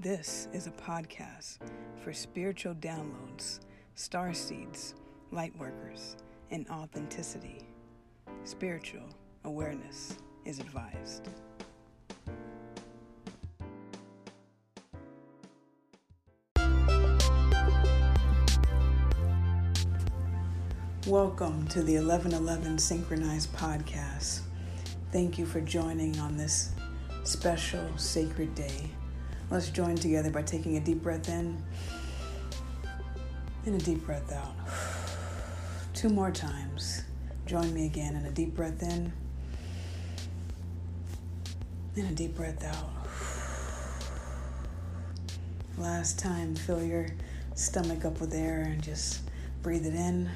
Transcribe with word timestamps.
This 0.00 0.46
is 0.52 0.68
a 0.68 0.70
podcast 0.70 1.58
for 2.04 2.12
spiritual 2.12 2.72
downloads, 2.76 3.58
star 3.96 4.32
seeds, 4.32 4.94
light 5.32 5.52
workers, 5.58 6.14
and 6.52 6.68
authenticity. 6.68 7.66
Spiritual 8.44 9.08
awareness 9.42 10.16
is 10.44 10.60
advised. 10.60 11.28
Welcome 21.08 21.66
to 21.70 21.82
the 21.82 21.96
1111 21.96 22.78
Synchronized 22.78 23.52
Podcast. 23.52 24.42
Thank 25.10 25.38
you 25.38 25.44
for 25.44 25.60
joining 25.60 26.20
on 26.20 26.36
this 26.36 26.70
special 27.24 27.84
sacred 27.96 28.54
day. 28.54 28.92
Let's 29.50 29.70
join 29.70 29.96
together 29.96 30.30
by 30.30 30.42
taking 30.42 30.76
a 30.76 30.80
deep 30.80 31.02
breath 31.02 31.28
in 31.28 31.62
and 33.64 33.74
a 33.74 33.84
deep 33.84 34.04
breath 34.04 34.30
out. 34.30 34.54
Two 35.94 36.10
more 36.10 36.30
times. 36.30 37.02
Join 37.46 37.72
me 37.72 37.86
again 37.86 38.14
in 38.14 38.26
a 38.26 38.30
deep 38.30 38.54
breath 38.54 38.82
in 38.82 39.10
and 41.96 42.10
a 42.10 42.14
deep 42.14 42.36
breath 42.36 42.62
out. 42.62 42.90
Last 45.78 46.18
time, 46.18 46.54
fill 46.54 46.82
your 46.82 47.06
stomach 47.54 48.04
up 48.04 48.20
with 48.20 48.34
air 48.34 48.62
and 48.70 48.82
just 48.82 49.22
breathe 49.62 49.86
it 49.86 49.94
in 49.94 50.28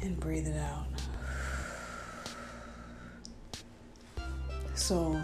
and 0.00 0.18
breathe 0.18 0.48
it 0.48 0.56
out. 0.56 0.86
So 4.74 5.20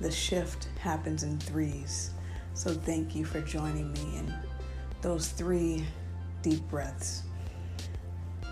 the 0.00 0.10
shift 0.10 0.68
happens 0.80 1.22
in 1.22 1.38
threes. 1.38 2.10
So 2.54 2.72
thank 2.72 3.14
you 3.14 3.24
for 3.24 3.40
joining 3.40 3.92
me 3.92 4.18
in 4.18 4.34
those 5.00 5.28
three 5.28 5.84
deep 6.42 6.66
breaths. 6.68 7.22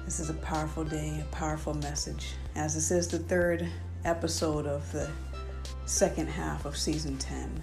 This 0.04 0.20
is 0.20 0.30
a 0.30 0.34
powerful 0.34 0.84
day, 0.84 1.20
a 1.20 1.34
powerful 1.34 1.74
message, 1.74 2.34
as 2.54 2.74
this 2.74 2.90
is 2.90 3.08
the 3.08 3.18
third 3.18 3.68
episode 4.04 4.66
of 4.66 4.90
the 4.92 5.10
second 5.84 6.28
half 6.28 6.64
of 6.64 6.76
season 6.76 7.18
10. 7.18 7.60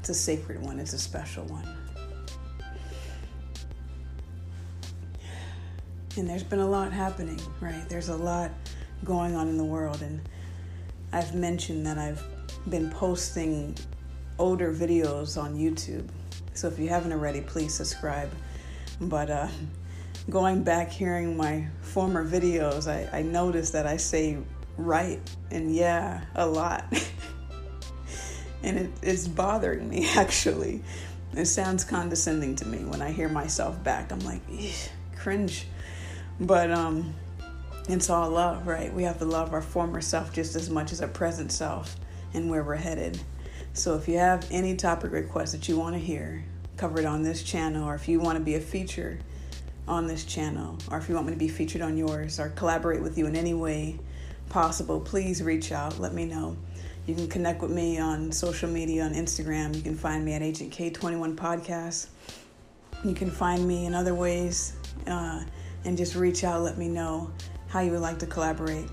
It's 0.00 0.08
a 0.08 0.14
sacred 0.14 0.62
one, 0.62 0.78
it's 0.78 0.92
a 0.92 0.98
special 0.98 1.44
one. 1.46 1.66
And 6.16 6.28
there's 6.28 6.42
been 6.42 6.60
a 6.60 6.68
lot 6.68 6.92
happening, 6.92 7.40
right? 7.60 7.88
There's 7.88 8.08
a 8.08 8.16
lot 8.16 8.50
going 9.04 9.34
on 9.36 9.48
in 9.48 9.56
the 9.56 9.64
world, 9.64 10.02
and 10.02 10.20
I've 11.12 11.34
mentioned 11.34 11.86
that 11.86 11.98
I've 11.98 12.22
been 12.70 12.90
posting 12.90 13.76
older 14.38 14.72
videos 14.72 15.40
on 15.40 15.56
YouTube. 15.56 16.08
So 16.54 16.68
if 16.68 16.78
you 16.78 16.88
haven't 16.88 17.12
already, 17.12 17.40
please 17.40 17.74
subscribe. 17.74 18.30
But 19.00 19.30
uh, 19.30 19.48
going 20.28 20.62
back, 20.62 20.90
hearing 20.90 21.36
my 21.36 21.66
former 21.80 22.26
videos, 22.26 22.88
I, 22.88 23.18
I 23.18 23.22
noticed 23.22 23.72
that 23.72 23.86
I 23.86 23.96
say 23.96 24.38
right 24.76 25.20
and 25.50 25.74
yeah 25.74 26.24
a 26.34 26.46
lot. 26.46 26.84
and 28.62 28.78
it, 28.78 28.90
it's 29.02 29.28
bothering 29.28 29.88
me 29.88 30.08
actually. 30.16 30.82
It 31.34 31.46
sounds 31.46 31.84
condescending 31.84 32.56
to 32.56 32.66
me 32.66 32.78
when 32.78 33.02
I 33.02 33.12
hear 33.12 33.28
myself 33.28 33.82
back. 33.84 34.12
I'm 34.12 34.20
like, 34.20 34.40
cringe. 35.16 35.66
But 36.40 36.70
um, 36.70 37.14
it's 37.88 38.08
all 38.08 38.30
love, 38.30 38.66
right? 38.66 38.92
We 38.92 39.02
have 39.02 39.18
to 39.18 39.24
love 39.24 39.52
our 39.52 39.62
former 39.62 40.00
self 40.00 40.32
just 40.32 40.56
as 40.56 40.70
much 40.70 40.92
as 40.92 41.02
our 41.02 41.08
present 41.08 41.52
self 41.52 41.96
and 42.34 42.50
where 42.50 42.62
we're 42.62 42.76
headed. 42.76 43.20
So 43.72 43.94
if 43.94 44.08
you 44.08 44.18
have 44.18 44.46
any 44.50 44.74
topic 44.76 45.12
requests 45.12 45.52
that 45.52 45.68
you 45.68 45.78
want 45.78 45.94
to 45.94 46.00
hear 46.00 46.44
covered 46.76 47.04
on 47.04 47.22
this 47.22 47.42
channel, 47.42 47.88
or 47.88 47.94
if 47.94 48.08
you 48.08 48.20
want 48.20 48.38
to 48.38 48.44
be 48.44 48.54
a 48.54 48.60
feature 48.60 49.18
on 49.86 50.06
this 50.06 50.24
channel, 50.24 50.78
or 50.90 50.98
if 50.98 51.08
you 51.08 51.14
want 51.14 51.26
me 51.26 51.32
to 51.32 51.38
be 51.38 51.48
featured 51.48 51.82
on 51.82 51.96
yours, 51.96 52.38
or 52.38 52.50
collaborate 52.50 53.02
with 53.02 53.18
you 53.18 53.26
in 53.26 53.36
any 53.36 53.54
way 53.54 53.98
possible, 54.48 55.00
please 55.00 55.42
reach 55.42 55.72
out. 55.72 55.98
Let 55.98 56.12
me 56.12 56.24
know. 56.24 56.56
You 57.06 57.14
can 57.14 57.28
connect 57.28 57.62
with 57.62 57.70
me 57.70 57.98
on 57.98 58.30
social 58.30 58.68
media 58.68 59.02
on 59.04 59.14
Instagram. 59.14 59.74
You 59.74 59.82
can 59.82 59.94
find 59.94 60.24
me 60.24 60.34
at 60.34 60.42
Agent 60.42 60.72
K21 60.72 61.36
Podcast. 61.36 62.08
You 63.04 63.14
can 63.14 63.30
find 63.30 63.66
me 63.66 63.86
in 63.86 63.94
other 63.94 64.14
ways 64.14 64.76
uh, 65.06 65.42
and 65.84 65.96
just 65.96 66.14
reach 66.14 66.44
out. 66.44 66.62
Let 66.62 66.76
me 66.76 66.88
know 66.88 67.30
how 67.68 67.80
you 67.80 67.92
would 67.92 68.00
like 68.00 68.18
to 68.18 68.26
collaborate. 68.26 68.88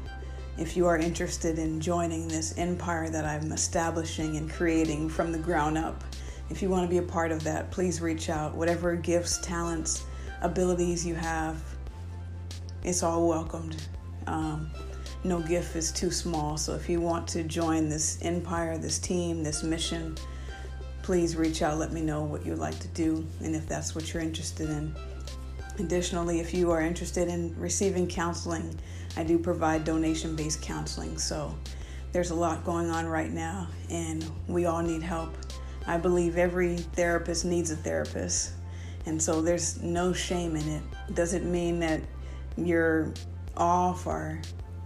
If 0.58 0.78
you 0.78 0.88
are 0.88 0.98
interested 0.98 1.60
in 1.60 1.82
joining 1.82 2.30
this 2.30 2.58
empire 2.58 3.10
that 3.10 3.26
I'm 3.26 3.52
establishing 3.52 4.38
and 4.38 4.50
creating 4.50 5.10
from 5.10 5.34
the 5.34 5.38
ground 5.38 5.78
up, 5.78 6.02
if 6.50 6.62
you 6.62 6.70
want 6.70 6.86
to 6.86 6.90
be 6.90 7.00
a 7.00 7.02
part 7.02 7.34
of 7.34 7.44
that, 7.44 7.72
please 7.72 8.00
reach 8.00 8.30
out. 8.30 8.56
Whatever 8.56 8.96
gifts, 8.96 9.38
talents, 9.40 10.06
abilities 10.42 11.06
you 11.06 11.14
have, 11.14 11.62
it's 12.84 13.04
all 13.04 13.28
welcomed. 13.28 13.84
Um, 14.28 14.72
no 15.26 15.42
gift 15.42 15.76
is 15.76 15.92
too 15.92 16.10
small. 16.10 16.56
So 16.56 16.74
if 16.74 16.88
you 16.88 17.02
want 17.02 17.28
to 17.30 17.44
join 17.44 17.90
this 17.90 18.18
empire, 18.22 18.78
this 18.78 18.98
team, 18.98 19.44
this 19.44 19.62
mission, 19.62 20.16
please 21.02 21.36
reach 21.36 21.64
out. 21.64 21.78
Let 21.78 21.92
me 21.92 22.02
know 22.02 22.24
what 22.24 22.46
you'd 22.46 22.60
like 22.60 22.80
to 22.80 22.88
do 22.90 23.28
and 23.44 23.56
if 23.56 23.68
that's 23.68 23.94
what 23.94 24.14
you're 24.14 24.24
interested 24.24 24.70
in. 24.70 24.96
Additionally, 25.80 26.40
if 26.40 26.54
you 26.54 26.72
are 26.72 26.80
interested 26.80 27.28
in 27.28 27.54
receiving 27.60 28.08
counseling, 28.08 28.80
I 29.18 29.24
do 29.24 29.38
provide 29.38 29.84
donation 29.84 30.36
based 30.36 30.62
counseling. 30.62 31.18
So 31.18 31.56
there's 32.12 32.32
a 32.32 32.36
lot 32.36 32.64
going 32.64 32.90
on 32.90 33.06
right 33.06 33.32
now, 33.32 33.68
and 33.90 34.30
we 34.48 34.66
all 34.66 34.82
need 34.82 35.02
help. 35.02 35.36
I 35.88 35.98
believe 35.98 36.38
every 36.38 36.78
therapist 36.78 37.46
needs 37.46 37.72
a 37.72 37.76
therapist, 37.76 38.54
and 39.06 39.22
so 39.22 39.42
there's 39.42 39.82
no 39.82 40.14
shame 40.14 40.56
in 40.56 40.68
it. 40.68 40.84
Doesn't 41.14 41.50
mean 41.50 41.80
that 41.82 42.02
you're 42.58 43.12
off 43.58 44.08
or 44.08 44.42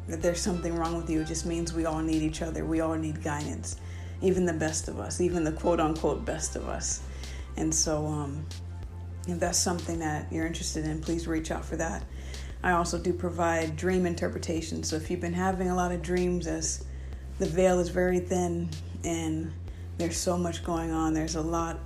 that 0.07 0.22
there's 0.22 0.41
something 0.41 0.75
wrong 0.75 0.97
with 0.97 1.09
you. 1.09 1.22
It 1.22 1.28
just 1.28 1.45
means 1.45 1.73
we 1.73 1.85
all 1.85 2.01
need 2.01 2.22
each 2.22 2.41
other. 2.41 2.66
We 2.66 2.81
all 2.81 2.95
need 2.95 3.23
guidance, 3.23 3.78
even 4.22 4.45
the 4.45 4.53
best 4.53 4.88
of 4.88 5.00
us, 5.00 5.22
even 5.22 5.44
the 5.44 5.51
quote 5.51 5.79
unquote 5.79 6.25
best 6.25 6.56
of 6.56 6.68
us. 6.68 7.01
And 7.57 7.73
so, 7.73 8.06
um, 8.06 8.45
if 9.28 9.39
that's 9.39 9.59
something 9.59 10.00
that 10.00 10.31
you're 10.31 10.47
interested 10.47 10.85
in, 10.85 11.01
please 11.01 11.28
reach 11.28 11.51
out 11.51 11.63
for 11.63 11.75
that. 11.75 12.03
I 12.62 12.74
also 12.74 12.97
do 12.97 13.14
provide 13.14 13.75
dream 13.75 14.06
interpretation. 14.06 14.84
So 14.84 14.96
if 14.96 15.09
you've 15.09 15.22
been 15.22 15.34
having 15.34 15.70
a 15.70 15.75
lot 15.75 15.92
of 15.92 16.02
dreams, 16.02 16.46
as 16.46 16.86
the 17.38 17.46
veil 17.46 17.80
is 17.80 17.90
very 17.90 18.20
thin 18.20 18.70
and 19.03 19.52
there's 19.97 20.18
so 20.18 20.38
much 20.38 20.64
going 20.64 20.92
on, 20.92 21.14
there's 21.14 21.36
a 21.36 21.42
lot 21.42 21.80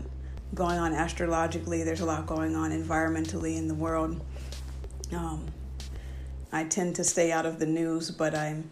going 0.55 0.79
on 0.79 0.93
astrologically, 0.93 1.83
there's 1.83 2.01
a 2.01 2.05
lot 2.05 2.25
going 2.25 2.55
on 2.55 2.71
environmentally 2.71 3.57
in 3.57 3.67
the 3.67 3.75
world. 3.75 4.23
Um, 5.11 5.45
I 6.51 6.63
tend 6.65 6.95
to 6.95 7.03
stay 7.03 7.31
out 7.31 7.45
of 7.45 7.59
the 7.59 7.65
news, 7.65 8.09
but 8.11 8.35
I'm 8.35 8.69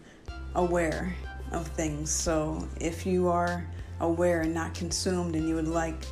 aware 0.54 1.14
of 1.52 1.68
things. 1.68 2.10
So 2.10 2.68
if 2.80 3.06
you 3.06 3.28
are 3.28 3.66
aware 4.00 4.40
and 4.40 4.52
not 4.52 4.74
consumed 4.74 5.36
and 5.36 5.48
you 5.48 5.54
would 5.54 5.68
like 5.68 6.04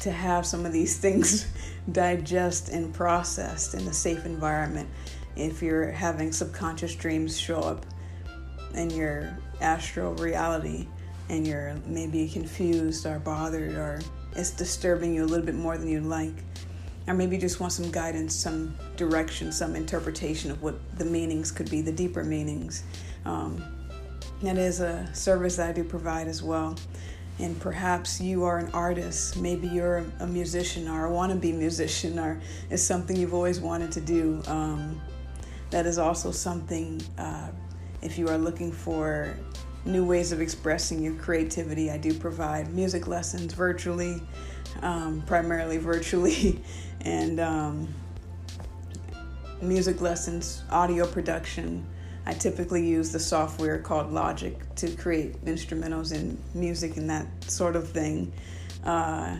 to 0.00 0.10
have 0.10 0.46
some 0.46 0.64
of 0.66 0.72
these 0.72 0.96
things 1.04 1.46
digest 1.92 2.68
and 2.68 2.92
processed 2.92 3.74
in 3.74 3.86
a 3.88 3.92
safe 3.92 4.24
environment. 4.26 4.88
If 5.36 5.62
you're 5.62 5.90
having 5.90 6.32
subconscious 6.32 6.94
dreams 6.94 7.38
show 7.38 7.60
up 7.60 7.86
in 8.74 8.90
your 8.90 9.38
astral 9.60 10.14
reality 10.14 10.86
and 11.28 11.46
you're 11.46 11.74
maybe 11.86 12.28
confused 12.28 13.06
or 13.06 13.18
bothered 13.18 13.74
or 13.74 14.00
it's 14.34 14.50
disturbing 14.50 15.14
you 15.14 15.24
a 15.24 15.26
little 15.26 15.44
bit 15.44 15.54
more 15.54 15.76
than 15.76 15.88
you'd 15.88 16.04
like, 16.04 16.34
or 17.06 17.14
maybe 17.14 17.38
just 17.38 17.60
want 17.60 17.72
some 17.72 17.90
guidance, 17.90 18.34
some 18.34 18.76
direction, 18.96 19.50
some 19.50 19.74
interpretation 19.74 20.50
of 20.50 20.62
what 20.62 20.76
the 20.98 21.04
meanings 21.04 21.50
could 21.50 21.70
be, 21.70 21.80
the 21.80 21.92
deeper 21.92 22.22
meanings. 22.22 22.84
Um, 23.24 23.62
that 24.42 24.56
is 24.56 24.80
a 24.80 25.08
service 25.12 25.56
that 25.56 25.70
I 25.70 25.72
do 25.72 25.82
provide 25.82 26.28
as 26.28 26.42
well 26.42 26.76
and 27.40 27.58
perhaps 27.60 28.20
you 28.20 28.44
are 28.44 28.58
an 28.58 28.70
artist, 28.72 29.36
maybe 29.36 29.68
you're 29.68 30.04
a 30.20 30.26
musician 30.26 30.88
or 30.88 31.06
a 31.06 31.10
wannabe 31.10 31.54
musician, 31.54 32.18
or 32.18 32.40
it's 32.70 32.82
something 32.82 33.16
you've 33.16 33.34
always 33.34 33.60
wanted 33.60 33.92
to 33.92 34.00
do. 34.00 34.42
Um, 34.46 35.00
that 35.70 35.86
is 35.86 35.98
also 35.98 36.30
something, 36.30 37.00
uh, 37.16 37.48
if 38.02 38.18
you 38.18 38.28
are 38.28 38.38
looking 38.38 38.72
for 38.72 39.36
new 39.84 40.04
ways 40.04 40.32
of 40.32 40.40
expressing 40.40 41.02
your 41.02 41.14
creativity, 41.14 41.90
I 41.90 41.98
do 41.98 42.12
provide 42.12 42.72
music 42.72 43.06
lessons 43.06 43.52
virtually, 43.52 44.20
um, 44.82 45.22
primarily 45.26 45.78
virtually, 45.78 46.62
and 47.02 47.38
um, 47.38 47.88
music 49.62 50.00
lessons, 50.00 50.62
audio 50.70 51.06
production. 51.06 51.86
I 52.28 52.34
typically 52.34 52.86
use 52.86 53.10
the 53.10 53.18
software 53.18 53.78
called 53.78 54.12
Logic 54.12 54.54
to 54.74 54.90
create 54.96 55.42
instrumentals 55.46 56.12
and 56.12 56.38
music 56.54 56.98
and 56.98 57.08
that 57.08 57.26
sort 57.44 57.74
of 57.74 57.88
thing. 57.88 58.30
Uh, 58.84 59.38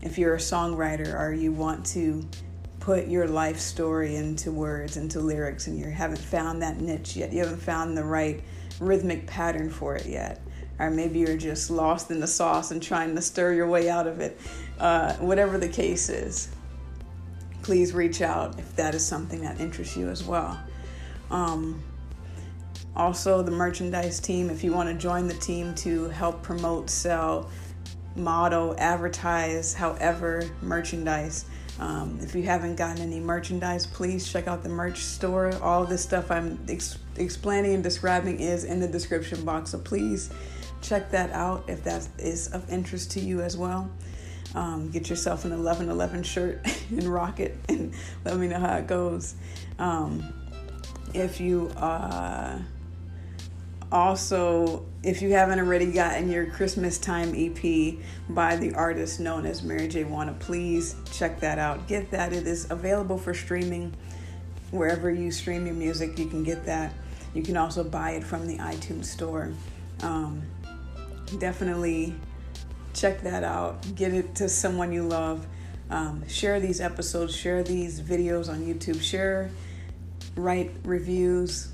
if 0.00 0.16
you're 0.16 0.34
a 0.34 0.38
songwriter 0.38 1.20
or 1.20 1.34
you 1.34 1.52
want 1.52 1.84
to 1.88 2.26
put 2.80 3.08
your 3.08 3.28
life 3.28 3.60
story 3.60 4.16
into 4.16 4.50
words, 4.50 4.96
into 4.96 5.20
lyrics, 5.20 5.66
and 5.66 5.78
you 5.78 5.84
haven't 5.84 6.18
found 6.18 6.62
that 6.62 6.80
niche 6.80 7.14
yet, 7.14 7.30
you 7.30 7.40
haven't 7.40 7.60
found 7.60 7.94
the 7.94 8.04
right 8.04 8.42
rhythmic 8.80 9.26
pattern 9.26 9.68
for 9.68 9.94
it 9.94 10.06
yet, 10.06 10.40
or 10.78 10.88
maybe 10.88 11.18
you're 11.18 11.36
just 11.36 11.70
lost 11.70 12.10
in 12.10 12.20
the 12.20 12.26
sauce 12.26 12.70
and 12.70 12.82
trying 12.82 13.14
to 13.14 13.20
stir 13.20 13.52
your 13.52 13.68
way 13.68 13.90
out 13.90 14.06
of 14.06 14.18
it. 14.18 14.40
Uh, 14.78 15.12
whatever 15.16 15.58
the 15.58 15.68
case 15.68 16.08
is, 16.08 16.48
please 17.60 17.92
reach 17.92 18.22
out 18.22 18.58
if 18.58 18.74
that 18.76 18.94
is 18.94 19.06
something 19.06 19.42
that 19.42 19.60
interests 19.60 19.94
you 19.94 20.08
as 20.08 20.24
well. 20.24 20.58
Um, 21.30 21.82
also, 22.98 23.42
the 23.42 23.52
merchandise 23.52 24.18
team, 24.18 24.50
if 24.50 24.64
you 24.64 24.72
want 24.72 24.88
to 24.88 24.94
join 24.94 25.28
the 25.28 25.34
team 25.34 25.72
to 25.76 26.08
help 26.08 26.42
promote, 26.42 26.90
sell, 26.90 27.48
model, 28.16 28.74
advertise, 28.76 29.72
however, 29.72 30.50
merchandise. 30.62 31.44
Um, 31.78 32.18
if 32.20 32.34
you 32.34 32.42
haven't 32.42 32.74
gotten 32.74 33.00
any 33.00 33.20
merchandise, 33.20 33.86
please 33.86 34.30
check 34.30 34.48
out 34.48 34.64
the 34.64 34.68
merch 34.68 34.98
store. 34.98 35.54
All 35.62 35.84
this 35.84 36.02
stuff 36.02 36.32
I'm 36.32 36.58
ex- 36.68 36.98
explaining 37.16 37.74
and 37.74 37.84
describing 37.84 38.40
is 38.40 38.64
in 38.64 38.80
the 38.80 38.88
description 38.88 39.44
box. 39.44 39.70
So 39.70 39.78
please 39.78 40.30
check 40.82 41.08
that 41.12 41.30
out 41.30 41.64
if 41.68 41.84
that 41.84 42.08
is 42.18 42.48
of 42.48 42.68
interest 42.68 43.12
to 43.12 43.20
you 43.20 43.42
as 43.42 43.56
well. 43.56 43.88
Um, 44.56 44.90
get 44.90 45.08
yourself 45.08 45.44
an 45.44 45.52
1111 45.52 46.24
shirt 46.24 46.66
and 46.90 47.04
rock 47.04 47.38
it 47.38 47.56
and 47.68 47.94
let 48.24 48.36
me 48.38 48.48
know 48.48 48.58
how 48.58 48.76
it 48.78 48.88
goes. 48.88 49.36
Um, 49.78 50.32
if 51.14 51.40
you 51.40 51.68
uh, 51.76 52.58
also, 53.90 54.84
if 55.02 55.22
you 55.22 55.32
haven't 55.32 55.58
already 55.58 55.90
gotten 55.90 56.30
your 56.30 56.46
Christmas 56.46 56.98
Time 56.98 57.32
EP 57.34 57.94
by 58.28 58.56
the 58.56 58.74
artist 58.74 59.18
known 59.18 59.46
as 59.46 59.62
Mary 59.62 59.88
J. 59.88 60.04
Wanna, 60.04 60.34
please 60.34 60.96
check 61.10 61.40
that 61.40 61.58
out. 61.58 61.88
Get 61.88 62.10
that. 62.10 62.32
It 62.32 62.46
is 62.46 62.70
available 62.70 63.16
for 63.16 63.32
streaming 63.32 63.94
wherever 64.70 65.10
you 65.10 65.30
stream 65.30 65.64
your 65.64 65.74
music. 65.74 66.18
You 66.18 66.26
can 66.26 66.44
get 66.44 66.66
that. 66.66 66.92
You 67.32 67.42
can 67.42 67.56
also 67.56 67.82
buy 67.82 68.12
it 68.12 68.24
from 68.24 68.46
the 68.46 68.58
iTunes 68.58 69.06
store. 69.06 69.52
Um, 70.02 70.42
definitely 71.38 72.14
check 72.92 73.22
that 73.22 73.44
out. 73.44 73.94
Get 73.94 74.12
it 74.12 74.34
to 74.36 74.48
someone 74.48 74.92
you 74.92 75.04
love. 75.04 75.46
Um, 75.90 76.28
share 76.28 76.60
these 76.60 76.80
episodes, 76.82 77.34
share 77.34 77.62
these 77.62 78.00
videos 78.02 78.50
on 78.50 78.60
YouTube, 78.66 79.00
share, 79.00 79.50
write 80.36 80.72
reviews, 80.84 81.72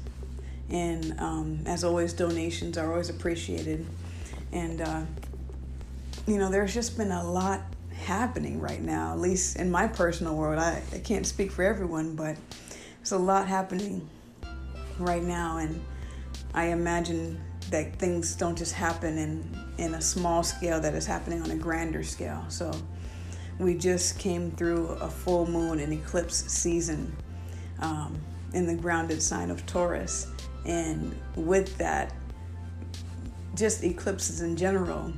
and 0.70 1.19
um, 1.20 1.61
as 1.66 1.84
always, 1.84 2.12
donations 2.12 2.78
are 2.78 2.90
always 2.90 3.11
appreciated. 3.11 3.87
And, 4.52 4.81
uh, 4.81 5.02
you 6.26 6.38
know, 6.38 6.50
there's 6.50 6.72
just 6.72 6.96
been 6.96 7.11
a 7.11 7.28
lot 7.28 7.62
happening 7.93 8.61
right 8.61 8.82
now, 8.82 9.12
at 9.12 9.19
least 9.19 9.56
in 9.56 9.70
my 9.70 9.87
personal 9.87 10.37
world. 10.37 10.58
I, 10.58 10.82
I 10.93 10.99
can't 10.99 11.26
speak 11.26 11.50
for 11.50 11.62
everyone, 11.62 12.16
but 12.16 12.37
there's 12.99 13.12
a 13.12 13.19
lot 13.19 13.46
happening 13.46 14.08
right 14.99 15.22
now. 15.22 15.58
And 15.58 15.82
I 16.55 16.67
imagine 16.67 17.40
that 17.70 17.96
things 17.96 18.37
don't 18.37 18.56
just 18.56 18.72
happen 18.72 19.19
in, 19.19 19.58
in 19.78 19.94
a 19.94 20.00
small 20.00 20.43
scale, 20.43 20.81
that 20.81 20.94
is 20.94 21.06
happening 21.06 21.43
on 21.43 21.50
a 21.50 21.56
grander 21.56 22.02
scale. 22.02 22.44
So 22.49 22.70
we 23.58 23.75
just 23.75 24.19
came 24.19 24.50
through 24.52 24.88
a 25.00 25.08
full 25.08 25.46
moon 25.46 25.78
and 25.81 25.93
eclipse 25.93 26.50
season 26.50 27.14
um, 27.81 28.20
in 28.52 28.67
the 28.67 28.75
grounded 28.75 29.22
sign 29.22 29.50
of 29.50 29.64
Taurus. 29.67 30.28
And 30.64 31.14
with 31.37 31.76
that, 31.78 32.12
just 33.55 33.84
eclipses 33.84 34.40
in 34.40 34.56
general 34.56 35.12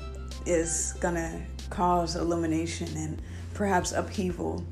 is 0.44 0.94
gonna 1.00 1.42
cause 1.70 2.16
illumination 2.16 2.88
and 2.96 3.20
perhaps 3.54 3.92
upheaval 3.92 4.64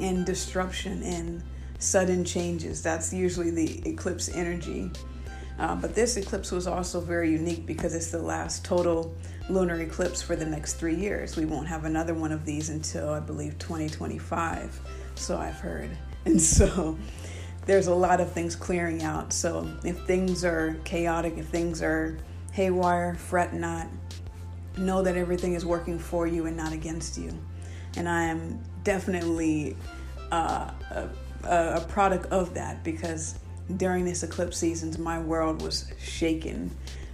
and 0.00 0.24
disruption 0.24 1.02
and 1.02 1.42
sudden 1.78 2.24
changes. 2.24 2.82
That's 2.82 3.12
usually 3.12 3.50
the 3.50 3.88
eclipse 3.88 4.28
energy. 4.28 4.90
Uh, 5.58 5.74
but 5.74 5.94
this 5.94 6.16
eclipse 6.16 6.52
was 6.52 6.66
also 6.66 7.00
very 7.00 7.32
unique 7.32 7.66
because 7.66 7.94
it's 7.94 8.10
the 8.10 8.22
last 8.22 8.64
total 8.64 9.14
lunar 9.48 9.80
eclipse 9.80 10.22
for 10.22 10.36
the 10.36 10.46
next 10.46 10.74
three 10.74 10.94
years. 10.94 11.36
We 11.36 11.46
won't 11.46 11.66
have 11.66 11.84
another 11.84 12.14
one 12.14 12.30
of 12.30 12.44
these 12.44 12.68
until 12.68 13.10
I 13.10 13.20
believe 13.20 13.58
2025, 13.58 14.80
so 15.16 15.36
I've 15.36 15.58
heard. 15.58 15.90
And 16.24 16.42
so 16.42 16.98
there's 17.68 17.86
a 17.86 17.94
lot 17.94 18.18
of 18.18 18.32
things 18.32 18.56
clearing 18.56 19.02
out. 19.02 19.30
So 19.30 19.70
if 19.84 19.98
things 20.06 20.42
are 20.42 20.74
chaotic, 20.84 21.36
if 21.36 21.48
things 21.48 21.82
are 21.82 22.16
haywire, 22.50 23.14
fret 23.14 23.52
not. 23.52 23.86
Know 24.78 25.02
that 25.02 25.18
everything 25.18 25.52
is 25.52 25.66
working 25.66 25.98
for 25.98 26.26
you 26.26 26.46
and 26.46 26.56
not 26.56 26.72
against 26.72 27.18
you. 27.18 27.30
And 27.94 28.08
I 28.08 28.24
am 28.24 28.58
definitely 28.84 29.76
uh, 30.32 30.70
a, 30.90 31.10
a 31.44 31.84
product 31.88 32.32
of 32.32 32.54
that 32.54 32.82
because 32.84 33.38
during 33.76 34.06
this 34.06 34.22
eclipse 34.22 34.56
seasons, 34.56 34.96
my 34.96 35.18
world 35.18 35.60
was 35.60 35.92
shaken. 36.00 36.70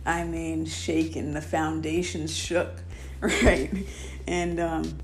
I 0.07 0.23
mean, 0.23 0.67
shaken. 0.67 1.35
The 1.35 1.43
foundations 1.43 2.33
shook, 2.33 2.81
right? 3.21 3.73
And 4.29 4.61
um, 4.61 4.99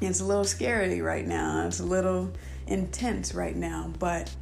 it's 0.00 0.20
a 0.20 0.24
little 0.24 0.44
scary 0.44 1.00
right 1.00 1.26
now. 1.26 1.66
It's 1.66 1.80
a 1.80 1.84
little 1.84 2.30
intense 2.68 3.34
right 3.34 3.56
now, 3.56 3.92
but 3.98 4.32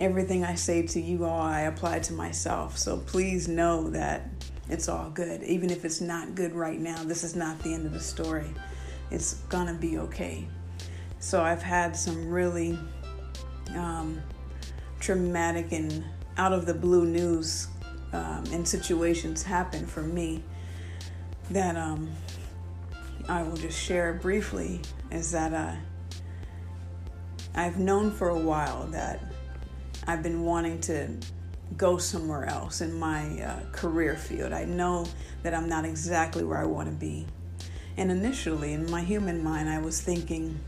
everything 0.00 0.44
I 0.44 0.54
say 0.54 0.82
to 0.88 1.00
you 1.00 1.24
all, 1.24 1.40
I 1.40 1.62
apply 1.62 2.00
to 2.00 2.14
myself. 2.14 2.78
So 2.78 2.96
please 2.96 3.46
know 3.46 3.90
that 3.90 4.28
it's 4.68 4.88
all 4.88 5.10
good. 5.10 5.42
Even 5.42 5.70
if 5.70 5.84
it's 5.84 6.00
not 6.00 6.34
good 6.34 6.54
right 6.54 6.80
now, 6.80 7.04
this 7.04 7.22
is 7.22 7.36
not 7.36 7.58
the 7.60 7.74
end 7.74 7.84
of 7.84 7.92
the 7.92 8.00
story. 8.00 8.52
It's 9.10 9.34
gonna 9.50 9.74
be 9.74 9.98
okay. 9.98 10.48
So 11.18 11.42
I've 11.42 11.62
had 11.62 11.94
some 11.94 12.30
really 12.30 12.78
um, 13.76 14.22
traumatic 15.00 15.72
and 15.72 16.02
out 16.38 16.52
of 16.52 16.64
the 16.64 16.74
blue 16.74 17.04
news 17.04 17.68
um, 18.12 18.44
and 18.52 18.66
situations 18.66 19.42
happen 19.42 19.86
for 19.86 20.02
me 20.02 20.42
that 21.50 21.76
um, 21.76 22.10
I 23.28 23.42
will 23.42 23.56
just 23.56 23.78
share 23.78 24.14
briefly 24.14 24.80
is 25.10 25.30
that 25.32 25.52
uh, 25.52 25.74
I've 27.54 27.78
known 27.78 28.10
for 28.10 28.30
a 28.30 28.38
while 28.38 28.86
that 28.88 29.20
I've 30.06 30.22
been 30.22 30.44
wanting 30.44 30.80
to 30.82 31.08
go 31.76 31.98
somewhere 31.98 32.46
else 32.46 32.80
in 32.80 32.98
my 32.98 33.40
uh, 33.42 33.60
career 33.72 34.16
field. 34.16 34.52
I 34.52 34.64
know 34.64 35.06
that 35.42 35.54
I'm 35.54 35.68
not 35.68 35.84
exactly 35.84 36.42
where 36.44 36.58
I 36.58 36.66
want 36.66 36.88
to 36.88 36.94
be. 36.94 37.26
And 37.96 38.10
initially, 38.10 38.72
in 38.72 38.90
my 38.90 39.02
human 39.02 39.42
mind, 39.42 39.68
I 39.68 39.78
was 39.78 40.00
thinking, 40.00 40.58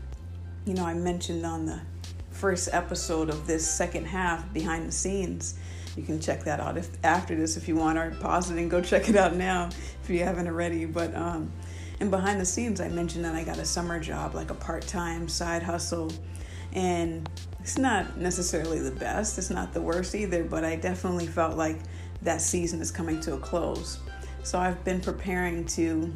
you 0.65 0.73
know, 0.73 0.85
I 0.85 0.93
mentioned 0.93 1.45
on 1.45 1.65
the 1.65 1.81
first 2.29 2.69
episode 2.71 3.29
of 3.29 3.47
this 3.47 3.69
second 3.69 4.05
half, 4.05 4.51
behind 4.53 4.87
the 4.87 4.91
scenes. 4.91 5.55
You 5.95 6.03
can 6.03 6.19
check 6.19 6.43
that 6.45 6.59
out 6.59 6.77
if 6.77 6.89
after 7.03 7.35
this 7.35 7.55
if 7.57 7.67
you 7.67 7.75
want, 7.75 7.97
or 7.97 8.11
pause 8.19 8.49
it 8.49 8.57
and 8.57 8.69
go 8.69 8.81
check 8.81 9.09
it 9.09 9.15
out 9.15 9.35
now 9.35 9.69
if 10.03 10.09
you 10.09 10.19
haven't 10.19 10.47
already. 10.47 10.85
But 10.85 11.15
um, 11.15 11.51
and 11.99 12.09
behind 12.09 12.41
the 12.41 12.45
scenes, 12.45 12.81
I 12.81 12.89
mentioned 12.89 13.25
that 13.25 13.35
I 13.35 13.43
got 13.43 13.59
a 13.59 13.65
summer 13.65 13.99
job, 13.99 14.35
like 14.35 14.49
a 14.49 14.55
part-time 14.55 15.27
side 15.27 15.63
hustle, 15.63 16.11
and 16.73 17.29
it's 17.63 17.77
not 17.77 18.17
necessarily 18.17 18.79
the 18.79 18.91
best, 18.91 19.37
it's 19.37 19.49
not 19.49 19.71
the 19.71 19.79
worst 19.79 20.15
either, 20.15 20.43
but 20.43 20.65
I 20.65 20.75
definitely 20.75 21.27
felt 21.27 21.55
like 21.55 21.79
that 22.21 22.41
season 22.41 22.81
is 22.81 22.91
coming 22.91 23.21
to 23.21 23.35
a 23.35 23.37
close. 23.37 23.99
So 24.43 24.59
I've 24.59 24.83
been 24.83 24.99
preparing 24.99 25.63
to, 25.67 26.11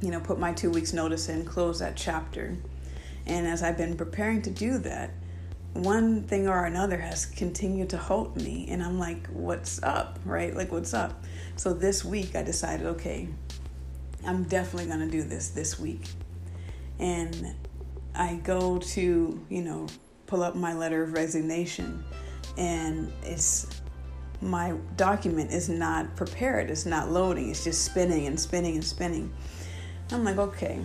you 0.00 0.10
know, 0.12 0.20
put 0.20 0.38
my 0.38 0.52
two 0.52 0.70
weeks 0.70 0.92
notice 0.92 1.28
in, 1.28 1.44
close 1.44 1.80
that 1.80 1.96
chapter. 1.96 2.56
And 3.26 3.44
as 3.44 3.64
I've 3.64 3.76
been 3.76 3.96
preparing 3.96 4.40
to 4.42 4.50
do 4.50 4.78
that, 4.78 5.10
one 5.72 6.22
thing 6.22 6.46
or 6.46 6.64
another 6.64 6.98
has 6.98 7.26
continued 7.26 7.90
to 7.90 7.98
hold 7.98 8.36
me. 8.36 8.68
And 8.70 8.80
I'm 8.80 9.00
like, 9.00 9.26
what's 9.30 9.82
up, 9.82 10.20
right? 10.24 10.54
Like, 10.54 10.70
what's 10.70 10.94
up? 10.94 11.24
So 11.56 11.74
this 11.74 12.04
week 12.04 12.36
I 12.36 12.44
decided, 12.44 12.86
okay, 12.86 13.28
I'm 14.24 14.44
definitely 14.44 14.86
going 14.86 15.00
to 15.00 15.10
do 15.10 15.24
this 15.24 15.48
this 15.48 15.76
week. 15.76 16.06
And 17.00 17.56
I 18.14 18.36
go 18.36 18.78
to, 18.78 19.44
you 19.48 19.62
know, 19.62 19.88
pull 20.28 20.44
up 20.44 20.54
my 20.54 20.74
letter 20.74 21.02
of 21.02 21.14
resignation. 21.14 22.04
And 22.56 23.12
it's 23.24 23.66
my 24.40 24.74
document 24.96 25.50
is 25.50 25.68
not 25.68 26.14
prepared. 26.14 26.70
It's 26.70 26.86
not 26.86 27.10
loading. 27.10 27.50
It's 27.50 27.64
just 27.64 27.84
spinning 27.84 28.26
and 28.26 28.38
spinning 28.38 28.76
and 28.76 28.84
spinning. 28.84 29.32
I'm 30.12 30.22
like 30.22 30.38
okay. 30.38 30.80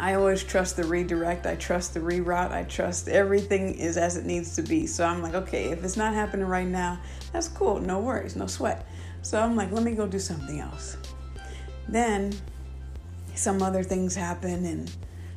I 0.00 0.14
always 0.14 0.42
trust 0.42 0.76
the 0.76 0.84
redirect. 0.84 1.46
I 1.46 1.56
trust 1.56 1.94
the 1.94 2.00
reroute 2.00 2.50
i 2.50 2.64
trust 2.64 3.08
everything 3.08 3.74
is 3.78 3.96
as 3.96 4.16
it 4.16 4.24
needs 4.24 4.56
to 4.56 4.62
be. 4.62 4.86
So 4.86 5.04
i'm 5.04 5.22
like 5.22 5.34
okay 5.34 5.70
if 5.70 5.84
it's 5.84 5.96
not 5.96 6.14
happening 6.14 6.46
right 6.46 6.66
now 6.66 6.98
that's 7.32 7.48
cool. 7.48 7.78
No 7.80 8.00
worries. 8.00 8.36
No 8.36 8.46
sweat. 8.46 8.86
So 9.22 9.40
i'm 9.40 9.56
like 9.56 9.72
let 9.72 9.82
me 9.82 9.92
go 9.92 10.06
do 10.06 10.18
something 10.18 10.60
else. 10.60 10.96
Then 11.88 12.32
some 13.34 13.62
other 13.62 13.82
things 13.82 14.14
happen 14.14 14.64
and 14.64 14.90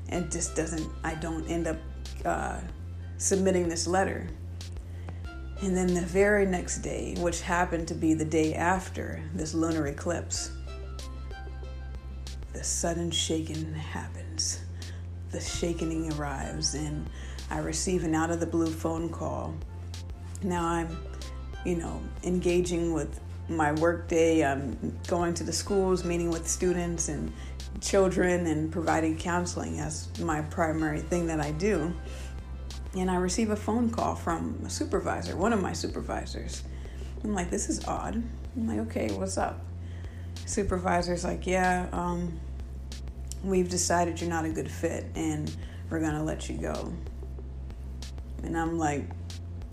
it 0.07 0.31
just 0.31 0.55
doesn't 0.55 0.89
i 1.03 1.13
don't 1.15 1.45
end 1.49 1.67
up 1.67 1.77
uh, 2.23 2.59
submitting 3.19 3.69
this 3.69 3.85
letter. 3.85 4.27
And 5.61 5.75
then 5.75 5.93
the 5.93 6.01
very 6.01 6.45
next 6.45 6.79
day, 6.79 7.15
which 7.19 7.41
happened 7.41 7.87
to 7.89 7.93
be 7.93 8.13
the 8.13 8.25
day 8.25 8.55
after 8.55 9.21
this 9.35 9.53
lunar 9.53 9.87
eclipse, 9.87 10.51
the 12.53 12.63
sudden 12.63 13.11
shaking 13.11 13.73
happens. 13.73 14.61
The 15.31 15.41
shaking 15.41 16.11
arrives, 16.13 16.73
and 16.73 17.07
I 17.51 17.59
receive 17.59 18.03
an 18.03 18.15
out 18.15 18.31
of 18.31 18.39
the 18.39 18.47
blue 18.47 18.71
phone 18.71 19.09
call. 19.09 19.53
Now 20.41 20.65
I'm, 20.65 20.97
you 21.65 21.75
know, 21.75 22.01
engaging 22.23 22.93
with 22.93 23.19
my 23.49 23.73
work 23.73 24.07
day, 24.07 24.45
I'm 24.45 24.97
going 25.07 25.33
to 25.35 25.43
the 25.43 25.51
schools, 25.51 26.05
meeting 26.05 26.29
with 26.29 26.47
students 26.47 27.09
and 27.09 27.33
children, 27.81 28.45
and 28.47 28.71
providing 28.71 29.17
counseling 29.17 29.79
as 29.79 30.07
my 30.19 30.41
primary 30.41 31.01
thing 31.01 31.27
that 31.27 31.41
I 31.41 31.51
do. 31.51 31.93
And 32.95 33.09
I 33.09 33.15
receive 33.15 33.51
a 33.51 33.55
phone 33.55 33.89
call 33.89 34.15
from 34.15 34.61
a 34.65 34.69
supervisor, 34.69 35.35
one 35.35 35.53
of 35.53 35.61
my 35.61 35.73
supervisors. 35.73 36.63
I'm 37.23 37.33
like, 37.33 37.49
this 37.49 37.69
is 37.69 37.85
odd. 37.87 38.15
I'm 38.55 38.67
like, 38.67 38.79
okay, 38.87 39.11
what's 39.11 39.37
up? 39.37 39.59
Supervisor's 40.45 41.23
like, 41.23 41.45
yeah, 41.45 41.87
um, 41.91 42.39
we've 43.43 43.69
decided 43.69 44.19
you're 44.19 44.29
not 44.29 44.45
a 44.45 44.49
good 44.49 44.69
fit 44.69 45.05
and 45.15 45.55
we're 45.89 45.99
gonna 45.99 46.23
let 46.23 46.49
you 46.49 46.57
go. 46.57 46.91
And 48.43 48.57
I'm 48.57 48.77
like, 48.77 49.05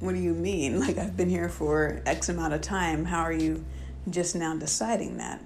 what 0.01 0.15
do 0.15 0.21
you 0.21 0.35
mean? 0.35 0.81
Like, 0.87 0.99
I've 0.99 1.17
been 1.17 1.31
here 1.31 1.49
for 1.49 2.03
X 2.07 2.29
amount 2.29 2.53
of 2.53 2.61
time. 2.61 3.05
How 3.05 3.23
are 3.23 3.33
you 3.33 3.65
just 4.11 4.37
now 4.37 4.55
deciding 4.57 5.17
that? 5.17 5.43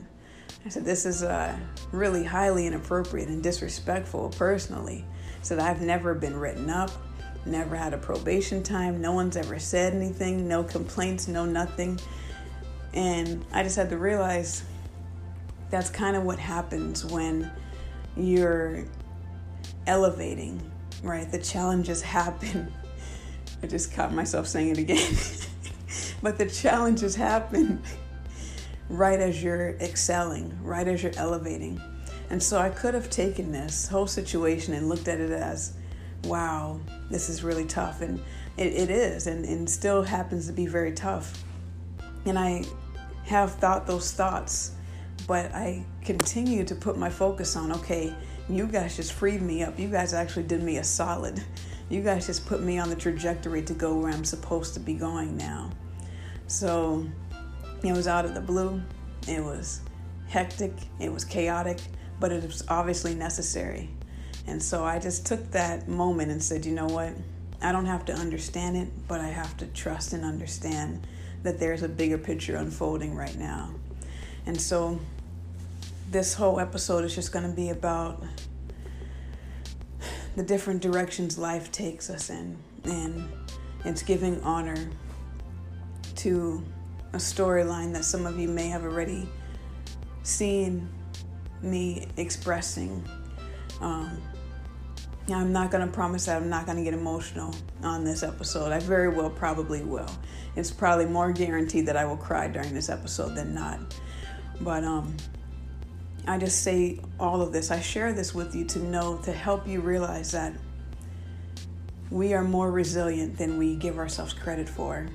I 0.67 0.69
said, 0.69 0.85
this 0.85 1.07
is 1.07 1.23
uh, 1.23 1.57
really 1.93 2.25
highly 2.25 2.67
inappropriate 2.67 3.29
and 3.29 3.43
disrespectful 3.43 4.31
personally. 4.31 5.05
I 5.09 5.43
said, 5.43 5.59
I've 5.59 5.81
never 5.81 6.15
been 6.15 6.37
written 6.37 6.69
up, 6.69 6.91
never 7.47 7.77
had 7.77 7.95
a 7.95 7.99
probation 7.99 8.63
time. 8.63 9.01
No 9.01 9.13
one's 9.13 9.37
ever 9.37 9.59
said 9.59 9.95
anything, 9.95 10.47
no 10.47 10.63
complaints, 10.63 11.29
no 11.29 11.45
nothing. 11.45 11.99
And 12.93 13.45
I 13.53 13.63
just 13.63 13.77
had 13.77 13.91
to 13.91 13.99
realize 13.99 14.65
that's 15.71 15.91
kind 15.91 16.17
of 16.17 16.25
what 16.25 16.39
happens 16.39 17.05
when 17.05 17.51
you're 18.17 18.85
elevating, 19.87 20.61
right? 21.03 21.31
The 21.31 21.39
challenges 21.39 22.03
happen. 22.03 22.73
I 23.63 23.67
just 23.67 23.93
caught 23.93 24.13
myself 24.13 24.47
saying 24.47 24.71
it 24.71 24.79
again. 24.79 25.15
but 26.23 26.39
the 26.39 26.47
challenges 26.47 27.15
happen 27.15 27.83
right 28.89 29.21
as 29.21 29.43
you're 29.43 29.71
excelling, 29.77 30.59
right 30.63 30.89
as 30.89 31.03
you're 31.03 31.17
elevating. 31.17 31.81
And 32.31 32.43
so 32.43 32.59
I 32.59 32.71
could 32.71 32.95
have 32.95 33.11
taken 33.11 33.53
this 33.53 33.89
whole 33.89 34.07
situation 34.07 34.75
and 34.75 34.89
looked 34.89 35.09
at 35.09 35.21
it 35.21 35.31
as, 35.31 35.75
wow, 36.25 36.81
this 37.11 37.29
is 37.29 37.43
really 37.43 37.65
tough. 37.65 38.01
And 38.01 38.19
it, 38.57 38.73
it 38.75 38.91
is, 38.91 39.27
and, 39.27 39.45
and 39.45 39.69
still 39.69 40.03
happens 40.03 40.47
to 40.47 40.53
be 40.53 40.67
very 40.67 40.93
tough. 40.93 41.43
And 42.27 42.39
I 42.39 42.65
have 43.25 43.55
thought 43.55 43.87
those 43.87 44.13
thoughts, 44.13 44.73
but 45.27 45.53
I 45.55 45.85
continue 46.05 46.65
to 46.65 46.75
put 46.75 46.99
my 46.99 47.09
focus 47.09 47.57
on, 47.57 47.73
okay, 47.73 48.15
you 48.49 48.67
guys 48.67 48.97
just 48.97 49.13
freed 49.13 49.43
me 49.43 49.63
up. 49.63 49.79
You 49.79 49.89
guys 49.89 50.13
actually 50.13 50.43
did 50.43 50.63
me 50.63 50.79
a 50.79 50.85
solid. 50.85 51.43
You 51.89 52.03
guys 52.03 52.27
just 52.27 52.47
put 52.47 52.63
me 52.63 52.79
on 52.79 52.89
the 52.89 52.97
trajectory 52.97 53.63
to 53.63 53.75
go 53.75 53.97
where 53.97 54.13
I'm 54.13 54.25
supposed 54.25 54.75
to 54.75 54.81
be 54.81 54.95
going 54.95 55.37
now. 55.37 55.71
So 56.47 57.07
it 57.85 57.93
was 57.93 58.09
out 58.09 58.25
of 58.25 58.35
the 58.35 58.41
blue. 58.41 58.83
It 59.29 59.43
was 59.43 59.81
hectic. 60.29 60.73
It 60.99 61.13
was 61.13 61.25
chaotic, 61.25 61.81
but 62.19 62.33
it 62.33 62.43
was 62.43 62.65
obviously 62.69 63.15
necessary. 63.15 63.91
And 64.51 64.61
so 64.61 64.85
I 64.85 64.99
just 64.99 65.25
took 65.27 65.53
that 65.53 65.87
moment 65.87 66.33
and 66.33 66.43
said, 66.43 66.67
you 66.67 66.73
know 66.73 66.89
what? 66.89 67.13
I 67.63 67.71
don't 67.71 67.87
have 67.87 68.05
to 68.07 68.13
understand 68.13 68.77
it, 68.77 68.89
but 69.07 69.21
I 69.21 69.29
have 69.29 69.57
to 69.59 69.67
trust 69.67 70.13
and 70.13 70.25
understand 70.25 71.07
that 71.45 71.61
there's 71.61 71.85
a 71.85 71.89
bigger 71.89 72.19
picture 72.19 72.57
unfolding 72.57 73.15
right 73.15 73.37
now. 73.39 73.71
And 74.47 74.61
so 74.61 74.99
this 76.11 76.35
whole 76.35 76.59
episode 76.59 77.05
is 77.05 77.15
just 77.15 77.33
going 77.33 77.49
to 77.49 77.55
be 77.55 77.71
about 77.71 78.25
the 80.35 80.43
different 80.43 80.83
directions 80.83 81.39
life 81.39 81.71
takes 81.71 82.11
us 82.11 82.29
in. 82.29 82.59
And 82.83 83.31
it's 83.85 84.03
giving 84.03 84.41
honor 84.43 84.91
to 86.17 86.61
a 87.13 87.19
storyline 87.19 87.93
that 87.93 88.05
some 88.05 88.27
of 88.27 88.37
you 88.37 88.49
may 88.49 88.67
have 88.67 88.83
already 88.83 89.29
seen 90.25 90.89
me 91.63 92.09
expressing. 92.17 93.05
Um, 93.81 94.21
I'm 95.29 95.53
not 95.53 95.71
going 95.71 95.87
to 95.87 95.93
promise 95.93 96.27
that 96.27 96.37
I'm 96.37 96.49
not 96.49 96.67
going 96.67 96.79
to 96.79 96.85
get 96.85 96.95
emotional 96.95 97.55
on 97.83 98.05
this 98.05 98.23
episode. 98.23 98.73
I 98.73 98.81
very 98.81 99.09
well 99.09 99.31
probably 99.31 99.83
will. 99.83 100.11
It's 100.57 100.71
probably 100.71 101.07
more 101.07 101.33
guaranteed 101.33 101.87
that 101.87 101.97
I 101.97 102.05
will 102.05 102.17
cry 102.17 102.49
during 102.49 102.75
this 102.75 102.89
episode 102.89 103.37
than 103.37 103.55
not. 103.55 103.79
But 104.61 104.83
um, 104.83 105.17
I 106.27 106.39
just 106.39 106.63
say 106.63 107.01
all 107.19 107.43
of 107.43 107.53
this. 107.53 107.71
I 107.71 107.81
share 107.81 108.13
this 108.13 108.35
with 108.35 108.55
you 108.55 108.65
to 108.67 108.79
know, 108.81 109.19
to 109.19 109.33
help 109.33 109.69
you 109.69 109.81
realize 109.81 110.33
that 110.33 110.53
we 112.11 112.35
are 112.35 112.43
more 112.43 112.71
resilient 112.73 113.39
than 113.39 113.57
we 113.57 113.77
give 113.77 113.99
ourselves 113.99 114.33
credit 114.33 114.69
for. 114.69 115.07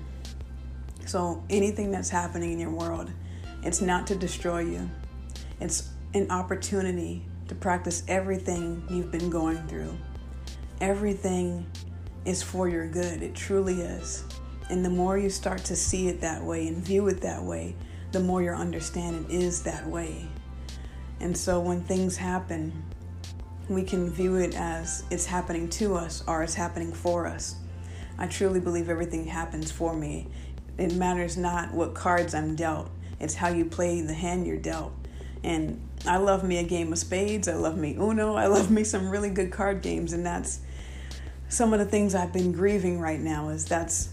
So, 1.06 1.44
anything 1.50 1.92
that's 1.92 2.10
happening 2.10 2.54
in 2.54 2.60
your 2.60 2.72
world, 2.72 3.12
it's 3.64 3.82
not 3.82 4.08
to 4.08 4.16
destroy 4.16 4.62
you, 4.62 4.90
it's 5.60 5.90
an 6.14 6.32
opportunity 6.32 7.26
to 7.48 7.56
practice 7.56 8.04
everything 8.08 8.84
you've 8.90 9.12
been 9.12 9.30
going 9.30 9.66
through. 9.68 9.96
Everything 10.82 11.66
is 12.26 12.42
for 12.42 12.68
your 12.68 12.88
good, 12.88 13.22
it 13.22 13.36
truly 13.36 13.82
is. 13.82 14.24
And 14.70 14.84
the 14.84 14.90
more 14.90 15.18
you 15.18 15.30
start 15.30 15.64
to 15.66 15.76
see 15.76 16.08
it 16.08 16.22
that 16.22 16.44
way 16.44 16.68
and 16.68 16.78
view 16.78 17.08
it 17.08 17.22
that 17.22 17.44
way, 17.44 17.76
the 18.12 18.20
more 18.20 18.42
your 18.42 18.56
understanding 18.56 19.30
is 19.30 19.62
that 19.64 19.86
way. 19.86 20.28
And 21.20 21.38
so 21.38 21.60
when 21.60 21.84
things 21.84 22.18
happen, 22.18 22.84
we 23.70 23.84
can 23.84 24.10
view 24.10 24.36
it 24.36 24.56
as 24.56 25.04
it's 25.10 25.26
happening 25.26 25.70
to 25.70 25.96
us 25.96 26.24
or 26.28 26.44
it's 26.44 26.54
happening 26.54 26.94
for 26.94 27.28
us. 27.28 27.56
I 28.18 28.28
truly 28.28 28.60
believe 28.60 28.90
everything 28.90 29.26
happens 29.26 29.72
for 29.72 29.96
me. 29.96 30.28
It 30.78 30.94
matters 30.94 31.38
not 31.38 31.74
what 31.74 31.94
cards 31.94 32.34
I'm 32.34 32.56
dealt, 32.56 32.90
it's 33.20 33.34
how 33.34 33.50
you 33.50 33.66
play 33.66 34.02
the 34.02 34.14
hand 34.14 34.46
you're 34.46 34.58
dealt. 34.58 34.94
And 35.44 35.85
I 36.06 36.18
love 36.18 36.44
me 36.44 36.58
a 36.58 36.64
game 36.64 36.92
of 36.92 37.00
spades, 37.00 37.48
I 37.48 37.56
love 37.56 37.78
me 37.78 37.96
Uno, 37.96 38.36
I 38.36 38.48
love 38.48 38.70
me 38.70 38.84
some 38.84 39.10
really 39.10 39.30
good 39.30 39.52
card 39.52 39.82
games, 39.82 40.14
and 40.14 40.26
that's 40.26 40.60
some 41.50 41.74
of 41.74 41.80
the 41.80 41.86
things 41.86 42.14
I've 42.16 42.34
been 42.34 42.52
grieving 42.52 43.00
right 43.00 43.20
now 43.20 43.50
is 43.50 43.66
that's 43.66 44.10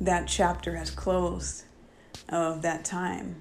that 0.00 0.26
chapter 0.26 0.76
has 0.76 0.90
closed 0.90 1.64
of 2.28 2.62
that 2.62 2.84
time. 2.84 3.36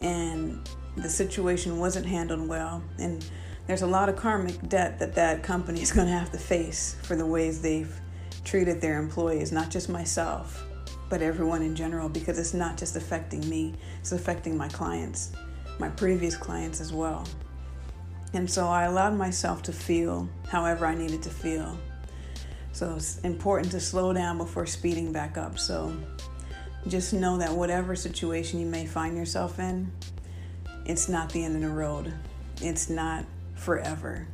And 0.00 0.68
the 0.96 1.08
situation 1.08 1.78
wasn't 1.78 2.06
handled 2.06 2.48
well. 2.48 2.82
And 2.98 3.24
there's 3.66 3.82
a 3.82 3.86
lot 3.86 4.08
of 4.08 4.16
karmic 4.16 4.68
debt 4.68 4.98
that 4.98 5.14
that 5.14 5.42
company 5.42 5.82
is 5.82 5.92
going 5.92 6.06
to 6.06 6.12
have 6.12 6.30
to 6.32 6.38
face 6.38 6.96
for 7.02 7.16
the 7.16 7.26
ways 7.26 7.62
they've 7.62 8.00
treated 8.44 8.80
their 8.80 8.98
employees, 8.98 9.52
not 9.52 9.70
just 9.70 9.88
myself, 9.88 10.64
but 11.08 11.22
everyone 11.22 11.62
in 11.62 11.74
general, 11.74 12.08
because 12.08 12.38
it's 12.38 12.54
not 12.54 12.76
just 12.76 12.96
affecting 12.96 13.46
me, 13.48 13.74
it's 14.00 14.12
affecting 14.12 14.56
my 14.56 14.68
clients, 14.68 15.32
my 15.78 15.88
previous 15.90 16.36
clients 16.36 16.80
as 16.80 16.92
well. 16.92 17.26
And 18.32 18.50
so 18.50 18.66
I 18.66 18.84
allowed 18.84 19.16
myself 19.16 19.62
to 19.62 19.72
feel 19.72 20.28
however 20.48 20.86
I 20.86 20.94
needed 20.94 21.22
to 21.22 21.30
feel. 21.30 21.78
So 22.72 22.94
it's 22.96 23.18
important 23.20 23.70
to 23.72 23.80
slow 23.80 24.12
down 24.12 24.36
before 24.36 24.66
speeding 24.66 25.12
back 25.12 25.38
up. 25.38 25.58
So 25.58 25.96
just 26.88 27.12
know 27.12 27.38
that 27.38 27.50
whatever 27.50 27.96
situation 27.96 28.60
you 28.60 28.66
may 28.66 28.86
find 28.86 29.16
yourself 29.16 29.58
in, 29.58 29.90
it's 30.84 31.08
not 31.08 31.30
the 31.30 31.44
end 31.44 31.56
of 31.56 31.62
the 31.62 31.74
road. 31.74 32.12
It's 32.60 32.90
not 32.90 33.24
forever. 33.54 34.26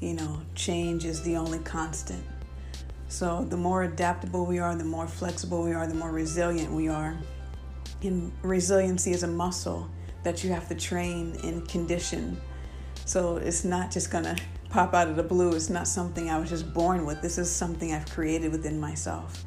You 0.00 0.14
know, 0.14 0.42
change 0.54 1.04
is 1.04 1.22
the 1.22 1.36
only 1.36 1.58
constant. 1.60 2.24
So 3.08 3.44
the 3.48 3.56
more 3.56 3.82
adaptable 3.82 4.46
we 4.46 4.58
are, 4.58 4.74
the 4.74 4.84
more 4.84 5.06
flexible 5.06 5.62
we 5.62 5.74
are, 5.74 5.86
the 5.86 5.94
more 5.94 6.10
resilient 6.10 6.72
we 6.72 6.88
are. 6.88 7.16
And 8.02 8.32
resiliency 8.42 9.12
is 9.12 9.22
a 9.22 9.28
muscle 9.28 9.90
that 10.22 10.44
you 10.44 10.50
have 10.50 10.68
to 10.68 10.74
train 10.74 11.36
and 11.42 11.68
condition. 11.68 12.40
So 13.04 13.36
it's 13.36 13.64
not 13.64 13.90
just 13.90 14.10
going 14.10 14.24
to 14.24 14.36
pop 14.70 14.94
out 14.94 15.08
of 15.08 15.16
the 15.16 15.22
blue. 15.22 15.52
It's 15.54 15.68
not 15.68 15.86
something 15.88 16.30
I 16.30 16.38
was 16.38 16.48
just 16.48 16.72
born 16.72 17.04
with. 17.04 17.20
This 17.20 17.38
is 17.38 17.50
something 17.50 17.92
I've 17.92 18.10
created 18.10 18.52
within 18.52 18.80
myself. 18.80 19.44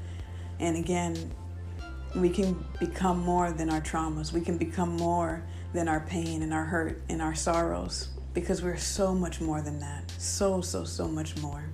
And 0.59 0.77
again, 0.77 1.31
we 2.15 2.29
can 2.29 2.65
become 2.79 3.19
more 3.19 3.51
than 3.51 3.69
our 3.69 3.81
traumas. 3.81 4.31
We 4.31 4.41
can 4.41 4.57
become 4.57 4.95
more 4.95 5.43
than 5.73 5.87
our 5.87 5.99
pain 6.01 6.41
and 6.43 6.53
our 6.53 6.63
hurt 6.63 7.01
and 7.09 7.21
our 7.21 7.35
sorrows 7.35 8.09
because 8.33 8.61
we're 8.61 8.77
so 8.77 9.13
much 9.13 9.41
more 9.41 9.61
than 9.61 9.79
that. 9.79 10.11
So, 10.17 10.61
so, 10.61 10.83
so 10.83 11.07
much 11.07 11.37
more. 11.37 11.65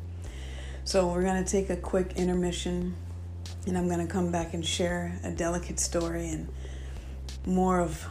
So, 0.83 1.07
we're 1.11 1.23
going 1.23 1.43
to 1.43 1.49
take 1.49 1.69
a 1.69 1.75
quick 1.75 2.13
intermission 2.15 2.95
and 3.67 3.77
I'm 3.77 3.87
going 3.87 4.05
to 4.05 4.11
come 4.11 4.31
back 4.31 4.53
and 4.53 4.65
share 4.65 5.19
a 5.23 5.31
delicate 5.31 5.79
story 5.79 6.29
and 6.29 6.47
more 7.45 7.79
of 7.79 8.07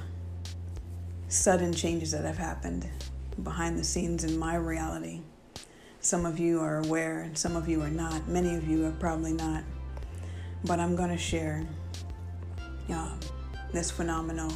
sudden 1.31 1.73
changes 1.73 2.11
that 2.11 2.25
have 2.25 2.37
happened 2.37 2.89
behind 3.45 3.79
the 3.79 3.85
scenes 3.85 4.25
in 4.25 4.37
my 4.37 4.57
reality. 4.57 5.23
Some 6.01 6.27
of 6.27 6.41
you 6.41 6.61
are 6.61 6.79
aware, 6.79 7.21
and 7.21 7.39
some 7.39 7.57
of 7.57 7.69
you 7.69 7.81
are 7.83 7.91
not. 7.91 8.27
Many 8.27 8.57
of 8.57 8.67
you 8.69 8.85
are 8.87 8.93
probably 8.93 9.33
not. 9.33 9.63
But 10.65 10.81
I'm 10.81 10.97
going 10.97 11.11
to 11.11 11.17
share 11.17 11.65
uh, 12.93 13.13
this 13.73 13.91
phenomenal 13.91 14.53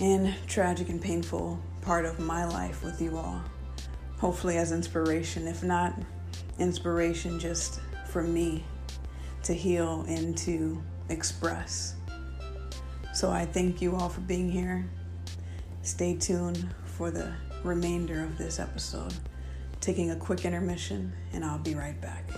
and 0.00 0.34
tragic 0.46 0.90
and 0.90 1.00
painful 1.00 1.58
part 1.80 2.04
of 2.04 2.20
my 2.20 2.44
life 2.44 2.84
with 2.84 3.00
you 3.00 3.16
all. 3.16 3.42
Hopefully, 4.18 4.58
as 4.58 4.70
inspiration, 4.70 5.48
if 5.48 5.62
not 5.62 5.94
inspiration, 6.58 7.40
just 7.40 7.80
for 8.08 8.22
me 8.22 8.64
to 9.44 9.54
heal 9.54 10.04
and 10.08 10.36
to 10.36 10.82
express. 11.08 11.94
So 13.14 13.30
I 13.30 13.46
thank 13.46 13.80
you 13.80 13.96
all 13.96 14.10
for 14.10 14.20
being 14.20 14.50
here. 14.50 14.84
Stay 15.82 16.14
tuned 16.14 16.68
for 16.84 17.10
the 17.10 17.32
remainder 17.64 18.24
of 18.24 18.36
this 18.36 18.58
episode. 18.58 19.14
Taking 19.80 20.10
a 20.10 20.16
quick 20.16 20.44
intermission, 20.44 21.12
and 21.32 21.44
I'll 21.44 21.58
be 21.58 21.74
right 21.74 21.98
back. 22.00 22.28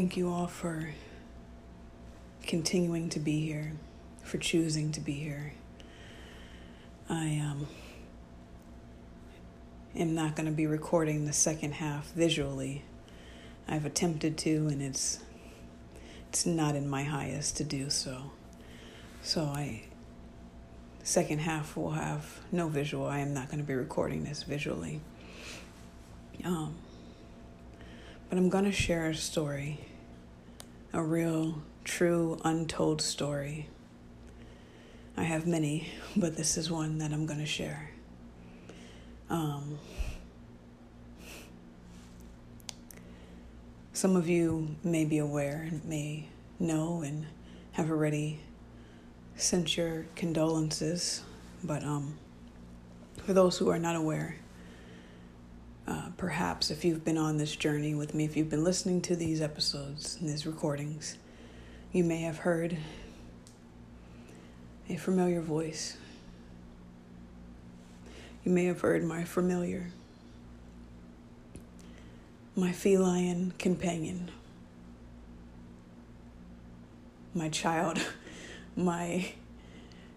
Thank 0.00 0.16
you 0.16 0.32
all 0.32 0.46
for 0.46 0.94
continuing 2.42 3.10
to 3.10 3.18
be 3.18 3.44
here, 3.44 3.74
for 4.22 4.38
choosing 4.38 4.90
to 4.90 4.98
be 4.98 5.12
here. 5.12 5.52
I 7.10 7.38
um, 7.44 7.66
am 9.94 10.14
not 10.14 10.36
going 10.36 10.46
to 10.46 10.52
be 10.52 10.66
recording 10.66 11.26
the 11.26 11.34
second 11.34 11.72
half 11.72 12.12
visually. 12.12 12.82
I've 13.68 13.84
attempted 13.84 14.38
to, 14.38 14.68
and 14.68 14.80
it's 14.80 15.18
it's 16.30 16.46
not 16.46 16.76
in 16.76 16.88
my 16.88 17.02
highest 17.02 17.58
to 17.58 17.64
do 17.64 17.90
so. 17.90 18.30
So 19.20 19.42
I 19.42 19.82
second 21.02 21.40
half 21.40 21.76
will 21.76 21.90
have 21.90 22.40
no 22.50 22.68
visual. 22.68 23.06
I 23.06 23.18
am 23.18 23.34
not 23.34 23.48
going 23.48 23.60
to 23.60 23.66
be 23.66 23.74
recording 23.74 24.24
this 24.24 24.44
visually. 24.44 25.02
Um, 26.42 26.74
but 28.30 28.38
I'm 28.38 28.48
going 28.48 28.64
to 28.64 28.72
share 28.72 29.10
a 29.10 29.14
story, 29.14 29.80
a 30.92 31.02
real, 31.02 31.62
true, 31.84 32.40
untold 32.44 33.00
story. 33.00 33.68
I 35.16 35.22
have 35.22 35.46
many, 35.46 35.88
but 36.16 36.36
this 36.36 36.56
is 36.56 36.70
one 36.70 36.98
that 36.98 37.12
I'm 37.12 37.26
going 37.26 37.38
to 37.38 37.46
share. 37.46 37.90
Um, 39.28 39.78
some 43.92 44.16
of 44.16 44.28
you 44.28 44.74
may 44.82 45.04
be 45.04 45.18
aware 45.18 45.68
and 45.70 45.84
may 45.84 46.28
know 46.58 47.02
and 47.02 47.26
have 47.72 47.90
already 47.90 48.40
sent 49.36 49.76
your 49.76 50.06
condolences, 50.16 51.22
but 51.62 51.84
um, 51.84 52.18
for 53.24 53.32
those 53.32 53.58
who 53.58 53.68
are 53.70 53.78
not 53.78 53.94
aware, 53.94 54.36
uh, 55.90 56.10
perhaps 56.16 56.70
if 56.70 56.84
you've 56.84 57.04
been 57.04 57.18
on 57.18 57.36
this 57.36 57.56
journey 57.56 57.96
with 57.96 58.14
me, 58.14 58.24
if 58.24 58.36
you've 58.36 58.48
been 58.48 58.62
listening 58.62 59.00
to 59.02 59.16
these 59.16 59.40
episodes 59.40 60.16
and 60.20 60.30
these 60.30 60.46
recordings, 60.46 61.18
you 61.90 62.04
may 62.04 62.20
have 62.20 62.38
heard 62.38 62.78
a 64.88 64.94
familiar 64.94 65.40
voice. 65.40 65.96
You 68.44 68.52
may 68.52 68.66
have 68.66 68.82
heard 68.82 69.02
my 69.02 69.24
familiar, 69.24 69.90
my 72.54 72.70
feline 72.70 73.52
companion, 73.58 74.30
my 77.34 77.48
child, 77.48 77.98
my 78.76 79.32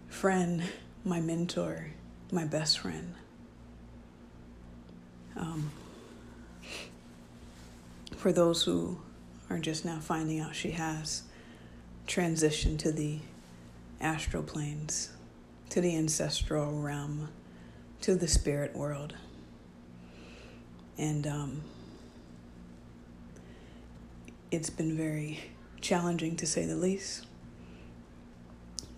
friend, 0.07 0.61
my 1.03 1.19
mentor, 1.19 1.87
my 2.31 2.45
best 2.45 2.77
friend. 2.77 3.15
Um, 5.35 5.71
for 8.15 8.31
those 8.31 8.63
who 8.63 8.99
are 9.49 9.59
just 9.59 9.83
now 9.85 9.99
finding 9.99 10.39
out 10.39 10.55
she 10.55 10.71
has 10.71 11.23
transitioned 12.07 12.79
to 12.79 12.91
the 12.91 13.19
astral 13.99 14.43
planes, 14.43 15.11
to 15.69 15.81
the 15.81 15.95
ancestral 15.95 16.71
realm, 16.79 17.29
to 18.01 18.15
the 18.15 18.27
spirit 18.27 18.75
world. 18.75 19.13
And 20.97 21.25
um, 21.25 21.63
it's 24.51 24.69
been 24.69 24.95
very 24.95 25.39
challenging 25.81 26.35
to 26.37 26.45
say 26.45 26.65
the 26.65 26.75
least. 26.75 27.25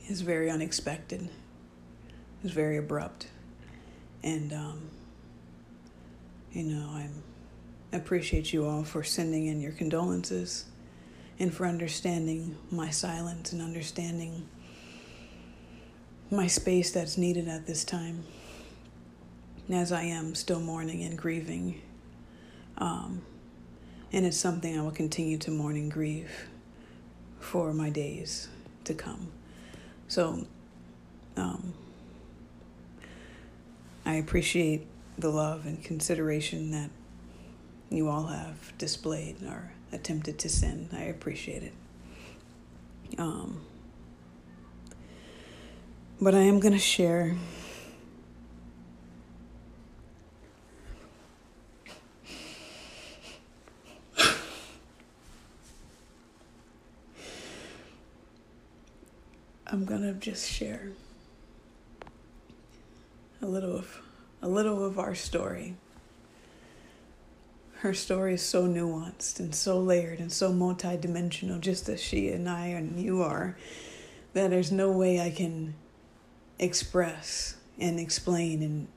It's 0.08 0.21
very 0.21 0.50
unexpected. 0.50 1.30
It's 2.43 2.54
very 2.54 2.78
abrupt. 2.78 3.28
And 4.24 4.52
um, 4.54 4.89
you 6.56 6.63
know, 6.63 6.88
I 6.88 7.10
appreciate 7.96 8.54
you 8.54 8.65
all 8.65 8.86
for 8.86 9.04
sending 9.04 9.48
in 9.48 9.60
your 9.60 9.74
condolences 9.74 10.65
and 11.38 11.54
for 11.54 11.65
understanding 11.65 12.58
my 12.72 12.89
silence 12.89 13.52
and 13.52 13.62
understanding 13.62 14.48
my 16.32 16.48
space 16.48 16.91
that's 16.91 17.18
needed 17.18 17.50
at 17.50 17.68
this 17.68 17.84
time. 17.84 18.24
As 19.70 19.91
I 19.91 20.04
am 20.04 20.34
still 20.34 20.62
mourning 20.62 21.04
and 21.04 21.18
grieving. 21.18 21.82
Um, 22.78 23.22
and 24.13 24.26
it's 24.26 24.38
something 24.38 24.80
I 24.80 24.82
will 24.82 24.91
continue 24.91 25.38
to 25.39 25.52
mourn 25.52 25.76
and 25.76 25.91
grieve 25.91 26.32
for 27.39 27.74
my 27.74 27.89
days 27.89 28.48
to 28.86 28.94
come. 28.94 29.30
So, 30.08 30.46
um, 31.36 31.74
I 34.06 34.15
appreciate 34.15 34.88
the 35.17 35.30
love 35.30 35.65
and 35.65 35.84
consideration 35.84 36.71
that 36.71 36.89
you 37.89 38.10
all 38.10 38.28
have 38.28 38.78
displayed 38.78 39.41
or 39.43 39.71
attempted 39.91 40.38
to 40.39 40.49
send. 40.49 40.89
I 40.93 41.04
appreciate 41.04 41.63
it. 41.63 41.73
Um, 43.17 43.62
but 46.19 46.36
I 46.36 46.39
am 46.39 46.60
going 46.60 46.73
to 46.73 46.80
share. 46.80 47.36
I'm 59.67 59.84
going 59.84 60.01
to 60.01 60.13
just 60.13 60.49
share 60.49 60.89
a 63.41 63.45
little 63.45 63.75
of 63.75 64.05
a 64.45 64.47
little 64.47 64.86
of 64.86 64.99
our 64.99 65.15
story. 65.15 65.73
Her 67.77 67.95
story 67.95 68.36
is 68.36 68.43
so 68.43 68.67
nuanced 68.67 69.39
and 69.39 69.55
so 69.55 69.79
layered 69.79 70.19
and 70.19 70.31
so 70.31 70.53
multidimensional, 70.53 71.60
just 71.60 71.89
as 71.89 71.99
she 71.99 72.29
and 72.29 72.47
I 72.47 72.67
and 72.67 72.99
you 72.99 73.23
are, 73.23 73.58
that 74.34 74.51
there's 74.51 74.71
no 74.71 74.91
way 74.91 75.19
I 75.19 75.31
can 75.31 75.73
express 76.60 77.55
and 77.79 77.99
explain 77.99 78.62
and 78.62 78.88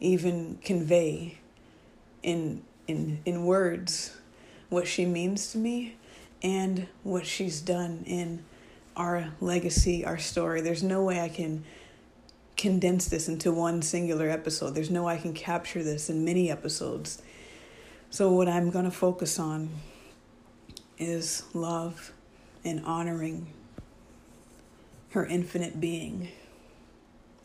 even 0.00 0.58
convey 0.60 1.38
in 2.24 2.62
in 2.88 3.20
in 3.24 3.44
words 3.44 4.16
what 4.70 4.88
she 4.88 5.06
means 5.06 5.52
to 5.52 5.58
me 5.58 5.96
and 6.42 6.88
what 7.04 7.26
she's 7.26 7.60
done 7.60 8.02
in 8.06 8.44
our 8.96 9.32
legacy, 9.40 10.04
our 10.04 10.18
story. 10.18 10.60
There's 10.60 10.82
no 10.82 11.04
way 11.04 11.20
I 11.20 11.28
can 11.28 11.62
condense 12.60 13.06
this 13.06 13.26
into 13.26 13.50
one 13.50 13.80
singular 13.80 14.28
episode. 14.28 14.74
There's 14.74 14.90
no 14.90 15.04
way 15.04 15.14
I 15.14 15.16
can 15.16 15.32
capture 15.32 15.82
this 15.82 16.10
in 16.10 16.26
many 16.26 16.50
episodes. 16.50 17.22
So, 18.10 18.30
what 18.30 18.48
I'm 18.48 18.70
going 18.70 18.84
to 18.84 18.90
focus 18.90 19.38
on 19.38 19.70
is 20.98 21.44
love 21.54 22.12
and 22.62 22.84
honoring 22.84 23.46
her 25.12 25.24
infinite 25.24 25.80
being 25.80 26.28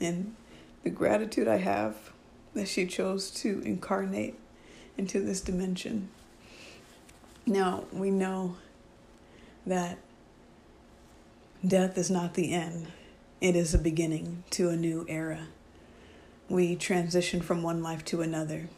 and 0.02 0.36
the 0.84 0.90
gratitude 0.90 1.48
I 1.48 1.58
have 1.58 1.96
that 2.54 2.68
she 2.68 2.86
chose 2.86 3.32
to 3.32 3.62
incarnate 3.62 4.38
into 4.98 5.22
this 5.22 5.40
dimension. 5.40 6.10
Now, 7.46 7.86
we 7.94 8.12
know 8.12 8.58
that 9.66 9.98
death 11.66 11.98
is 11.98 12.12
not 12.12 12.34
the 12.34 12.54
end 12.54 12.88
it 13.46 13.56
is 13.56 13.76
a 13.76 13.78
beginning 13.78 14.44
to 14.50 14.70
a 14.70 14.76
new 14.76 15.06
era. 15.08 15.46
We 16.50 16.76
transition 16.76 17.42
from 17.42 17.62
one 17.62 17.84
life 17.84 18.04
to 18.06 18.22
another, 18.22 18.70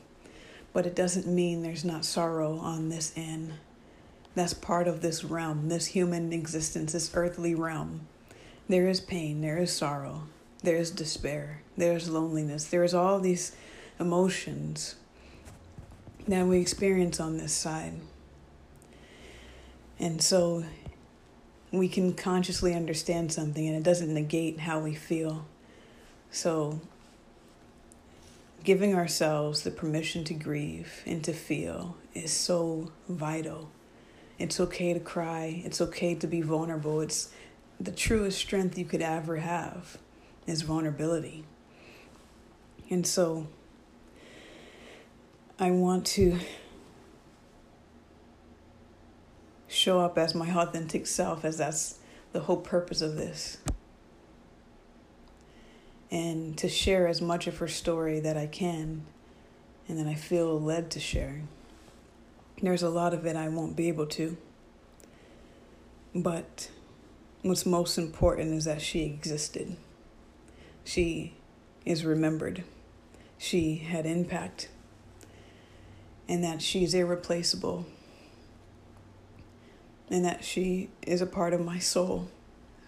but 0.74 0.86
it 0.86 0.94
doesn't 0.94 1.26
mean 1.26 1.64
there's 1.64 1.86
not 1.86 2.04
sorrow 2.04 2.58
on 2.58 2.90
this 2.90 3.14
end. 3.16 3.54
That's 4.36 4.54
part 4.54 4.90
of 4.90 5.00
this 5.00 5.24
realm, 5.24 5.70
this 5.70 5.86
human 5.86 6.34
existence, 6.34 6.92
this 6.92 7.12
earthly 7.14 7.56
realm. 7.56 8.08
There 8.68 8.90
is 8.90 9.00
pain, 9.00 9.40
there 9.40 9.58
is 9.58 9.72
sorrow, 9.72 10.24
there 10.62 10.76
is 10.76 10.92
despair, 10.92 11.62
there 11.78 11.96
is 11.96 12.10
loneliness, 12.10 12.66
there 12.66 12.84
is 12.84 12.94
all 12.94 13.22
these 13.22 13.56
emotions 14.02 14.96
that 16.28 16.46
we 16.46 16.60
experience 16.60 17.22
on 17.22 17.38
this 17.38 17.54
side. 17.54 17.94
And 19.98 20.22
so 20.22 20.66
we 21.72 21.88
can 21.88 22.14
consciously 22.14 22.74
understand 22.74 23.32
something 23.32 23.68
and 23.68 23.76
it 23.76 23.84
doesn't 23.84 24.14
negate 24.14 24.60
how 24.60 24.80
we 24.80 24.96
feel. 24.96 25.46
So, 26.32 26.80
giving 28.64 28.96
ourselves 28.96 29.64
the 29.64 29.72
permission 29.72 30.24
to 30.26 30.34
grieve 30.34 31.04
and 31.06 31.24
to 31.24 31.34
feel 31.34 31.96
is 32.14 32.32
so 32.32 32.92
vital. 33.08 33.70
It's 34.40 34.60
okay 34.60 34.94
to 34.94 35.00
cry, 35.00 35.62
it's 35.66 35.82
okay 35.82 36.16
to 36.16 36.28
be 36.28 36.42
vulnerable. 36.42 37.02
It's 37.02 37.30
the 37.80 37.92
truest 37.92 38.40
strength 38.40 38.78
you 38.78 38.86
could 38.86 39.02
ever 39.02 39.38
have 39.38 39.98
is 40.46 40.62
vulnerability. 40.62 41.44
And 42.90 43.06
so, 43.06 43.48
I 45.60 45.72
want 45.72 46.06
to 46.08 46.40
show 49.68 50.00
up 50.00 50.18
as 50.18 50.34
my 50.34 50.50
authentic 50.50 51.06
self, 51.08 51.44
as 51.44 51.58
that's 51.58 52.00
the 52.32 52.42
whole 52.42 52.58
purpose 52.58 53.02
of 53.02 53.16
this. 53.16 53.58
And 56.10 56.58
to 56.58 56.70
share 56.70 57.08
as 57.08 57.22
much 57.22 57.48
of 57.48 57.58
her 57.58 57.68
story 57.68 58.20
that 58.22 58.38
I 58.38 58.48
can 58.48 59.06
and 59.88 60.00
that 60.00 60.08
I 60.08 60.16
feel 60.16 60.60
led 60.60 60.90
to 60.92 61.00
share. 61.00 61.42
There's 62.62 62.84
a 62.84 62.90
lot 62.90 63.14
of 63.14 63.26
it 63.26 63.36
I 63.36 63.50
won't 63.50 63.76
be 63.76 63.88
able 63.88 64.08
to. 64.08 64.38
But 66.16 66.70
what's 67.42 67.66
most 67.66 67.98
important 67.98 68.54
is 68.54 68.66
that 68.66 68.82
she 68.82 69.04
existed. 69.04 69.76
She 70.84 71.36
is 71.86 72.06
remembered. 72.06 72.64
She 73.38 73.76
had 73.76 74.06
impact. 74.06 74.70
And 76.28 76.44
that 76.44 76.62
she's 76.62 76.94
irreplaceable. 76.94 77.86
And 80.10 80.24
that 80.24 80.44
she 80.44 80.90
is 81.06 81.22
a 81.22 81.26
part 81.26 81.54
of 81.54 81.64
my 81.64 81.80
soul 81.80 82.30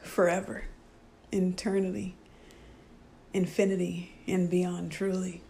forever, 0.01 0.63
eternity, 1.31 2.15
infinity, 3.33 4.13
and 4.27 4.49
beyond, 4.49 4.91
truly. 4.91 5.41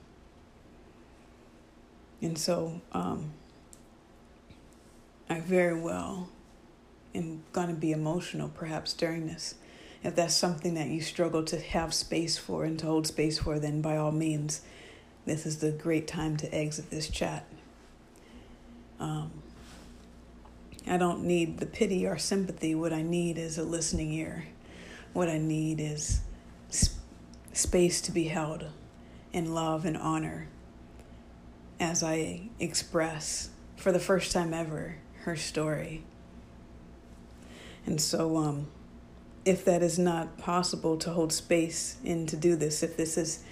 And 2.22 2.38
so 2.38 2.82
um, 2.92 3.32
I 5.30 5.40
very 5.40 5.80
well 5.80 6.30
am 7.16 7.44
going 7.54 7.68
to 7.68 7.74
be 7.74 7.92
emotional 7.92 8.50
perhaps 8.50 8.94
during 8.94 9.28
this. 9.28 9.56
If 10.04 10.16
that's 10.16 10.36
something 10.36 10.76
that 10.76 10.88
you 10.88 11.02
struggle 11.02 11.44
to 11.44 11.60
have 11.60 11.94
space 11.94 12.38
for 12.38 12.64
and 12.64 12.80
to 12.80 12.86
hold 12.86 13.06
space 13.06 13.40
for, 13.40 13.60
then 13.60 13.82
by 13.82 13.98
all 13.98 14.12
means, 14.12 14.62
this 15.26 15.46
is 15.46 15.58
the 15.60 15.72
great 15.72 16.08
time 16.08 16.38
to 16.38 16.54
exit 16.54 16.90
this 16.90 17.10
chat. 17.10 17.46
Um, 19.00 19.32
I 20.90 20.98
don't 20.98 21.24
need 21.24 21.60
the 21.60 21.68
pity 21.68 22.08
or 22.08 22.18
sympathy. 22.18 22.74
What 22.74 22.92
I 22.92 23.04
need 23.04 23.38
is 23.38 23.60
a 23.60 23.64
listening 23.64 24.12
ear. 24.12 24.48
What 25.14 25.30
I 25.30 25.38
need 25.38 25.80
is 25.80 26.22
sp- 26.74 26.98
space 27.54 28.02
to 28.02 28.12
be 28.12 28.24
held 28.26 28.66
in 29.32 29.54
love 29.54 29.86
and 29.86 29.96
honor 29.96 30.48
as 31.80 32.02
I 32.02 32.50
express 32.60 33.50
for 33.78 33.92
the 33.92 34.00
first 34.00 34.32
time 34.32 34.52
ever 34.52 34.98
her 35.22 35.36
story. 35.36 36.04
And 37.86 38.02
so, 38.02 38.38
um, 38.38 38.68
if 39.46 39.64
that 39.66 39.84
is 39.84 40.00
not 40.00 40.40
possible 40.40 40.98
to 40.98 41.12
hold 41.12 41.32
space 41.32 41.98
and 42.04 42.28
to 42.30 42.36
do 42.36 42.56
this, 42.56 42.82
if 42.82 42.98
this 42.98 43.16
is 43.16 43.44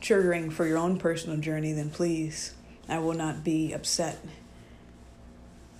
triggering 0.00 0.52
for 0.52 0.66
your 0.66 0.78
own 0.78 0.98
personal 0.98 1.38
journey, 1.38 1.72
then 1.72 1.90
please, 1.90 2.54
I 2.88 2.98
will 2.98 3.14
not 3.14 3.44
be 3.44 3.72
upset. 3.72 4.18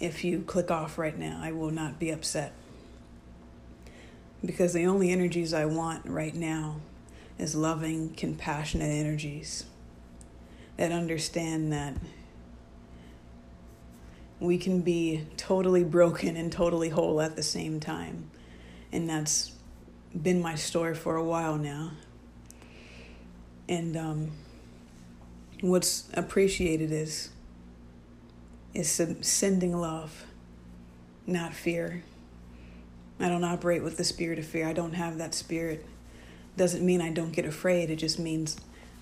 If 0.01 0.25
you 0.25 0.41
click 0.41 0.71
off 0.71 0.99
right 0.99 1.17
now, 1.17 1.39
I 1.43 1.53
will 1.53 1.71
not 1.71 1.99
be 1.99 2.11
upset. 2.11 2.55
Because 4.45 4.73
the 4.73 4.87
only 4.87 5.11
energies 5.11 5.53
I 5.53 5.67
want 5.67 6.07
right 6.07 6.35
now 6.35 6.77
is 7.39 7.55
loving, 7.55 8.15
compassionate 8.15 8.91
energies 8.91 9.67
that 10.79 10.91
understand 10.91 11.73
that 11.73 11.95
we 14.41 14.57
can 14.57 14.81
be 14.81 15.27
totally 15.37 15.85
broken 15.85 16.37
and 16.37 16.51
totally 16.51 16.89
whole 16.89 17.21
at 17.21 17.37
the 17.37 17.43
same 17.43 17.79
time. 17.79 18.31
And 18.91 19.09
that's 19.09 19.53
been 20.21 20.41
my 20.41 20.55
story 20.55 20.95
for 20.95 21.17
a 21.17 21.25
while 21.25 21.57
now. 21.57 21.93
And 23.69 23.97
um, 23.97 24.31
what's 25.61 26.09
appreciated 26.15 26.91
is 26.91 27.31
is 28.75 28.91
sending 29.21 29.77
love, 29.77 30.27
not 31.27 31.55
fear. 31.55 32.03
I 33.19 33.29
don't 33.29 33.45
operate 33.45 33.83
with 33.83 33.97
the 33.97 34.05
spirit 34.05 34.39
of 34.39 34.47
fear. 34.47 34.67
I 34.67 34.73
don't 34.73 34.95
have 34.95 35.19
that 35.19 35.35
spirit. 35.35 35.85
Doesn't 36.57 36.85
mean 36.85 37.01
I 37.01 37.11
don't 37.11 37.33
get 37.33 37.45
afraid. 37.45 37.91
It 37.91 37.97
just 37.97 38.19
means 38.19 38.57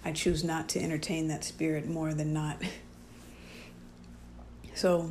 I 0.04 0.12
choose 0.12 0.42
not 0.42 0.68
to 0.70 0.80
entertain 0.80 1.28
that 1.28 1.44
spirit 1.44 1.88
more 1.88 2.14
than 2.14 2.32
not. 2.32 2.58
So, 4.74 5.10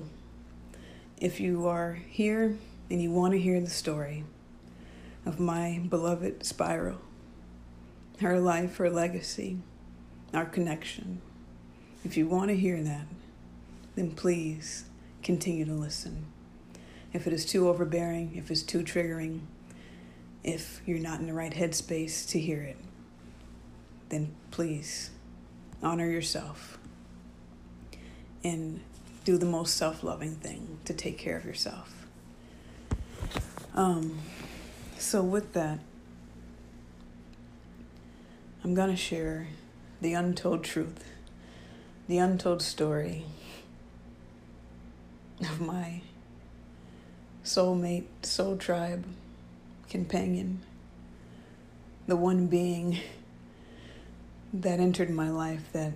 if 1.19 1.41
you 1.41 1.67
are 1.67 1.99
here 2.09 2.57
and 2.89 3.01
you 3.01 3.11
want 3.11 3.33
to 3.33 3.39
hear 3.39 3.59
the 3.59 3.69
story 3.69 4.23
of 5.25 5.41
my 5.41 5.81
beloved 5.89 6.45
Spiral, 6.45 7.01
her 8.21 8.39
life, 8.39 8.77
her 8.77 8.89
legacy, 8.89 9.57
our 10.33 10.45
connection, 10.45 11.21
if 12.05 12.15
you 12.15 12.27
want 12.27 12.47
to 12.47 12.55
hear 12.55 12.81
that, 12.81 13.07
then 13.97 14.11
please 14.11 14.85
continue 15.23 15.65
to 15.65 15.73
listen. 15.73 16.27
If 17.13 17.25
it 17.25 17.33
is 17.33 17.45
too 17.45 17.67
overbearing, 17.67 18.35
if 18.35 18.51
it's 18.51 18.61
too 18.61 18.83
triggering, 18.83 19.39
if 20.43 20.81
you're 20.85 20.99
not 20.99 21.19
in 21.19 21.25
the 21.25 21.33
right 21.33 21.51
headspace 21.51 22.29
to 22.29 22.39
hear 22.39 22.61
it, 22.61 22.77
then 24.09 24.35
please 24.51 25.09
honor 25.81 26.07
yourself 26.07 26.77
and 28.43 28.81
do 29.25 29.35
the 29.35 29.47
most 29.47 29.75
self 29.75 30.03
loving 30.03 30.35
thing 30.35 30.77
to 30.85 30.93
take 30.93 31.17
care 31.17 31.35
of 31.35 31.43
yourself. 31.43 32.05
Um, 33.73 34.19
so, 34.99 35.23
with 35.23 35.53
that, 35.53 35.79
I'm 38.63 38.75
going 38.75 38.91
to 38.91 38.95
share 38.95 39.47
the 40.01 40.13
untold 40.13 40.63
truth, 40.63 41.03
the 42.07 42.19
untold 42.19 42.61
story 42.61 43.25
of 45.41 45.61
my 45.61 46.01
soulmate, 47.43 48.05
soul 48.23 48.57
tribe, 48.57 49.05
companion, 49.89 50.61
the 52.07 52.15
one 52.15 52.47
being 52.47 52.99
that 54.53 54.79
entered 54.79 55.09
my 55.09 55.29
life 55.29 55.71
that 55.73 55.93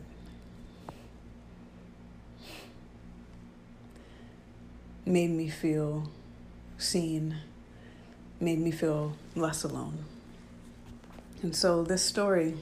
made 5.06 5.30
me 5.30 5.50
feel 5.50 6.10
seen, 6.78 7.38
made 8.40 8.60
me 8.60 8.72
feel 8.72 9.14
less 9.36 9.64
alone. 9.64 10.06
And 11.42 11.56
so 11.56 11.84
this 11.84 12.04
story 12.04 12.56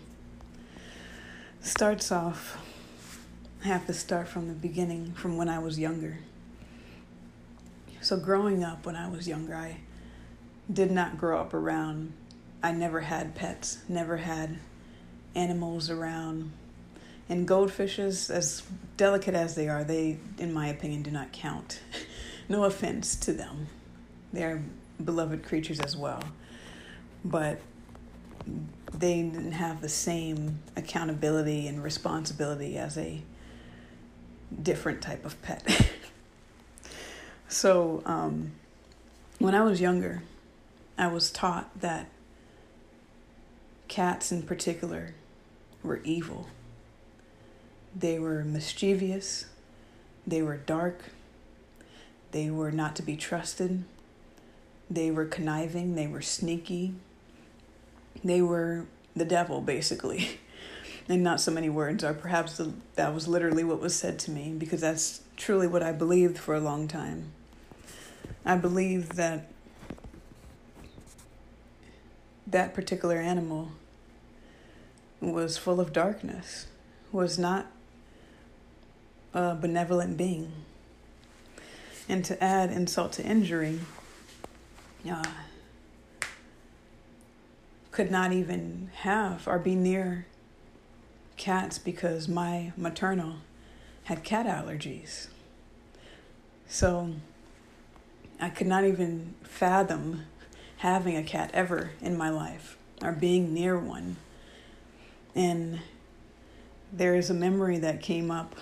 starts 1.61 2.11
off, 2.11 2.57
I 3.63 3.67
have 3.67 3.85
to 3.87 3.93
start 3.93 4.27
from 4.27 4.47
the 4.47 4.53
beginning, 4.53 5.13
from 5.13 5.35
when 5.35 5.49
I 5.49 5.59
was 5.59 5.77
younger. 5.77 6.19
So, 8.01 8.17
growing 8.17 8.63
up 8.63 8.85
when 8.85 8.95
I 8.95 9.09
was 9.09 9.27
younger, 9.27 9.55
I 9.55 9.77
did 10.71 10.91
not 10.91 11.17
grow 11.17 11.39
up 11.39 11.53
around, 11.53 12.13
I 12.63 12.71
never 12.71 13.01
had 13.01 13.35
pets, 13.35 13.79
never 13.89 14.17
had 14.17 14.57
animals 15.35 15.89
around. 15.89 16.51
And 17.27 17.47
goldfishes, 17.47 18.29
as 18.29 18.63
delicate 18.97 19.35
as 19.35 19.55
they 19.55 19.67
are, 19.67 19.83
they, 19.83 20.17
in 20.38 20.53
my 20.53 20.67
opinion, 20.67 21.03
do 21.03 21.12
not 21.12 21.31
count. 21.31 21.81
no 22.49 22.63
offense 22.63 23.15
to 23.17 23.33
them. 23.33 23.67
They're 24.33 24.63
beloved 25.03 25.43
creatures 25.43 25.79
as 25.79 25.95
well. 25.95 26.23
But 27.23 27.59
they 28.93 29.21
didn't 29.21 29.51
have 29.51 29.81
the 29.81 29.89
same 29.89 30.59
accountability 30.75 31.67
and 31.67 31.83
responsibility 31.83 32.77
as 32.77 32.97
a 32.97 33.21
different 34.63 35.01
type 35.01 35.25
of 35.25 35.39
pet. 35.41 35.63
so, 37.49 38.01
um, 38.05 38.51
when 39.39 39.55
I 39.55 39.63
was 39.63 39.81
younger, 39.81 40.23
I 40.97 41.07
was 41.07 41.31
taught 41.31 41.81
that 41.81 42.09
cats 43.88 44.31
in 44.31 44.43
particular 44.43 45.15
were 45.83 45.99
evil. 46.03 46.47
They 47.95 48.19
were 48.19 48.43
mischievous, 48.43 49.45
they 50.27 50.41
were 50.41 50.57
dark, 50.57 51.05
they 52.31 52.51
were 52.51 52.71
not 52.71 52.95
to 52.97 53.01
be 53.01 53.17
trusted, 53.17 53.83
they 54.89 55.09
were 55.09 55.25
conniving, 55.25 55.95
they 55.95 56.07
were 56.07 56.21
sneaky, 56.21 56.93
they 58.23 58.41
were 58.41 58.85
the 59.15 59.25
devil, 59.25 59.62
basically. 59.62 60.39
and 61.09 61.23
not 61.23 61.41
so 61.41 61.51
many 61.51 61.69
words, 61.69 62.03
or 62.03 62.13
perhaps 62.13 62.62
that 62.95 63.13
was 63.13 63.27
literally 63.27 63.63
what 63.63 63.79
was 63.79 63.95
said 63.95 64.19
to 64.19 64.31
me, 64.31 64.53
because 64.55 64.81
that's 64.81 65.21
truly 65.35 65.65
what 65.65 65.81
I 65.81 65.91
believed 65.91 66.38
for 66.38 66.53
a 66.53 66.59
long 66.59 66.88
time. 66.88 67.31
I 68.45 68.55
believe 68.57 69.09
that 69.15 69.51
that 72.47 72.73
particular 72.73 73.17
animal 73.17 73.71
was 75.21 75.57
full 75.57 75.79
of 75.79 75.93
darkness, 75.93 76.67
was 77.11 77.37
not 77.37 77.67
a 79.33 79.55
benevolent 79.55 80.17
being. 80.17 80.51
And 82.07 82.25
to 82.25 82.43
add 82.43 82.71
insult 82.71 83.11
to 83.13 83.23
injury, 83.23 83.79
uh, 85.09 85.23
could 87.91 88.09
not 88.09 88.31
even 88.31 88.89
have 89.01 89.47
or 89.47 89.59
be 89.59 89.75
near 89.75 90.25
cats 91.37 91.77
because 91.77 92.27
my 92.27 92.71
maternal 92.75 93.35
had 94.05 94.23
cat 94.23 94.45
allergies. 94.45 95.27
So 96.67 97.13
I 98.39 98.49
could 98.49 98.67
not 98.67 98.86
even 98.86 99.36
fathom 99.43 100.23
having 100.78 101.17
a 101.17 101.23
cat 101.23 101.52
ever 101.54 101.91
in 102.02 102.17
my 102.17 102.30
life 102.30 102.78
or 103.02 103.12
being 103.12 103.54
near 103.54 103.78
one. 103.78 104.15
And 105.36 105.82
there 106.91 107.15
is 107.15 107.30
a 107.30 107.34
memory 107.34 107.78
that 107.80 108.02
came 108.02 108.32
up 108.32 108.56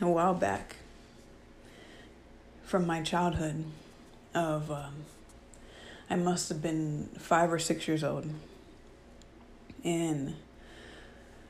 a 0.00 0.08
while 0.08 0.34
back 0.34 0.76
from 2.62 2.86
my 2.86 3.02
childhood 3.02 3.64
of, 4.34 4.70
um, 4.70 5.04
I 6.08 6.16
must 6.16 6.48
have 6.48 6.62
been 6.62 7.08
five 7.18 7.52
or 7.52 7.58
six 7.58 7.88
years 7.88 8.04
old. 8.04 8.26
And 9.84 10.34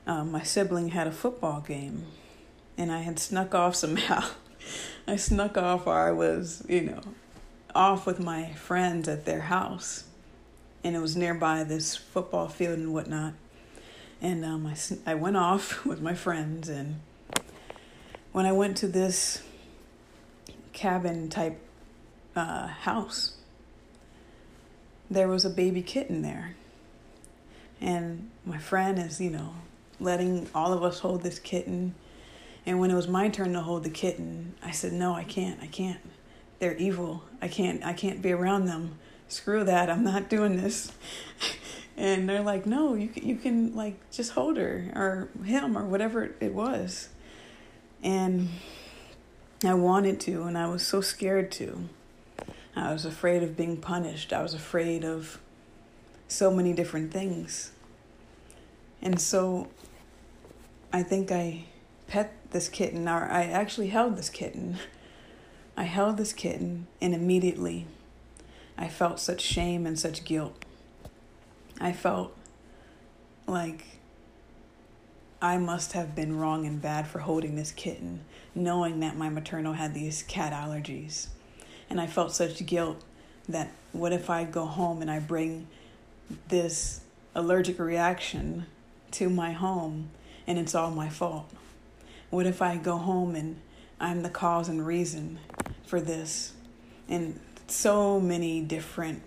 um, 0.07 0.31
my 0.31 0.43
sibling 0.43 0.89
had 0.89 1.07
a 1.07 1.11
football 1.11 1.61
game, 1.61 2.05
and 2.77 2.91
I 2.91 2.99
had 2.99 3.19
snuck 3.19 3.53
off 3.53 3.75
somehow. 3.75 4.23
I 5.07 5.15
snuck 5.15 5.57
off, 5.57 5.87
or 5.87 5.93
I 5.93 6.11
was, 6.11 6.63
you 6.67 6.81
know, 6.81 7.01
off 7.73 8.05
with 8.05 8.19
my 8.19 8.53
friends 8.53 9.07
at 9.07 9.25
their 9.25 9.41
house, 9.41 10.05
and 10.83 10.95
it 10.95 10.99
was 10.99 11.15
nearby 11.15 11.63
this 11.63 11.95
football 11.95 12.47
field 12.47 12.79
and 12.79 12.93
whatnot. 12.93 13.33
And 14.21 14.43
um, 14.43 14.65
I, 14.65 14.75
I 15.11 15.15
went 15.15 15.37
off 15.37 15.85
with 15.85 16.01
my 16.01 16.13
friends, 16.13 16.69
and 16.69 16.99
when 18.31 18.45
I 18.45 18.51
went 18.51 18.77
to 18.77 18.87
this 18.87 19.43
cabin 20.73 21.29
type 21.29 21.59
uh, 22.35 22.67
house, 22.67 23.35
there 25.09 25.27
was 25.27 25.43
a 25.43 25.49
baby 25.49 25.81
kitten 25.81 26.21
there. 26.21 26.55
And 27.81 28.29
my 28.45 28.57
friend 28.57 28.99
is, 28.99 29.19
you 29.19 29.29
know, 29.29 29.53
letting 29.99 30.47
all 30.53 30.73
of 30.73 30.83
us 30.83 30.99
hold 30.99 31.23
this 31.23 31.39
kitten. 31.39 31.95
And 32.65 32.79
when 32.79 32.91
it 32.91 32.95
was 32.95 33.07
my 33.07 33.29
turn 33.29 33.53
to 33.53 33.61
hold 33.61 33.83
the 33.83 33.89
kitten, 33.89 34.55
I 34.63 34.71
said, 34.71 34.93
"No, 34.93 35.13
I 35.13 35.23
can't. 35.23 35.59
I 35.61 35.67
can't. 35.67 35.99
They're 36.59 36.75
evil. 36.75 37.23
I 37.41 37.47
can't. 37.47 37.83
I 37.85 37.93
can't 37.93 38.21
be 38.21 38.31
around 38.31 38.65
them. 38.65 38.97
Screw 39.27 39.63
that. 39.63 39.89
I'm 39.89 40.03
not 40.03 40.29
doing 40.29 40.57
this." 40.57 40.91
and 41.97 42.27
they're 42.27 42.41
like, 42.41 42.65
"No, 42.65 42.93
you 42.95 43.07
can, 43.07 43.27
you 43.27 43.35
can 43.35 43.75
like 43.75 43.97
just 44.11 44.31
hold 44.31 44.57
her 44.57 44.91
or 44.95 45.29
him 45.43 45.77
or 45.77 45.85
whatever 45.85 46.35
it 46.39 46.53
was." 46.53 47.09
And 48.01 48.49
I 49.63 49.73
wanted 49.73 50.19
to, 50.21 50.43
and 50.43 50.57
I 50.57 50.67
was 50.67 50.85
so 50.85 51.01
scared 51.01 51.51
to. 51.53 51.89
I 52.75 52.93
was 52.93 53.05
afraid 53.05 53.43
of 53.43 53.57
being 53.57 53.77
punished. 53.77 54.31
I 54.31 54.41
was 54.41 54.53
afraid 54.53 55.03
of 55.03 55.39
so 56.29 56.51
many 56.51 56.71
different 56.71 57.11
things. 57.11 57.71
And 59.01 59.19
so 59.19 59.67
I 60.93 61.03
think 61.03 61.31
I 61.31 61.65
pet 62.09 62.33
this 62.51 62.67
kitten, 62.67 63.07
or 63.07 63.29
I 63.31 63.43
actually 63.45 63.87
held 63.87 64.17
this 64.17 64.29
kitten. 64.29 64.77
I 65.77 65.83
held 65.83 66.17
this 66.17 66.33
kitten, 66.33 66.87
and 66.99 67.13
immediately 67.13 67.87
I 68.77 68.89
felt 68.89 69.19
such 69.19 69.39
shame 69.41 69.85
and 69.85 69.97
such 69.97 70.25
guilt. 70.25 70.65
I 71.79 71.93
felt 71.93 72.35
like 73.47 73.85
I 75.41 75.57
must 75.57 75.93
have 75.93 76.15
been 76.15 76.37
wrong 76.37 76.65
and 76.65 76.81
bad 76.81 77.07
for 77.07 77.19
holding 77.19 77.55
this 77.55 77.71
kitten, 77.71 78.25
knowing 78.53 78.99
that 78.99 79.15
my 79.15 79.29
maternal 79.29 79.73
had 79.73 79.93
these 79.93 80.23
cat 80.23 80.51
allergies. 80.51 81.27
And 81.89 82.01
I 82.01 82.07
felt 82.07 82.33
such 82.33 82.65
guilt 82.65 83.01
that 83.47 83.71
what 83.93 84.11
if 84.11 84.29
I 84.29 84.43
go 84.43 84.65
home 84.65 85.01
and 85.01 85.09
I 85.09 85.19
bring 85.19 85.67
this 86.49 87.01
allergic 87.33 87.79
reaction 87.79 88.65
to 89.11 89.29
my 89.29 89.53
home 89.53 90.09
and 90.45 90.59
it's 90.59 90.75
all 90.75 90.91
my 90.91 91.07
fault? 91.09 91.49
What 92.29 92.45
if 92.45 92.61
I 92.61 92.77
go 92.77 92.97
home 92.97 93.35
and 93.35 93.59
I'm 93.99 94.21
the 94.21 94.29
cause 94.29 94.69
and 94.69 94.85
reason 94.85 95.39
for 95.85 95.99
this? 95.99 96.53
And 97.07 97.39
so 97.67 98.19
many 98.19 98.61
different 98.61 99.23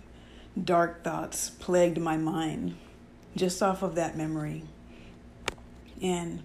dark 0.61 1.03
thoughts 1.03 1.49
plagued 1.49 1.97
my 1.97 2.15
mind 2.15 2.77
just 3.35 3.61
off 3.61 3.81
of 3.81 3.95
that 3.95 4.15
memory. 4.15 4.63
And 6.01 6.43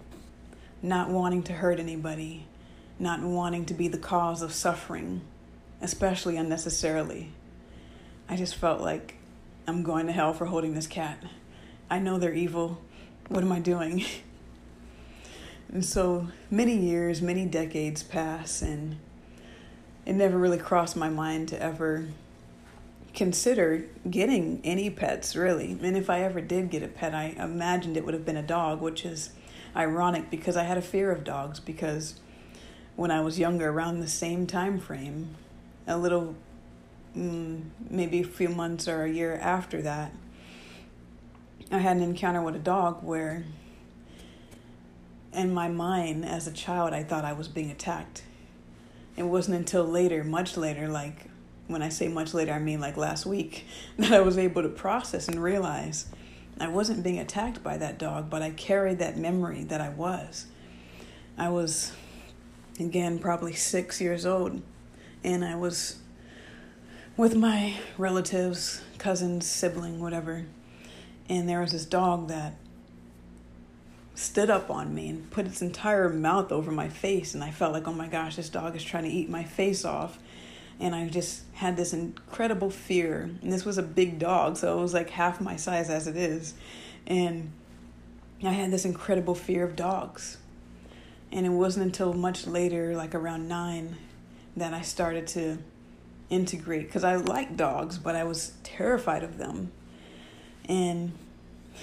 not 0.81 1.09
wanting 1.09 1.43
to 1.43 1.53
hurt 1.53 1.79
anybody, 1.79 2.45
not 2.97 3.21
wanting 3.21 3.65
to 3.65 3.73
be 3.73 3.87
the 3.87 3.97
cause 3.97 4.41
of 4.41 4.53
suffering, 4.53 5.21
especially 5.81 6.35
unnecessarily. 6.37 7.31
I 8.27 8.35
just 8.35 8.55
felt 8.55 8.81
like 8.81 9.15
I'm 9.65 9.83
going 9.83 10.07
to 10.07 10.13
hell 10.13 10.33
for 10.33 10.45
holding 10.45 10.73
this 10.75 10.87
cat. 10.87 11.23
I 11.89 11.99
know 11.99 12.17
they're 12.17 12.33
evil. 12.33 12.81
What 13.29 13.43
am 13.43 13.51
I 13.51 13.59
doing? 13.59 14.03
and 15.71 15.85
so 15.85 16.27
many 16.49 16.75
years, 16.75 17.21
many 17.21 17.45
decades 17.45 18.03
pass, 18.03 18.61
and 18.61 18.97
it 20.05 20.13
never 20.13 20.37
really 20.37 20.57
crossed 20.57 20.95
my 20.95 21.09
mind 21.09 21.47
to 21.49 21.61
ever 21.61 22.07
consider 23.13 23.85
getting 24.09 24.61
any 24.63 24.89
pets, 24.89 25.35
really. 25.35 25.77
And 25.81 25.97
if 25.97 26.09
I 26.09 26.21
ever 26.21 26.41
did 26.41 26.69
get 26.69 26.83
a 26.83 26.87
pet, 26.87 27.13
I 27.13 27.35
imagined 27.37 27.97
it 27.97 28.05
would 28.05 28.13
have 28.13 28.25
been 28.25 28.37
a 28.37 28.43
dog, 28.43 28.81
which 28.81 29.05
is 29.05 29.31
ironic 29.75 30.29
because 30.29 30.57
I 30.57 30.63
had 30.63 30.77
a 30.77 30.81
fear 30.81 31.11
of 31.11 31.23
dogs 31.23 31.59
because 31.59 32.19
when 32.95 33.11
I 33.11 33.21
was 33.21 33.39
younger, 33.39 33.69
around 33.69 33.99
the 33.99 34.07
same 34.07 34.47
time 34.47 34.79
frame, 34.79 35.35
a 35.87 35.97
little, 35.97 36.35
mm, 37.15 37.63
maybe 37.89 38.21
a 38.21 38.25
few 38.25 38.49
months 38.49 38.87
or 38.87 39.03
a 39.03 39.11
year 39.11 39.35
after 39.35 39.81
that, 39.81 40.11
I 41.71 41.77
had 41.77 41.97
an 41.97 42.03
encounter 42.03 42.41
with 42.41 42.55
a 42.55 42.59
dog 42.59 43.03
where, 43.03 43.43
in 45.33 45.53
my 45.53 45.67
mind 45.67 46.25
as 46.25 46.47
a 46.47 46.51
child, 46.51 46.93
I 46.93 47.03
thought 47.03 47.25
I 47.25 47.33
was 47.33 47.47
being 47.47 47.71
attacked. 47.71 48.23
It 49.15 49.23
wasn't 49.23 49.57
until 49.57 49.83
later, 49.85 50.23
much 50.23 50.57
later, 50.57 50.87
like 50.87 51.29
when 51.67 51.81
I 51.81 51.89
say 51.89 52.07
much 52.07 52.33
later, 52.33 52.51
I 52.51 52.59
mean 52.59 52.79
like 52.79 52.97
last 52.97 53.25
week, 53.25 53.65
that 53.97 54.11
I 54.11 54.21
was 54.21 54.37
able 54.37 54.63
to 54.63 54.69
process 54.69 55.27
and 55.27 55.41
realize 55.41 56.07
I 56.59 56.67
wasn't 56.67 57.03
being 57.03 57.19
attacked 57.19 57.63
by 57.63 57.77
that 57.77 57.97
dog, 57.97 58.29
but 58.29 58.41
I 58.41 58.51
carried 58.51 58.99
that 58.99 59.17
memory 59.17 59.63
that 59.65 59.79
I 59.79 59.89
was. 59.89 60.47
I 61.37 61.49
was, 61.49 61.93
again, 62.79 63.17
probably 63.17 63.53
six 63.53 64.01
years 64.01 64.25
old, 64.25 64.61
and 65.23 65.45
I 65.45 65.55
was 65.55 65.99
with 67.15 67.35
my 67.35 67.75
relatives, 67.97 68.81
cousins, 68.97 69.45
sibling, 69.45 70.01
whatever, 70.01 70.45
and 71.29 71.47
there 71.47 71.61
was 71.61 71.71
this 71.71 71.85
dog 71.85 72.27
that 72.27 72.55
stood 74.19 74.49
up 74.49 74.69
on 74.69 74.93
me 74.93 75.09
and 75.09 75.31
put 75.31 75.45
its 75.45 75.61
entire 75.61 76.09
mouth 76.09 76.51
over 76.51 76.71
my 76.71 76.89
face, 76.89 77.33
and 77.33 77.43
I 77.43 77.51
felt 77.51 77.73
like, 77.73 77.87
oh 77.87 77.93
my 77.93 78.07
gosh, 78.07 78.35
this 78.35 78.49
dog 78.49 78.75
is 78.75 78.83
trying 78.83 79.03
to 79.03 79.09
eat 79.09 79.29
my 79.29 79.43
face 79.43 79.85
off 79.85 80.19
and 80.79 80.95
I 80.95 81.07
just 81.09 81.43
had 81.53 81.75
this 81.75 81.93
incredible 81.93 82.69
fear. 82.69 83.29
And 83.41 83.51
this 83.51 83.65
was 83.65 83.77
a 83.77 83.83
big 83.83 84.17
dog, 84.17 84.57
so 84.57 84.77
it 84.77 84.81
was 84.81 84.93
like 84.93 85.09
half 85.09 85.41
my 85.41 85.57
size 85.57 85.89
as 85.89 86.07
it 86.07 86.15
is. 86.15 86.53
And 87.05 87.51
I 88.43 88.51
had 88.51 88.71
this 88.71 88.85
incredible 88.85 89.35
fear 89.35 89.65
of 89.65 89.75
dogs. 89.75 90.37
And 91.31 91.45
it 91.45 91.49
wasn't 91.49 91.85
until 91.85 92.13
much 92.13 92.47
later, 92.47 92.95
like 92.95 93.13
around 93.13 93.47
nine, 93.47 93.97
that 94.55 94.73
I 94.73 94.81
started 94.81 95.27
to 95.27 95.57
integrate 96.29 96.87
because 96.87 97.03
I 97.03 97.15
like 97.17 97.57
dogs, 97.57 97.97
but 97.97 98.15
I 98.15 98.23
was 98.23 98.53
terrified 98.63 99.23
of 99.23 99.37
them. 99.37 99.71
And, 100.65 101.11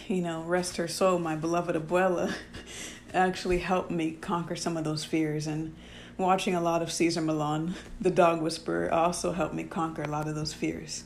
you 0.08 0.22
know, 0.22 0.42
rest 0.42 0.76
her 0.76 0.88
soul, 0.88 1.18
my 1.18 1.36
beloved 1.36 1.76
abuela 1.76 2.34
actually 3.14 3.58
helped 3.58 3.90
me 3.90 4.12
conquer 4.12 4.56
some 4.56 4.76
of 4.76 4.84
those 4.84 5.04
fears. 5.04 5.46
And 5.46 5.74
watching 6.18 6.54
a 6.54 6.60
lot 6.60 6.82
of 6.82 6.90
Cesar 6.92 7.20
Millan, 7.20 7.74
the 8.00 8.10
dog 8.10 8.40
whisperer, 8.40 8.92
also 8.92 9.32
helped 9.32 9.54
me 9.54 9.64
conquer 9.64 10.02
a 10.02 10.08
lot 10.08 10.28
of 10.28 10.34
those 10.34 10.52
fears. 10.52 11.04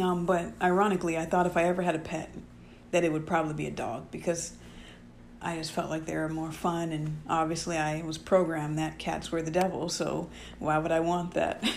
Um, 0.00 0.24
but 0.24 0.52
ironically, 0.60 1.18
I 1.18 1.26
thought 1.26 1.46
if 1.46 1.56
I 1.56 1.64
ever 1.64 1.82
had 1.82 1.94
a 1.94 1.98
pet, 1.98 2.34
that 2.92 3.04
it 3.04 3.12
would 3.12 3.26
probably 3.26 3.54
be 3.54 3.66
a 3.66 3.70
dog 3.70 4.10
because 4.10 4.52
I 5.40 5.56
just 5.56 5.72
felt 5.72 5.90
like 5.90 6.06
they 6.06 6.14
were 6.14 6.28
more 6.28 6.52
fun, 6.52 6.92
and 6.92 7.20
obviously 7.28 7.76
I 7.76 8.02
was 8.02 8.16
programmed 8.16 8.78
that 8.78 8.98
cats 8.98 9.32
were 9.32 9.42
the 9.42 9.50
devil, 9.50 9.88
so 9.88 10.30
why 10.60 10.78
would 10.78 10.92
I 10.92 11.00
want 11.00 11.34
that? 11.34 11.68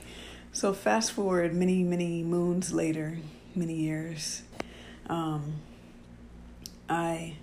so 0.52 0.72
fast 0.72 1.12
forward 1.12 1.52
many, 1.52 1.82
many 1.82 2.22
moons 2.22 2.72
later, 2.72 3.18
many 3.56 3.74
years, 3.74 4.42
um, 5.08 5.54
I 6.88 7.36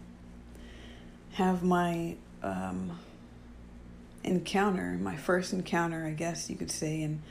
have 1.34 1.63
my 1.63 2.16
um, 2.43 2.99
encounter, 4.24 4.97
my 5.01 5.16
first 5.16 5.53
encounter, 5.53 6.05
I 6.05 6.11
guess 6.11 6.49
you 6.49 6.55
could 6.55 6.72
say, 6.72 7.01
and 7.01 7.22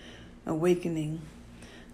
awakening 0.46 1.22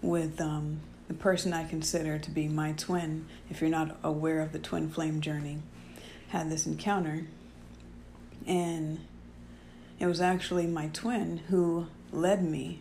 with 0.02 0.40
um, 0.40 0.80
the 1.08 1.14
person 1.14 1.52
I 1.52 1.64
consider 1.64 2.18
to 2.18 2.30
be 2.30 2.48
my 2.48 2.72
twin. 2.72 3.26
If 3.48 3.60
you're 3.60 3.70
not 3.70 3.96
aware 4.02 4.40
of 4.40 4.52
the 4.52 4.58
twin 4.58 4.90
flame 4.90 5.20
journey, 5.20 5.58
had 6.28 6.50
this 6.50 6.66
encounter, 6.66 7.26
and 8.46 9.00
it 9.98 10.06
was 10.06 10.20
actually 10.20 10.66
my 10.66 10.88
twin 10.88 11.38
who 11.48 11.86
led 12.12 12.44
me 12.44 12.80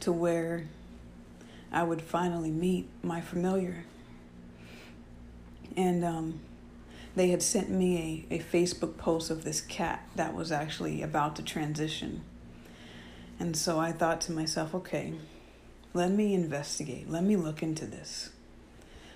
to 0.00 0.12
where 0.12 0.68
I 1.72 1.82
would 1.82 2.02
finally 2.02 2.50
meet 2.50 2.88
my 3.02 3.20
familiar. 3.20 3.84
And 5.76 6.04
um, 6.04 6.40
they 7.16 7.28
had 7.28 7.42
sent 7.42 7.70
me 7.70 8.26
a, 8.30 8.36
a 8.36 8.38
Facebook 8.38 8.96
post 8.96 9.30
of 9.30 9.44
this 9.44 9.60
cat 9.60 10.08
that 10.16 10.34
was 10.34 10.50
actually 10.52 11.02
about 11.02 11.36
to 11.36 11.42
transition. 11.42 12.22
And 13.38 13.56
so 13.56 13.78
I 13.78 13.92
thought 13.92 14.20
to 14.22 14.32
myself, 14.32 14.74
okay, 14.74 15.14
let 15.92 16.10
me 16.10 16.34
investigate, 16.34 17.08
let 17.08 17.24
me 17.24 17.36
look 17.36 17.62
into 17.62 17.86
this. 17.86 18.30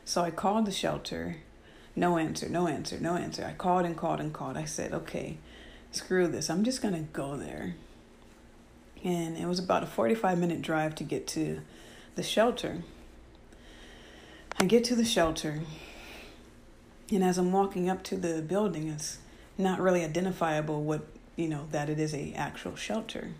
So 0.04 0.22
I 0.22 0.30
called 0.30 0.64
the 0.66 0.72
shelter. 0.72 1.36
No 1.94 2.16
answer, 2.16 2.48
no 2.48 2.68
answer, 2.68 2.98
no 3.00 3.16
answer. 3.16 3.44
I 3.44 3.52
called 3.52 3.84
and 3.84 3.96
called 3.96 4.20
and 4.20 4.32
called. 4.32 4.56
I 4.56 4.64
said, 4.64 4.92
okay, 4.92 5.38
screw 5.90 6.28
this. 6.28 6.48
I'm 6.48 6.64
just 6.64 6.80
going 6.80 6.94
to 6.94 7.00
go 7.12 7.36
there. 7.36 7.74
And 9.04 9.36
it 9.36 9.46
was 9.46 9.58
about 9.58 9.82
a 9.82 9.86
45 9.86 10.38
minute 10.38 10.62
drive 10.62 10.94
to 10.96 11.04
get 11.04 11.26
to 11.28 11.60
the 12.14 12.22
shelter. 12.22 12.82
I 14.60 14.64
get 14.64 14.84
to 14.84 14.96
the 14.96 15.04
shelter, 15.04 15.60
and 17.10 17.24
as 17.24 17.38
I'm 17.38 17.52
walking 17.52 17.88
up 17.88 18.02
to 18.04 18.16
the 18.16 18.42
building, 18.42 18.88
it's 18.88 19.18
not 19.56 19.80
really 19.80 20.04
identifiable 20.04 20.82
what, 20.82 21.06
you 21.36 21.48
know, 21.48 21.66
that 21.70 21.88
it 21.88 21.98
is 21.98 22.14
a 22.14 22.32
actual 22.34 22.76
shelter. 22.76 23.30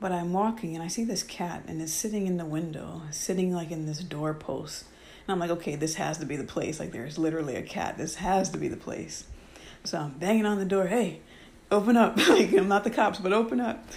But 0.00 0.12
I'm 0.12 0.32
walking 0.32 0.74
and 0.74 0.82
I 0.82 0.88
see 0.88 1.04
this 1.04 1.22
cat 1.22 1.62
and 1.68 1.80
it's 1.80 1.92
sitting 1.92 2.26
in 2.26 2.36
the 2.36 2.44
window, 2.44 3.02
sitting 3.10 3.54
like 3.54 3.70
in 3.70 3.86
this 3.86 4.00
doorpost. 4.00 4.84
And 5.26 5.32
I'm 5.32 5.38
like, 5.38 5.50
okay, 5.58 5.76
this 5.76 5.94
has 5.94 6.18
to 6.18 6.26
be 6.26 6.36
the 6.36 6.44
place. 6.44 6.80
Like 6.80 6.92
there's 6.92 7.18
literally 7.18 7.56
a 7.56 7.62
cat. 7.62 7.96
This 7.96 8.16
has 8.16 8.50
to 8.50 8.58
be 8.58 8.68
the 8.68 8.76
place. 8.76 9.24
So 9.84 9.98
I'm 9.98 10.10
banging 10.18 10.44
on 10.44 10.58
the 10.58 10.64
door, 10.64 10.88
hey, 10.88 11.20
open 11.70 11.96
up. 11.96 12.16
like 12.28 12.52
I'm 12.52 12.68
not 12.68 12.84
the 12.84 12.90
cops, 12.90 13.18
but 13.18 13.32
open 13.32 13.60
up. 13.60 13.88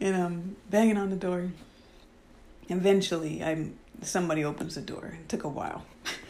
And 0.00 0.14
I'm 0.14 0.56
banging 0.70 0.98
on 0.98 1.10
the 1.10 1.16
door. 1.16 1.50
Eventually 2.68 3.42
I'm 3.42 3.78
somebody 4.02 4.44
opens 4.44 4.74
the 4.74 4.82
door. 4.82 5.16
It 5.18 5.28
took 5.28 5.44
a 5.44 5.48
while. 5.48 5.84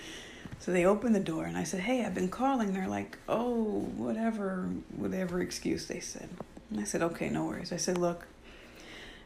So 0.69 0.75
they 0.75 0.85
opened 0.85 1.15
the 1.15 1.21
door 1.21 1.47
and 1.47 1.57
I 1.57 1.65
said, 1.65 1.81
Hey, 1.81 2.05
I've 2.05 2.15
been 2.15 2.29
calling. 2.29 2.75
They're 2.75 2.87
like, 2.87 3.17
Oh, 3.27 3.89
whatever, 3.97 4.69
whatever 4.95 5.41
excuse 5.41 5.87
they 5.87 5.99
said. 5.99 6.29
And 6.71 6.79
I 6.79 6.85
said, 6.85 7.01
Okay, 7.01 7.31
no 7.31 7.47
worries. 7.47 7.73
I 7.73 7.79
said, 7.79 7.97
Look, 7.97 8.27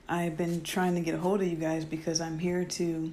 I've 0.08 0.36
been 0.36 0.62
trying 0.62 0.94
to 0.94 1.00
get 1.00 1.16
a 1.16 1.18
hold 1.18 1.42
of 1.42 1.48
you 1.48 1.56
guys 1.56 1.84
because 1.84 2.20
I'm 2.20 2.38
here 2.38 2.64
to 2.64 3.12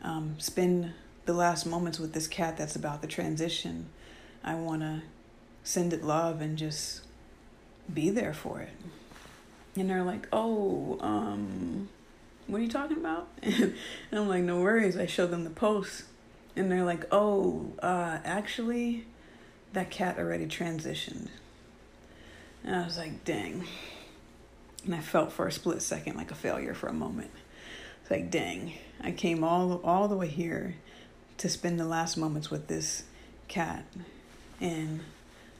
um, 0.00 0.36
spend 0.38 0.94
the 1.26 1.34
last 1.34 1.66
moments 1.66 1.98
with 1.98 2.14
this 2.14 2.26
cat 2.26 2.56
that's 2.56 2.74
about 2.74 3.02
to 3.02 3.06
transition. 3.06 3.90
I 4.42 4.54
want 4.54 4.80
to 4.80 5.02
send 5.62 5.92
it 5.92 6.02
love 6.02 6.40
and 6.40 6.56
just 6.56 7.02
be 7.92 8.08
there 8.08 8.32
for 8.32 8.62
it. 8.62 8.72
And 9.76 9.90
they're 9.90 10.04
like, 10.04 10.26
oh, 10.32 10.96
um, 11.02 11.90
what 12.46 12.62
are 12.62 12.64
you 12.64 12.70
talking 12.70 12.96
about? 12.96 13.28
and 13.42 13.74
I'm 14.10 14.26
like, 14.26 14.42
no 14.42 14.62
worries. 14.62 14.96
I 14.96 15.04
show 15.04 15.26
them 15.26 15.44
the 15.44 15.50
post. 15.50 16.04
And 16.56 16.72
they're 16.72 16.84
like, 16.84 17.04
oh, 17.12 17.72
uh, 17.82 18.18
actually, 18.24 19.04
that 19.74 19.90
cat 19.90 20.18
already 20.18 20.46
transitioned. 20.46 21.28
And 22.64 22.74
I 22.74 22.84
was 22.84 22.96
like, 22.96 23.24
dang. 23.24 23.64
And 24.84 24.94
I 24.94 25.00
felt 25.00 25.32
for 25.32 25.46
a 25.46 25.52
split 25.52 25.82
second 25.82 26.16
like 26.16 26.30
a 26.30 26.34
failure 26.34 26.74
for 26.74 26.88
a 26.88 26.92
moment. 26.92 27.30
It's 28.02 28.10
like, 28.10 28.30
dang, 28.30 28.72
I 29.02 29.10
came 29.10 29.42
all 29.42 29.80
all 29.82 30.08
the 30.08 30.16
way 30.16 30.28
here 30.28 30.76
to 31.38 31.48
spend 31.48 31.78
the 31.78 31.84
last 31.84 32.16
moments 32.16 32.50
with 32.50 32.68
this 32.68 33.02
cat, 33.48 33.84
and 34.60 35.00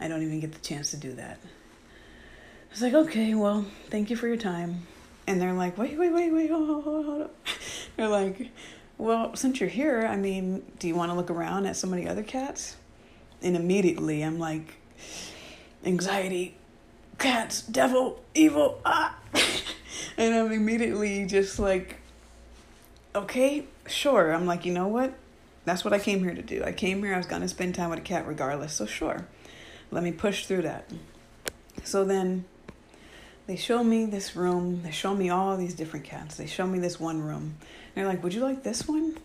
I 0.00 0.08
don't 0.08 0.22
even 0.22 0.40
get 0.40 0.52
the 0.52 0.60
chance 0.60 0.92
to 0.92 0.96
do 0.96 1.12
that. 1.14 1.38
I 1.42 2.70
was 2.70 2.82
like, 2.82 2.94
okay, 2.94 3.34
well, 3.34 3.66
thank 3.90 4.10
you 4.10 4.16
for 4.16 4.28
your 4.28 4.36
time. 4.36 4.86
And 5.26 5.40
they're 5.40 5.54
like, 5.54 5.76
wait, 5.76 5.98
wait, 5.98 6.12
wait, 6.12 6.32
wait, 6.32 6.50
hold, 6.50 6.84
hold, 6.84 7.04
hold 7.04 7.22
up. 7.22 7.34
They're 7.96 8.08
like, 8.08 8.50
well, 8.98 9.36
since 9.36 9.60
you're 9.60 9.68
here, 9.68 10.06
I 10.06 10.16
mean, 10.16 10.64
do 10.78 10.88
you 10.88 10.94
want 10.94 11.10
to 11.10 11.16
look 11.16 11.30
around 11.30 11.66
at 11.66 11.82
of 11.82 11.90
the 11.90 12.08
other 12.08 12.22
cats? 12.22 12.76
And 13.42 13.56
immediately 13.56 14.22
I'm 14.22 14.38
like, 14.38 14.74
anxiety, 15.84 16.56
cats, 17.18 17.62
devil, 17.62 18.22
evil, 18.34 18.80
ah. 18.84 19.16
and 20.16 20.34
I'm 20.34 20.52
immediately 20.52 21.26
just 21.26 21.58
like, 21.58 21.96
okay, 23.14 23.66
sure. 23.86 24.32
I'm 24.32 24.46
like, 24.46 24.64
you 24.64 24.72
know 24.72 24.88
what? 24.88 25.14
That's 25.64 25.84
what 25.84 25.92
I 25.92 25.98
came 25.98 26.20
here 26.20 26.34
to 26.34 26.42
do. 26.42 26.62
I 26.64 26.72
came 26.72 27.02
here, 27.02 27.14
I 27.14 27.18
was 27.18 27.26
going 27.26 27.42
to 27.42 27.48
spend 27.48 27.74
time 27.74 27.90
with 27.90 27.98
a 27.98 28.02
cat 28.02 28.26
regardless. 28.26 28.72
So, 28.72 28.86
sure, 28.86 29.26
let 29.90 30.02
me 30.02 30.12
push 30.12 30.46
through 30.46 30.62
that. 30.62 30.90
So 31.84 32.04
then 32.04 32.44
they 33.46 33.56
show 33.56 33.84
me 33.84 34.06
this 34.06 34.34
room. 34.34 34.82
They 34.82 34.90
show 34.90 35.14
me 35.14 35.28
all 35.30 35.56
these 35.56 35.74
different 35.74 36.04
cats. 36.04 36.36
They 36.36 36.46
show 36.46 36.66
me 36.66 36.78
this 36.78 36.98
one 36.98 37.20
room. 37.20 37.56
They're 37.96 38.06
like, 38.06 38.22
would 38.22 38.34
you 38.34 38.42
like 38.42 38.62
this 38.62 38.86
one? 38.86 39.16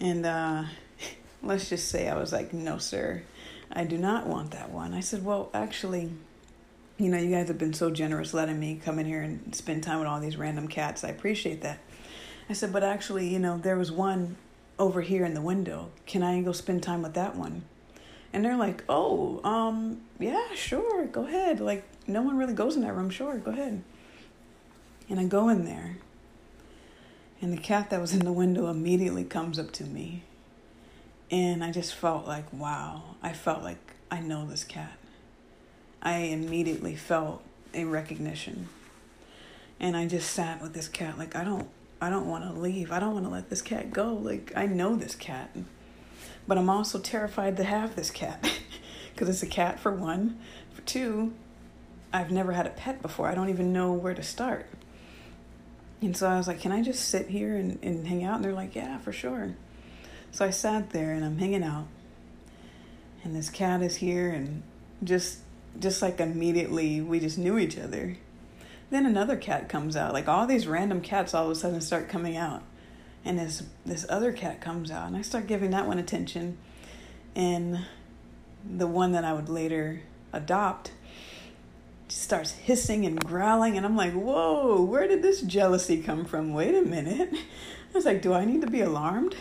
And 0.00 0.26
uh, 0.26 0.64
let's 1.42 1.70
just 1.70 1.88
say 1.88 2.08
I 2.08 2.16
was 2.18 2.30
like, 2.30 2.52
no, 2.52 2.76
sir, 2.76 3.22
I 3.72 3.84
do 3.84 3.96
not 3.96 4.26
want 4.26 4.50
that 4.50 4.70
one. 4.70 4.92
I 4.92 5.00
said, 5.00 5.24
well, 5.24 5.48
actually, 5.54 6.10
you 6.98 7.08
know, 7.08 7.16
you 7.16 7.34
guys 7.34 7.48
have 7.48 7.56
been 7.56 7.72
so 7.72 7.90
generous 7.90 8.34
letting 8.34 8.60
me 8.60 8.78
come 8.84 8.98
in 8.98 9.06
here 9.06 9.22
and 9.22 9.54
spend 9.54 9.82
time 9.82 9.98
with 9.98 10.08
all 10.08 10.20
these 10.20 10.36
random 10.36 10.68
cats. 10.68 11.04
I 11.04 11.08
appreciate 11.08 11.62
that. 11.62 11.78
I 12.50 12.52
said, 12.52 12.70
but 12.70 12.84
actually, 12.84 13.28
you 13.28 13.38
know, 13.38 13.56
there 13.56 13.78
was 13.78 13.90
one 13.90 14.36
over 14.78 15.00
here 15.00 15.24
in 15.24 15.32
the 15.32 15.40
window. 15.40 15.88
Can 16.04 16.22
I 16.22 16.42
go 16.42 16.52
spend 16.52 16.82
time 16.82 17.00
with 17.00 17.14
that 17.14 17.34
one? 17.34 17.62
And 18.34 18.44
they're 18.44 18.58
like, 18.58 18.84
oh, 18.90 19.40
um, 19.42 20.02
yeah, 20.18 20.52
sure, 20.54 21.06
go 21.06 21.26
ahead. 21.26 21.60
Like, 21.60 21.84
no 22.06 22.20
one 22.20 22.36
really 22.36 22.52
goes 22.52 22.76
in 22.76 22.82
that 22.82 22.94
room. 22.94 23.08
Sure, 23.08 23.38
go 23.38 23.52
ahead. 23.52 23.82
And 25.08 25.18
I 25.18 25.24
go 25.24 25.48
in 25.48 25.64
there, 25.64 25.96
and 27.40 27.52
the 27.52 27.60
cat 27.60 27.90
that 27.90 28.00
was 28.00 28.12
in 28.12 28.24
the 28.24 28.32
window 28.32 28.68
immediately 28.68 29.24
comes 29.24 29.58
up 29.58 29.72
to 29.72 29.84
me. 29.84 30.22
And 31.30 31.64
I 31.64 31.70
just 31.70 31.94
felt 31.94 32.26
like, 32.26 32.52
wow, 32.52 33.02
I 33.22 33.32
felt 33.32 33.62
like 33.62 33.94
I 34.10 34.20
know 34.20 34.46
this 34.46 34.64
cat. 34.64 34.98
I 36.02 36.16
immediately 36.18 36.96
felt 36.96 37.42
a 37.72 37.84
recognition. 37.84 38.68
And 39.78 39.96
I 39.96 40.06
just 40.06 40.30
sat 40.30 40.60
with 40.60 40.74
this 40.74 40.88
cat 40.88 41.16
like 41.18 41.34
I 41.34 41.44
don't 41.44 41.68
I 42.02 42.10
don't 42.10 42.26
want 42.26 42.44
to 42.44 42.58
leave. 42.58 42.92
I 42.92 42.98
don't 42.98 43.14
want 43.14 43.26
to 43.26 43.30
let 43.30 43.50
this 43.50 43.62
cat 43.62 43.92
go. 43.92 44.14
Like 44.14 44.52
I 44.56 44.66
know 44.66 44.96
this 44.96 45.14
cat. 45.14 45.54
But 46.46 46.58
I'm 46.58 46.68
also 46.68 46.98
terrified 46.98 47.56
to 47.58 47.64
have 47.64 47.96
this 47.96 48.10
cat 48.10 48.42
because 49.14 49.28
it's 49.28 49.42
a 49.42 49.46
cat 49.46 49.78
for 49.78 49.92
one. 49.92 50.38
For 50.72 50.82
two, 50.82 51.32
I've 52.12 52.30
never 52.30 52.52
had 52.52 52.66
a 52.66 52.70
pet 52.70 53.00
before. 53.00 53.28
I 53.28 53.34
don't 53.34 53.50
even 53.50 53.72
know 53.72 53.92
where 53.92 54.14
to 54.14 54.22
start. 54.22 54.66
And 56.02 56.16
so 56.16 56.28
I 56.28 56.36
was 56.36 56.46
like, 56.46 56.60
Can 56.60 56.72
I 56.72 56.82
just 56.82 57.08
sit 57.08 57.28
here 57.28 57.56
and, 57.56 57.78
and 57.82 58.06
hang 58.06 58.24
out? 58.24 58.36
And 58.36 58.44
they're 58.44 58.52
like, 58.52 58.74
Yeah, 58.74 58.98
for 58.98 59.12
sure. 59.12 59.54
So 60.30 60.44
I 60.44 60.50
sat 60.50 60.90
there 60.90 61.12
and 61.12 61.24
I'm 61.24 61.38
hanging 61.38 61.64
out. 61.64 61.86
And 63.22 63.34
this 63.36 63.50
cat 63.50 63.82
is 63.82 63.96
here 63.96 64.30
and 64.30 64.62
just 65.04 65.40
just 65.78 66.02
like 66.02 66.18
immediately 66.20 67.00
we 67.00 67.20
just 67.20 67.38
knew 67.38 67.58
each 67.58 67.78
other. 67.78 68.16
Then 68.90 69.06
another 69.06 69.36
cat 69.36 69.68
comes 69.68 69.96
out. 69.96 70.12
Like 70.12 70.28
all 70.28 70.46
these 70.46 70.66
random 70.66 71.00
cats 71.00 71.34
all 71.34 71.46
of 71.46 71.50
a 71.50 71.54
sudden 71.54 71.80
start 71.80 72.08
coming 72.08 72.36
out. 72.36 72.62
And 73.24 73.38
this 73.38 73.62
this 73.84 74.06
other 74.08 74.32
cat 74.32 74.60
comes 74.60 74.90
out 74.90 75.08
and 75.08 75.16
I 75.16 75.22
start 75.22 75.46
giving 75.46 75.70
that 75.70 75.86
one 75.86 75.98
attention. 75.98 76.58
And 77.36 77.84
the 78.64 78.86
one 78.86 79.12
that 79.12 79.24
I 79.24 79.32
would 79.32 79.48
later 79.48 80.02
adopt 80.32 80.92
starts 82.10 82.52
hissing 82.52 83.06
and 83.06 83.24
growling 83.24 83.76
and 83.76 83.86
I'm 83.86 83.96
like, 83.96 84.12
"Whoa, 84.12 84.82
where 84.82 85.06
did 85.06 85.22
this 85.22 85.42
jealousy 85.42 86.02
come 86.02 86.24
from? 86.24 86.52
Wait 86.52 86.74
a 86.74 86.82
minute." 86.82 87.30
I 87.32 87.94
was 87.94 88.04
like, 88.04 88.22
"Do 88.22 88.32
I 88.32 88.44
need 88.44 88.60
to 88.62 88.70
be 88.70 88.80
alarmed? 88.80 89.36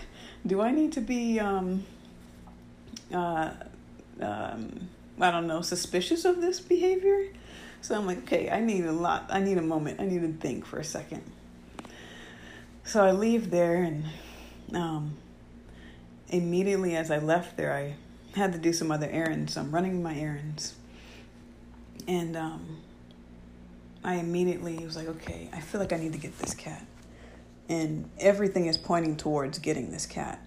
Do 0.45 0.61
I 0.61 0.71
need 0.71 0.93
to 0.93 1.01
be 1.01 1.39
um 1.39 1.85
uh 3.13 3.51
um 4.21 4.89
I 5.21 5.31
don't 5.31 5.47
know, 5.47 5.61
suspicious 5.61 6.23
of 6.23 6.41
this 6.41 6.59
behavior. 6.59 7.27
So 7.81 7.95
I'm 7.95 8.05
like, 8.05 8.19
okay, 8.19 8.49
I 8.49 8.59
need 8.59 8.85
a 8.85 8.91
lot. 8.91 9.25
I 9.29 9.41
need 9.41 9.57
a 9.57 9.61
moment. 9.61 9.99
I 9.99 10.05
need 10.05 10.21
to 10.21 10.33
think 10.33 10.65
for 10.65 10.79
a 10.79 10.83
second. 10.83 11.23
So 12.83 13.03
I 13.03 13.11
leave 13.11 13.51
there, 13.51 13.83
and 13.83 14.05
um, 14.73 15.17
immediately 16.29 16.95
as 16.95 17.11
I 17.11 17.19
left 17.19 17.57
there, 17.57 17.73
I 17.73 17.95
had 18.37 18.53
to 18.53 18.59
do 18.59 18.73
some 18.73 18.91
other 18.91 19.07
errands. 19.09 19.57
I'm 19.57 19.71
running 19.71 20.01
my 20.01 20.15
errands. 20.15 20.75
And 22.09 22.35
um, 22.35 22.77
I 24.03 24.15
immediately 24.15 24.83
was 24.83 24.95
like, 24.95 25.07
okay, 25.07 25.47
I 25.53 25.59
feel 25.59 25.79
like 25.79 25.93
I 25.93 25.97
need 25.97 26.13
to 26.13 26.17
get 26.17 26.39
this 26.39 26.55
cat. 26.55 26.83
And 27.69 28.09
everything 28.19 28.65
is 28.65 28.79
pointing 28.79 29.15
towards 29.15 29.59
getting 29.59 29.91
this 29.91 30.07
cat. 30.07 30.43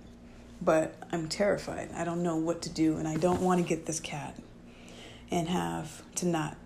But 0.60 0.96
I'm 1.12 1.28
terrified. 1.28 1.90
I 1.94 2.02
don't 2.02 2.24
know 2.24 2.34
what 2.34 2.62
to 2.62 2.68
do, 2.68 2.96
and 2.96 3.06
I 3.06 3.16
don't 3.16 3.40
want 3.42 3.62
to 3.62 3.66
get 3.66 3.86
this 3.86 4.00
cat 4.00 4.36
and 5.30 5.48
have 5.48 6.02
to 6.16 6.26
not 6.26 6.56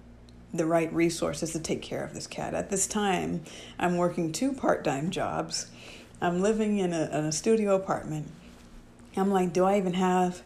the 0.54 0.64
right 0.64 0.90
resources 0.94 1.52
to 1.52 1.60
take 1.60 1.82
care 1.82 2.02
of 2.02 2.14
this 2.14 2.26
cat. 2.26 2.54
At 2.54 2.70
this 2.70 2.86
time, 2.86 3.44
I'm 3.78 3.98
working 3.98 4.32
two 4.32 4.54
part 4.54 4.82
time 4.82 5.10
jobs. 5.10 5.66
I'm 6.22 6.40
living 6.40 6.78
in 6.78 6.94
a, 6.94 7.04
in 7.12 7.26
a 7.26 7.32
studio 7.32 7.76
apartment. 7.76 8.28
I'm 9.14 9.30
like, 9.30 9.52
do 9.52 9.64
I 9.64 9.76
even 9.76 9.92
have 9.92 10.40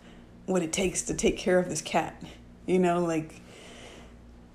what 0.46 0.60
it 0.60 0.72
takes 0.72 1.02
to 1.02 1.14
take 1.14 1.38
care 1.38 1.60
of 1.60 1.68
this 1.68 1.82
cat? 1.82 2.20
You 2.66 2.80
know, 2.80 3.04
like, 3.04 3.40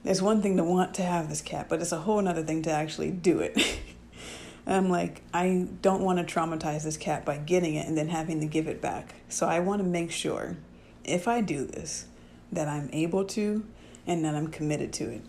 there's 0.06 0.22
one 0.22 0.43
thing 0.43 0.56
to 0.58 0.64
want 0.64 0.93
to 0.93 1.01
have 1.01 1.30
this 1.30 1.41
cat, 1.41 1.68
but 1.68 1.82
it's 1.82 1.91
a 1.91 1.97
whole 1.97 2.26
other 2.28 2.43
thing 2.43 2.62
to 2.62 2.72
actually 2.72 3.10
do 3.10 3.39
it. 3.39 3.80
I'm 4.68 4.88
like, 4.88 5.24
I 5.34 5.68
don't 5.82 6.03
want 6.03 6.20
to 6.20 6.34
traumatize 6.34 6.84
this 6.84 6.95
cat 6.95 7.26
by 7.26 7.38
getting 7.38 7.74
it 7.74 7.88
and 7.88 7.97
then 7.97 8.10
having 8.10 8.39
to 8.39 8.45
give 8.45 8.68
it 8.68 8.82
back. 8.82 9.16
So 9.30 9.47
I 9.47 9.60
want 9.60 9.82
to 9.82 9.88
make 9.88 10.12
sure 10.12 10.58
if 11.03 11.28
I 11.28 11.41
do 11.41 11.66
this, 11.66 12.06
that 12.51 12.68
I'm 12.68 12.89
able 12.93 13.26
to 13.26 13.66
and 14.06 14.24
that 14.24 14.36
I'm 14.36 14.47
committed 14.47 14.93
to 14.93 15.10
it. 15.10 15.22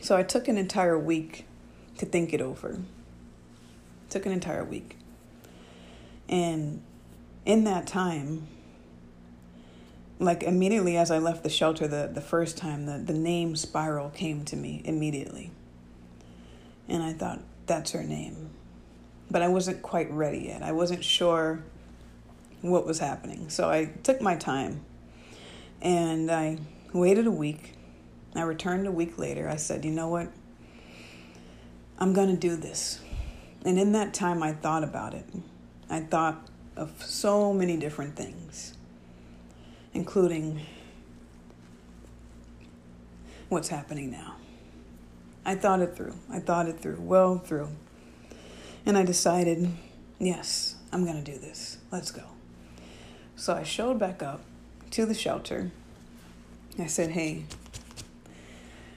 So 0.00 0.16
I 0.16 0.24
took 0.24 0.48
an 0.48 0.58
entire 0.58 0.98
week 0.98 1.46
to 1.98 2.06
think 2.06 2.32
it 2.32 2.40
over. 2.40 2.80
Took 4.10 4.26
an 4.26 4.32
entire 4.32 4.64
week. 4.64 4.96
And 6.28 6.82
in 7.44 7.62
that 7.64 7.86
time, 7.86 8.48
like 10.18 10.42
immediately 10.42 10.96
as 10.96 11.10
I 11.10 11.18
left 11.18 11.42
the 11.42 11.48
shelter 11.48 11.86
the, 11.86 12.10
the 12.12 12.20
first 12.20 12.56
time, 12.56 12.86
the, 12.86 12.98
the 12.98 13.12
name 13.12 13.56
Spiral 13.56 14.10
came 14.10 14.44
to 14.46 14.56
me 14.56 14.82
immediately. 14.84 15.50
And 16.88 17.02
I 17.02 17.12
thought, 17.12 17.40
that's 17.66 17.92
her 17.92 18.02
name. 18.02 18.50
But 19.30 19.42
I 19.42 19.48
wasn't 19.48 19.82
quite 19.82 20.10
ready 20.10 20.46
yet. 20.46 20.62
I 20.62 20.72
wasn't 20.72 21.04
sure 21.04 21.62
what 22.62 22.86
was 22.86 22.98
happening. 22.98 23.50
So 23.50 23.68
I 23.68 23.92
took 24.02 24.20
my 24.20 24.36
time 24.36 24.84
and 25.80 26.30
I 26.30 26.58
waited 26.92 27.26
a 27.26 27.30
week. 27.30 27.74
I 28.34 28.42
returned 28.42 28.86
a 28.86 28.92
week 28.92 29.18
later. 29.18 29.48
I 29.48 29.56
said, 29.56 29.84
you 29.84 29.90
know 29.90 30.08
what? 30.08 30.32
I'm 31.98 32.12
going 32.12 32.28
to 32.28 32.36
do 32.36 32.56
this. 32.56 33.00
And 33.64 33.78
in 33.78 33.92
that 33.92 34.14
time, 34.14 34.42
I 34.42 34.52
thought 34.52 34.84
about 34.84 35.14
it. 35.14 35.26
I 35.90 36.00
thought 36.00 36.48
of 36.76 37.02
so 37.02 37.52
many 37.52 37.76
different 37.76 38.16
things, 38.16 38.74
including 39.98 40.60
what's 43.48 43.68
happening 43.68 44.12
now. 44.12 44.36
I 45.44 45.56
thought 45.56 45.80
it 45.80 45.96
through. 45.96 46.14
I 46.30 46.38
thought 46.38 46.68
it 46.68 46.78
through, 46.78 47.00
well 47.00 47.36
through. 47.38 47.70
And 48.86 48.96
I 48.96 49.04
decided, 49.04 49.72
yes, 50.20 50.76
I'm 50.92 51.04
going 51.04 51.22
to 51.22 51.32
do 51.32 51.36
this. 51.36 51.78
Let's 51.90 52.12
go. 52.12 52.22
So 53.34 53.54
I 53.54 53.64
showed 53.64 53.98
back 53.98 54.22
up 54.22 54.40
to 54.92 55.04
the 55.04 55.14
shelter. 55.14 55.72
I 56.78 56.86
said, 56.86 57.10
hey, 57.10 57.42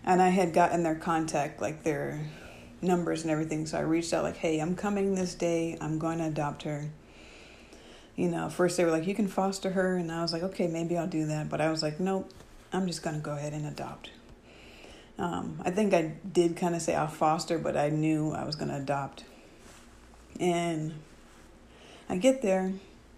and 0.04 0.22
I 0.22 0.30
had 0.30 0.54
gotten 0.54 0.84
their 0.84 0.94
contact, 0.94 1.62
like 1.62 1.82
their 1.82 2.30
numbers 2.80 3.24
and 3.24 3.32
everything. 3.32 3.66
So 3.66 3.80
I 3.80 3.82
reached 3.82 4.14
out, 4.14 4.24
like, 4.24 4.38
hey, 4.38 4.60
I'm 4.60 4.76
coming 4.76 5.16
this 5.16 5.34
day. 5.34 5.80
I'm 5.82 5.98
going 5.98 6.20
to 6.20 6.26
adopt 6.26 6.62
her. 6.62 6.90
You 8.22 8.30
know, 8.30 8.50
first 8.50 8.78
they 8.78 8.86
were 8.86 8.92
like, 8.92 9.08
you 9.08 9.16
can 9.16 9.28
foster 9.28 9.72
her. 9.72 9.96
And 9.96 10.12
I 10.12 10.22
was 10.22 10.32
like, 10.32 10.44
okay, 10.44 10.68
maybe 10.68 10.96
I'll 10.96 11.08
do 11.08 11.26
that. 11.26 11.50
But 11.50 11.60
I 11.60 11.72
was 11.72 11.82
like, 11.82 12.00
nope, 12.00 12.32
I'm 12.72 12.86
just 12.86 13.02
going 13.02 13.16
to 13.16 13.22
go 13.22 13.32
ahead 13.32 13.52
and 13.52 13.66
adopt. 13.66 14.12
Um, 15.18 15.60
I 15.66 15.72
think 15.72 15.92
I 15.96 16.14
did 16.32 16.56
kind 16.56 16.76
of 16.76 16.84
say 16.84 16.94
I'll 16.94 17.08
foster, 17.08 17.58
but 17.58 17.76
I 17.76 17.90
knew 17.90 18.30
I 18.30 18.44
was 18.44 18.56
going 18.56 18.70
to 18.70 18.78
adopt. 18.78 19.24
And 20.40 20.94
I 22.10 22.18
get 22.18 22.44
there, 22.44 22.72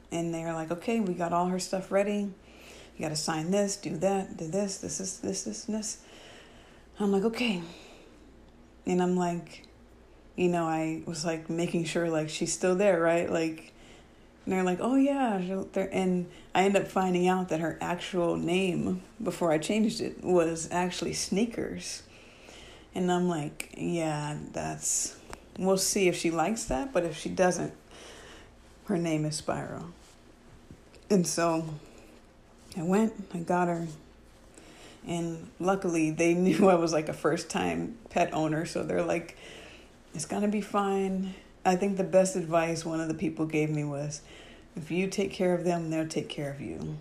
and 0.09 0.33
they're 0.33 0.53
like, 0.53 0.71
okay, 0.71 1.01
we 1.01 1.13
got 1.15 1.33
all 1.33 1.47
her 1.47 1.59
stuff 1.59 1.91
ready. 1.91 2.31
You 2.95 3.01
got 3.01 3.09
to 3.09 3.17
sign 3.17 3.51
this, 3.51 3.75
do 3.75 3.97
that, 3.97 4.37
do 4.37 4.47
this, 4.47 4.77
this, 4.77 4.99
this, 4.99 5.17
this, 5.17 5.43
this, 5.43 5.65
this. 5.65 5.97
I'm 6.97 7.11
like, 7.11 7.23
okay. 7.23 7.61
And 8.85 9.03
I'm 9.03 9.17
like, 9.17 9.65
you 10.37 10.47
know, 10.47 10.63
I 10.63 11.03
was 11.05 11.25
like 11.25 11.49
making 11.49 11.83
sure 11.83 12.09
like 12.09 12.29
she's 12.29 12.53
still 12.53 12.77
there, 12.77 13.01
right? 13.01 13.29
Like, 13.29 13.72
and 14.45 14.53
they're 14.53 14.63
like, 14.63 14.79
oh 14.81 14.95
yeah, 14.95 15.37
and 15.91 16.29
I 16.53 16.63
end 16.63 16.75
up 16.75 16.87
finding 16.87 17.27
out 17.27 17.49
that 17.49 17.59
her 17.59 17.77
actual 17.79 18.35
name 18.35 19.01
before 19.21 19.51
I 19.51 19.57
changed 19.57 20.01
it 20.01 20.23
was 20.23 20.67
actually 20.71 21.13
Sneakers, 21.13 22.03
and 22.93 23.11
I'm 23.11 23.27
like, 23.27 23.73
yeah, 23.77 24.37
that's. 24.51 25.17
We'll 25.59 25.77
see 25.77 26.07
if 26.07 26.15
she 26.15 26.31
likes 26.31 26.65
that, 26.65 26.91
but 26.91 27.03
if 27.03 27.15
she 27.15 27.29
doesn't, 27.29 27.73
her 28.85 28.97
name 28.97 29.23
is 29.23 29.39
Spyro. 29.39 29.91
And 31.11 31.27
so, 31.27 31.63
I 32.75 32.81
went, 32.81 33.13
I 33.35 33.37
got 33.37 33.67
her, 33.67 33.87
and 35.07 35.49
luckily, 35.59 36.11
they 36.11 36.33
knew 36.33 36.69
I 36.69 36.75
was 36.75 36.93
like 36.93 37.09
a 37.09 37.13
first 37.13 37.49
time 37.49 37.97
pet 38.09 38.33
owner. 38.33 38.65
So 38.65 38.83
they're 38.83 39.03
like, 39.03 39.37
it's 40.13 40.25
to 40.41 40.47
be 40.47 40.61
fine. 40.61 41.33
I 41.65 41.75
think 41.75 41.97
the 41.97 42.03
best 42.03 42.35
advice 42.35 42.83
one 42.83 42.99
of 42.99 43.07
the 43.07 43.13
people 43.13 43.45
gave 43.45 43.69
me 43.69 43.83
was 43.83 44.21
if 44.75 44.91
you 44.91 45.07
take 45.07 45.31
care 45.31 45.53
of 45.53 45.63
them, 45.63 45.89
they'll 45.89 46.07
take 46.07 46.29
care 46.29 46.51
of 46.51 46.59
you. 46.59 46.97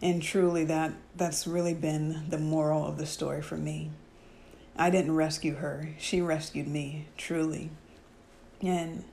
And 0.00 0.22
truly, 0.22 0.64
that, 0.64 0.92
that's 1.16 1.46
really 1.46 1.74
been 1.74 2.28
the 2.28 2.38
moral 2.38 2.86
of 2.86 2.98
the 2.98 3.06
story 3.06 3.42
for 3.42 3.56
me. 3.56 3.90
I 4.76 4.90
didn't 4.90 5.14
rescue 5.14 5.56
her, 5.56 5.90
she 5.98 6.20
rescued 6.20 6.66
me, 6.66 7.06
truly. 7.16 7.70
And 8.60 9.04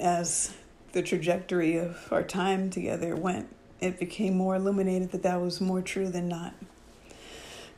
as 0.00 0.54
the 0.92 1.02
trajectory 1.02 1.76
of 1.76 2.08
our 2.10 2.22
time 2.22 2.70
together 2.70 3.14
went, 3.14 3.54
it 3.80 3.98
became 3.98 4.36
more 4.36 4.56
illuminated 4.56 5.12
that 5.12 5.22
that 5.24 5.40
was 5.40 5.60
more 5.60 5.82
true 5.82 6.08
than 6.08 6.28
not. 6.28 6.54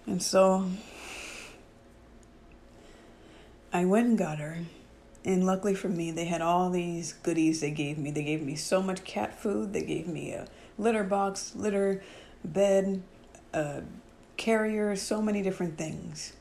And 0.06 0.22
so 0.22 0.70
I 3.72 3.84
went 3.84 4.06
and 4.06 4.18
got 4.18 4.38
her. 4.38 4.58
And 5.24 5.46
luckily 5.46 5.74
for 5.74 5.88
me, 5.88 6.10
they 6.10 6.26
had 6.26 6.42
all 6.42 6.68
these 6.68 7.14
goodies 7.14 7.60
they 7.60 7.70
gave 7.70 7.96
me. 7.96 8.10
They 8.10 8.24
gave 8.24 8.42
me 8.42 8.56
so 8.56 8.82
much 8.82 9.04
cat 9.04 9.38
food. 9.40 9.72
They 9.72 9.82
gave 9.82 10.06
me 10.06 10.32
a 10.32 10.46
litter 10.76 11.04
box, 11.04 11.54
litter, 11.56 12.02
bed, 12.44 13.02
a 13.54 13.82
carrier, 14.36 14.94
so 14.96 15.22
many 15.22 15.40
different 15.42 15.78
things. 15.78 16.34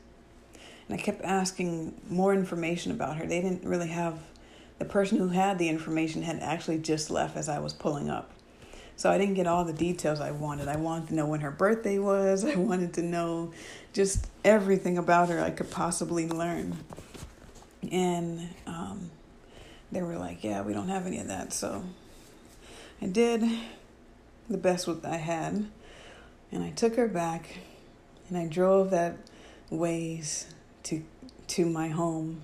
And 0.88 0.98
I 0.98 1.02
kept 1.02 1.22
asking 1.22 1.94
more 2.10 2.34
information 2.34 2.92
about 2.92 3.16
her. 3.16 3.26
They 3.26 3.40
didn't 3.40 3.64
really 3.64 3.88
have, 3.88 4.18
the 4.78 4.84
person 4.84 5.16
who 5.18 5.28
had 5.28 5.58
the 5.58 5.68
information 5.68 6.22
had 6.22 6.40
actually 6.40 6.78
just 6.78 7.10
left 7.10 7.36
as 7.36 7.48
I 7.48 7.60
was 7.60 7.72
pulling 7.72 8.10
up. 8.10 8.30
So 8.96 9.10
I 9.10 9.18
didn't 9.18 9.34
get 9.34 9.46
all 9.46 9.64
the 9.64 9.72
details 9.72 10.20
I 10.20 10.30
wanted. 10.30 10.68
I 10.68 10.76
wanted 10.76 11.08
to 11.08 11.14
know 11.14 11.26
when 11.26 11.40
her 11.40 11.50
birthday 11.50 11.98
was. 11.98 12.44
I 12.44 12.56
wanted 12.56 12.92
to 12.94 13.02
know 13.02 13.52
just 13.94 14.26
everything 14.44 14.98
about 14.98 15.30
her 15.30 15.40
I 15.40 15.50
could 15.50 15.70
possibly 15.70 16.28
learn. 16.28 16.76
And 17.92 18.48
um, 18.66 19.10
they 19.92 20.02
were 20.02 20.16
like, 20.16 20.42
yeah, 20.42 20.62
we 20.62 20.72
don't 20.72 20.88
have 20.88 21.06
any 21.06 21.18
of 21.18 21.28
that. 21.28 21.52
So 21.52 21.84
I 23.00 23.06
did 23.06 23.42
the 24.48 24.58
best 24.58 24.86
with 24.86 25.04
I 25.04 25.16
had. 25.16 25.66
And 26.52 26.62
I 26.62 26.70
took 26.70 26.96
her 26.96 27.08
back 27.08 27.58
and 28.28 28.38
I 28.38 28.46
drove 28.46 28.90
that 28.90 29.16
ways 29.70 30.46
to 30.84 31.02
to 31.46 31.66
my 31.66 31.88
home. 31.88 32.42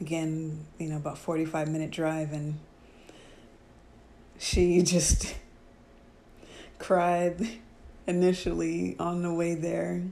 Again, 0.00 0.64
you 0.78 0.88
know, 0.88 0.96
about 0.96 1.18
45 1.18 1.68
minute 1.68 1.90
drive 1.90 2.32
and 2.32 2.58
she 4.38 4.82
just 4.82 5.34
cried 6.78 7.48
initially 8.06 8.96
on 8.98 9.22
the 9.22 9.32
way 9.32 9.54
there. 9.54 10.02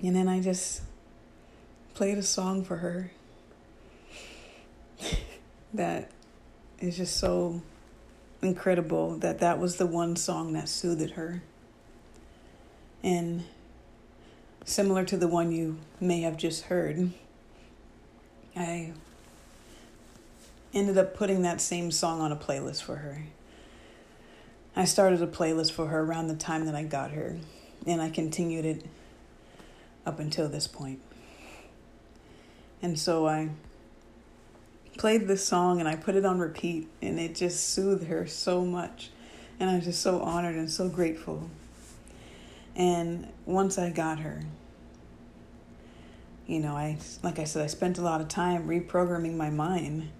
And 0.00 0.16
then 0.16 0.28
I 0.28 0.40
just 0.40 0.82
played 1.94 2.18
a 2.18 2.22
song 2.22 2.64
for 2.64 2.76
her 2.76 3.10
that 5.74 6.10
is 6.80 6.96
just 6.96 7.16
so 7.16 7.62
incredible 8.42 9.16
that 9.18 9.38
that 9.40 9.58
was 9.58 9.76
the 9.76 9.86
one 9.86 10.16
song 10.16 10.52
that 10.52 10.68
soothed 10.68 11.12
her. 11.12 11.42
And 13.02 13.44
similar 14.64 15.04
to 15.04 15.16
the 15.16 15.28
one 15.28 15.52
you 15.52 15.78
may 16.00 16.22
have 16.22 16.36
just 16.36 16.64
heard, 16.64 17.10
I 18.56 18.92
ended 20.72 20.98
up 20.98 21.14
putting 21.14 21.42
that 21.42 21.60
same 21.60 21.90
song 21.90 22.20
on 22.20 22.32
a 22.32 22.36
playlist 22.36 22.82
for 22.82 22.96
her. 22.96 23.24
I 24.76 24.84
started 24.86 25.22
a 25.22 25.26
playlist 25.26 25.72
for 25.72 25.86
her 25.86 26.00
around 26.00 26.28
the 26.28 26.34
time 26.34 26.66
that 26.66 26.74
I 26.74 26.82
got 26.82 27.12
her, 27.12 27.38
and 27.86 28.02
I 28.02 28.10
continued 28.10 28.64
it 28.64 28.84
up 30.04 30.18
until 30.18 30.48
this 30.48 30.66
point. 30.66 31.00
And 32.82 32.98
so 32.98 33.26
I 33.26 33.50
played 34.96 35.26
this 35.26 35.46
song 35.46 35.80
and 35.80 35.88
I 35.88 35.96
put 35.96 36.14
it 36.14 36.24
on 36.24 36.38
repeat, 36.38 36.88
and 37.02 37.18
it 37.18 37.34
just 37.34 37.70
soothed 37.70 38.06
her 38.06 38.26
so 38.26 38.64
much. 38.64 39.10
And 39.60 39.70
I 39.70 39.76
was 39.76 39.84
just 39.84 40.02
so 40.02 40.20
honored 40.20 40.56
and 40.56 40.70
so 40.70 40.88
grateful. 40.88 41.48
And 42.74 43.28
once 43.46 43.78
I 43.78 43.90
got 43.90 44.18
her, 44.20 44.42
you 46.46 46.60
know, 46.60 46.76
I 46.76 46.98
like 47.22 47.38
I 47.38 47.44
said, 47.44 47.62
I 47.62 47.68
spent 47.68 47.98
a 47.98 48.02
lot 48.02 48.20
of 48.20 48.28
time 48.28 48.66
reprogramming 48.68 49.36
my 49.36 49.50
mind 49.50 50.10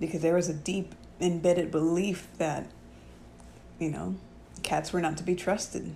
because 0.00 0.22
there 0.22 0.34
was 0.34 0.48
a 0.48 0.54
deep 0.54 0.94
embedded 1.20 1.70
belief 1.70 2.28
that 2.38 2.70
you 3.78 3.90
know, 3.90 4.16
cats 4.62 4.92
were 4.92 5.00
not 5.00 5.16
to 5.18 5.22
be 5.22 5.34
trusted. 5.34 5.94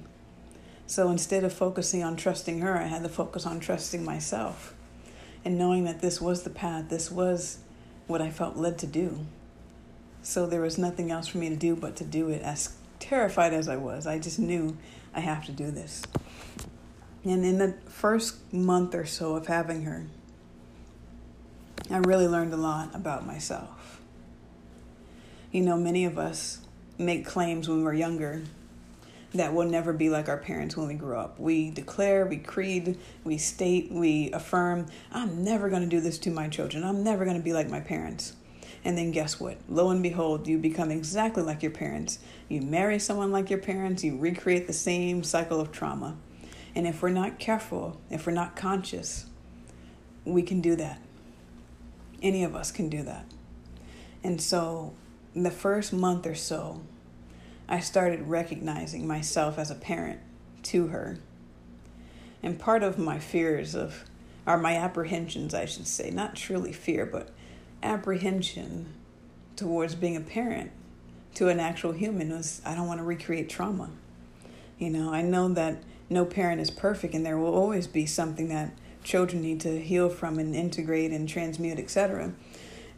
So 0.87 1.11
instead 1.11 1.45
of 1.45 1.53
focusing 1.53 2.03
on 2.03 2.17
trusting 2.17 2.61
her, 2.61 2.79
I 2.79 2.87
had 2.87 3.03
to 3.03 3.09
focus 3.09 3.47
on 3.47 3.61
trusting 3.61 4.05
myself 4.05 4.75
and 5.45 5.59
knowing 5.59 5.85
that 5.85 6.01
this 6.01 6.21
was 6.21 6.43
the 6.43 6.51
path, 6.51 6.89
this 6.89 7.11
was 7.11 7.59
what 8.13 8.23
I 8.23 8.31
felt 8.31 8.57
led 8.57 8.79
to 8.79 8.87
do. 8.87 9.27
So 10.23 10.47
there 10.47 10.61
was 10.61 10.79
nothing 10.79 11.11
else 11.11 11.27
for 11.27 11.39
me 11.39 11.49
to 11.49 11.57
do 11.57 11.75
but 11.75 11.97
to 11.97 12.05
do 12.05 12.29
it. 12.29 12.43
As 12.43 12.77
terrified 13.01 13.53
as 13.53 13.69
I 13.69 13.77
was, 13.77 14.07
I 14.07 14.21
just 14.21 14.39
knew 14.39 14.77
I 15.15 15.21
have 15.21 15.45
to 15.47 15.53
do 15.53 15.73
this. 15.73 16.03
And 17.25 17.45
in 17.45 17.59
the 17.59 17.75
first 17.89 18.53
month 18.53 18.95
or 18.95 19.07
so 19.07 19.35
of 19.35 19.47
having 19.47 19.83
her, 19.83 20.07
I 21.91 21.99
really 21.99 22.29
learned 22.29 22.53
a 22.53 22.57
lot 22.57 22.95
about 22.95 23.27
myself. 23.27 24.01
You 25.51 25.63
know, 25.63 25.77
many 25.77 26.05
of 26.05 26.19
us 26.19 26.61
make 26.99 27.27
claims 27.27 27.69
when 27.69 27.83
we're 27.83 27.95
younger 27.95 28.43
that 29.35 29.55
will 29.55 29.65
never 29.65 29.93
be 29.93 30.11
like 30.11 30.29
our 30.29 30.37
parents 30.37 30.77
when 30.77 30.89
we 30.89 30.95
grow 30.95 31.19
up. 31.19 31.39
We 31.39 31.71
declare, 31.71 32.27
we 32.27 32.37
creed, 32.37 32.99
we 33.25 33.39
state, 33.39 33.91
we 33.91 34.31
affirm, 34.33 34.87
I'm 35.11 35.43
never 35.43 35.69
going 35.69 35.83
to 35.83 35.89
do 35.89 36.01
this 36.01 36.19
to 36.21 36.31
my 36.31 36.49
children. 36.49 36.85
I'm 36.85 37.03
never 37.03 37.25
going 37.25 37.37
to 37.37 37.43
be 37.43 37.53
like 37.53 37.71
my 37.71 37.81
parents. 37.81 38.35
And 38.85 38.99
then 38.99 39.13
guess 39.13 39.39
what? 39.39 39.59
Lo 39.69 39.91
and 39.91 40.03
behold, 40.03 40.47
you 40.49 40.59
become 40.59 40.91
exactly 40.91 41.43
like 41.43 41.63
your 41.63 41.71
parents. 41.71 42.19
You 42.49 42.61
marry 42.63 42.99
someone 42.99 43.31
like 43.31 43.49
your 43.49 43.61
parents, 43.61 44.03
you 44.03 44.17
recreate 44.17 44.67
the 44.67 44.73
same 44.73 45.23
cycle 45.23 45.61
of 45.61 45.73
trauma. 45.73 46.17
And 46.75 46.87
if 46.87 47.03
we're 47.03 47.11
not 47.11 47.39
careful, 47.39 48.01
if 48.11 48.27
we're 48.27 48.33
not 48.33 48.57
conscious, 48.57 49.27
we 50.25 50.43
can 50.43 50.61
do 50.61 50.75
that. 50.77 51.01
Any 52.21 52.45
of 52.45 52.55
us 52.55 52.73
can 52.73 52.89
do 52.89 53.03
that. 53.03 53.27
And 54.25 54.41
so, 54.41 54.95
the 55.35 55.51
first 55.51 55.93
month 55.93 56.27
or 56.27 56.35
so, 56.35 56.83
I 57.73 57.81
started 57.81 58.29
recognizing 58.29 59.07
myself 59.07 59.59
as 59.59 59.71
a 59.71 59.75
parent 59.75 60.21
to 60.65 60.89
her. 60.89 61.19
And 62.43 62.59
part 62.59 62.83
of 62.83 62.99
my 62.99 63.19
fears 63.19 63.75
of, 63.75 64.05
or 64.47 64.59
my 64.59 64.77
apprehensions, 64.77 65.55
I 65.55 65.65
should 65.65 65.87
say, 65.87 66.11
not 66.11 66.37
truly 66.37 66.75
fear, 66.75 67.07
but 67.07 67.31
apprehension 67.83 68.93
towards 69.57 69.95
being 69.95 70.17
a 70.17 70.21
parent 70.21 70.71
to 71.37 71.49
an 71.49 71.59
actual 71.59 71.93
human 71.93 72.29
was 72.29 72.61
I 72.67 72.75
don't 72.75 72.87
want 72.87 73.01
to 73.01 73.05
recreate 73.05 73.49
trauma. 73.49 73.89
You 74.79 74.91
know, 74.91 75.11
I 75.11 75.23
know 75.23 75.49
that 75.49 75.83
no 76.11 76.27
parent 76.27 76.61
is 76.61 76.71
perfect 76.71 77.15
and 77.15 77.25
there 77.25 77.39
will 77.39 77.55
always 77.55 77.87
be 77.87 78.05
something 78.05 78.51
that 78.51 78.77
children 79.03 79.41
need 79.41 79.63
to 79.63 79.81
heal 79.81 80.11
from 80.11 80.39
and 80.39 80.55
integrate 80.55 81.11
and 81.11 81.27
transmute, 81.27 81.79
etc. 81.79 82.35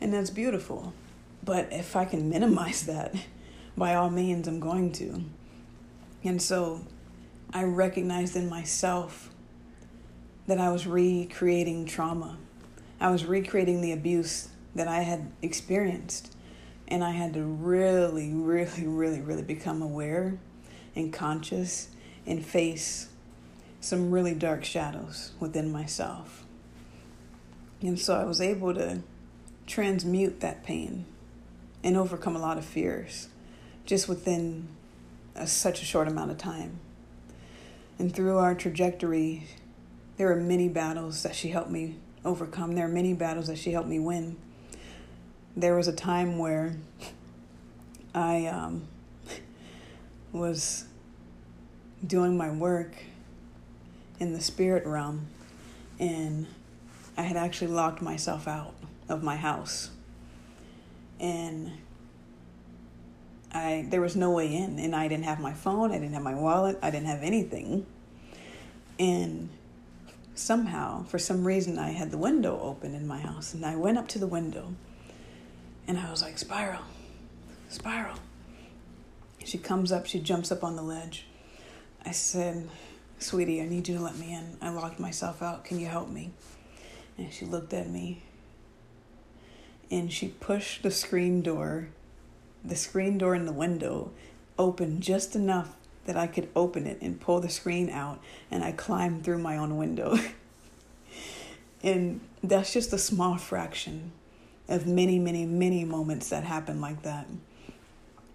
And 0.00 0.12
that's 0.12 0.30
beautiful. 0.30 0.92
But 1.44 1.72
if 1.72 1.94
I 1.94 2.06
can 2.06 2.28
minimize 2.28 2.86
that, 2.86 3.14
by 3.76 3.94
all 3.94 4.10
means, 4.10 4.46
I'm 4.46 4.60
going 4.60 4.92
to. 4.92 5.24
And 6.22 6.40
so 6.40 6.86
I 7.52 7.64
recognized 7.64 8.36
in 8.36 8.48
myself 8.48 9.30
that 10.46 10.58
I 10.58 10.70
was 10.70 10.86
recreating 10.86 11.86
trauma. 11.86 12.38
I 13.00 13.10
was 13.10 13.24
recreating 13.24 13.80
the 13.80 13.92
abuse 13.92 14.48
that 14.74 14.88
I 14.88 15.00
had 15.00 15.30
experienced. 15.42 16.34
And 16.86 17.02
I 17.02 17.10
had 17.12 17.34
to 17.34 17.42
really, 17.42 18.32
really, 18.32 18.86
really, 18.86 19.20
really 19.20 19.42
become 19.42 19.82
aware 19.82 20.38
and 20.94 21.12
conscious 21.12 21.88
and 22.26 22.44
face 22.44 23.08
some 23.80 24.10
really 24.10 24.34
dark 24.34 24.64
shadows 24.64 25.32
within 25.40 25.70
myself. 25.70 26.44
And 27.80 27.98
so 27.98 28.14
I 28.14 28.24
was 28.24 28.40
able 28.40 28.74
to 28.74 29.00
transmute 29.66 30.40
that 30.40 30.62
pain 30.64 31.06
and 31.82 31.96
overcome 31.96 32.36
a 32.36 32.38
lot 32.38 32.56
of 32.56 32.64
fears 32.64 33.28
just 33.86 34.08
within 34.08 34.68
a, 35.34 35.46
such 35.46 35.82
a 35.82 35.84
short 35.84 36.08
amount 36.08 36.30
of 36.30 36.38
time. 36.38 36.78
And 37.98 38.14
through 38.14 38.38
our 38.38 38.54
trajectory, 38.54 39.46
there 40.16 40.30
are 40.32 40.36
many 40.36 40.68
battles 40.68 41.22
that 41.22 41.34
she 41.34 41.48
helped 41.48 41.70
me 41.70 41.96
overcome. 42.24 42.74
There 42.74 42.86
are 42.86 42.88
many 42.88 43.14
battles 43.14 43.46
that 43.48 43.58
she 43.58 43.72
helped 43.72 43.88
me 43.88 43.98
win. 43.98 44.36
There 45.56 45.76
was 45.76 45.86
a 45.86 45.92
time 45.92 46.38
where 46.38 46.76
I 48.14 48.46
um, 48.46 48.88
was 50.32 50.86
doing 52.04 52.36
my 52.36 52.50
work 52.50 52.94
in 54.18 54.32
the 54.32 54.40
spirit 54.40 54.86
realm, 54.86 55.26
and 55.98 56.46
I 57.16 57.22
had 57.22 57.36
actually 57.36 57.70
locked 57.70 58.02
myself 58.02 58.48
out 58.48 58.74
of 59.08 59.22
my 59.22 59.36
house. 59.36 59.90
And 61.20 61.72
I 63.54 63.86
there 63.88 64.00
was 64.00 64.16
no 64.16 64.32
way 64.32 64.54
in, 64.54 64.78
and 64.78 64.94
I 64.94 65.08
didn't 65.08 65.24
have 65.24 65.40
my 65.40 65.52
phone, 65.52 65.92
I 65.92 65.98
didn't 65.98 66.14
have 66.14 66.22
my 66.22 66.34
wallet, 66.34 66.78
I 66.82 66.90
didn't 66.90 67.06
have 67.06 67.22
anything. 67.22 67.86
And 68.98 69.48
somehow, 70.34 71.04
for 71.04 71.18
some 71.18 71.46
reason, 71.46 71.78
I 71.78 71.90
had 71.90 72.10
the 72.10 72.18
window 72.18 72.60
open 72.60 72.94
in 72.94 73.06
my 73.06 73.20
house, 73.20 73.54
and 73.54 73.64
I 73.64 73.76
went 73.76 73.96
up 73.96 74.08
to 74.08 74.18
the 74.18 74.26
window, 74.26 74.74
and 75.86 75.98
I 75.98 76.10
was 76.10 76.20
like, 76.22 76.38
"Spiral, 76.38 76.82
Spiral." 77.68 78.18
She 79.44 79.58
comes 79.58 79.92
up, 79.92 80.06
she 80.06 80.20
jumps 80.20 80.50
up 80.50 80.64
on 80.64 80.74
the 80.74 80.82
ledge. 80.82 81.26
I 82.04 82.12
said, 82.12 82.68
Sweetie, 83.18 83.60
I 83.60 83.66
need 83.66 83.88
you 83.88 83.98
to 83.98 84.02
let 84.02 84.16
me 84.16 84.32
in. 84.32 84.56
I 84.60 84.70
locked 84.70 84.98
myself 84.98 85.42
out. 85.42 85.64
Can 85.64 85.78
you 85.78 85.86
help 85.86 86.08
me? 86.08 86.32
And 87.16 87.32
she 87.32 87.44
looked 87.44 87.72
at 87.72 87.88
me 87.88 88.22
and 89.90 90.12
she 90.12 90.28
pushed 90.28 90.82
the 90.82 90.90
screen 90.90 91.42
door, 91.42 91.88
the 92.64 92.76
screen 92.76 93.18
door 93.18 93.34
in 93.34 93.46
the 93.46 93.52
window, 93.52 94.10
open 94.58 95.00
just 95.00 95.36
enough 95.36 95.76
that 96.06 96.16
I 96.16 96.26
could 96.26 96.48
open 96.54 96.86
it 96.86 97.00
and 97.00 97.20
pull 97.20 97.40
the 97.40 97.48
screen 97.48 97.90
out, 97.90 98.20
and 98.50 98.62
I 98.62 98.72
climbed 98.72 99.24
through 99.24 99.38
my 99.38 99.56
own 99.56 99.76
window. 99.76 100.18
and 101.82 102.20
that's 102.42 102.72
just 102.72 102.92
a 102.92 102.98
small 102.98 103.36
fraction 103.36 104.12
of 104.68 104.86
many, 104.86 105.18
many, 105.18 105.44
many 105.46 105.84
moments 105.84 106.30
that 106.30 106.44
happen 106.44 106.80
like 106.80 107.02
that. 107.02 107.26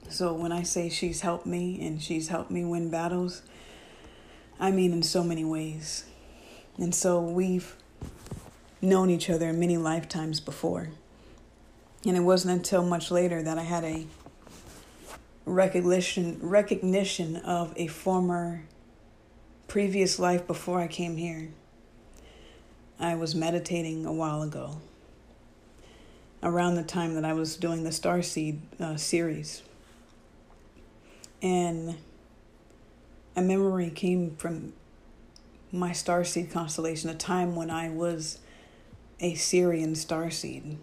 So 0.10 0.34
when 0.34 0.52
I 0.52 0.64
say 0.64 0.90
she's 0.90 1.22
helped 1.22 1.46
me 1.46 1.86
and 1.86 2.02
she's 2.02 2.30
helped 2.30 2.50
me 2.50 2.66
win 2.66 2.90
battles, 2.90 3.44
I 4.60 4.72
mean 4.72 4.92
in 4.92 5.04
so 5.04 5.24
many 5.24 5.46
ways. 5.46 6.06
And 6.78 6.94
so 6.94 7.22
we've 7.22 7.76
known 8.82 9.10
each 9.10 9.30
other 9.30 9.54
many 9.54 9.78
lifetimes 9.78 10.40
before. 10.40 10.90
And 12.06 12.16
it 12.16 12.22
wasn't 12.22 12.56
until 12.56 12.84
much 12.84 13.12
later 13.12 13.44
that 13.44 13.58
I 13.58 13.64
had 13.64 13.84
a 13.84 14.08
recognition 15.50 16.40
recognition 16.42 17.38
of 17.38 17.74
a 17.76 17.88
former 17.88 18.64
previous 19.68 20.20
life 20.20 20.46
before 20.46 20.80
I 20.80 20.88
came 20.88 21.18
here. 21.18 21.50
I 23.00 23.16
was 23.16 23.34
meditating 23.34 24.06
a 24.06 24.14
while 24.14 24.42
ago, 24.42 24.82
around 26.44 26.76
the 26.76 26.84
time 26.84 27.16
that 27.16 27.26
I 27.26 27.34
was 27.34 27.56
doing 27.56 27.84
the 27.84 27.90
Starseed 27.90 28.60
uh, 28.80 28.98
series. 28.98 29.64
And 31.42 31.96
a 33.36 33.42
memory 33.42 33.90
came 33.90 34.36
from 34.36 34.74
my 35.72 35.92
starseed 35.92 36.52
constellation, 36.52 37.10
a 37.10 37.16
time 37.16 37.56
when 37.56 37.70
I 37.70 37.90
was 37.90 38.40
a 39.20 39.34
Sirian 39.34 39.92
starseed. 39.92 40.78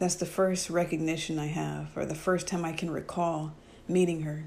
That's 0.00 0.14
the 0.14 0.26
first 0.26 0.70
recognition 0.70 1.38
I 1.38 1.48
have, 1.48 1.94
or 1.94 2.06
the 2.06 2.14
first 2.14 2.48
time 2.48 2.64
I 2.64 2.72
can 2.72 2.90
recall 2.90 3.52
meeting 3.86 4.22
her. 4.22 4.44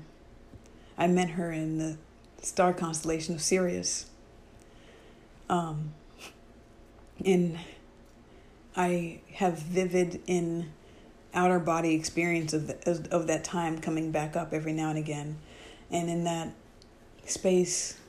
I 0.98 1.06
met 1.06 1.30
her 1.30 1.52
in 1.52 1.78
the 1.78 1.98
star 2.42 2.74
constellation 2.74 3.36
of 3.36 3.42
Sirius. 3.42 4.08
Um, 5.48 5.94
and 7.24 7.60
I 8.76 9.22
have 9.34 9.60
vivid 9.60 10.22
in 10.26 10.72
outer 11.36 11.60
body 11.60 11.94
experience 11.94 12.54
of, 12.54 12.66
the, 12.66 13.08
of 13.12 13.28
that 13.28 13.44
time 13.44 13.78
coming 13.80 14.12
back 14.12 14.36
up 14.36 14.54
every 14.54 14.74
now 14.74 14.90
and 14.90 14.98
again. 14.98 15.38
And 15.92 16.10
in 16.10 16.24
that 16.24 16.50
space, 17.28 18.00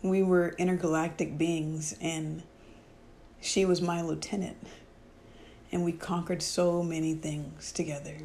we 0.00 0.22
were 0.22 0.54
intergalactic 0.56 1.36
beings, 1.36 1.94
and 2.00 2.44
she 3.42 3.66
was 3.66 3.82
my 3.82 4.00
lieutenant. 4.00 4.56
And 5.70 5.84
we 5.84 5.92
conquered 5.92 6.42
so 6.42 6.82
many 6.82 7.14
things 7.14 7.72
together. 7.72 8.16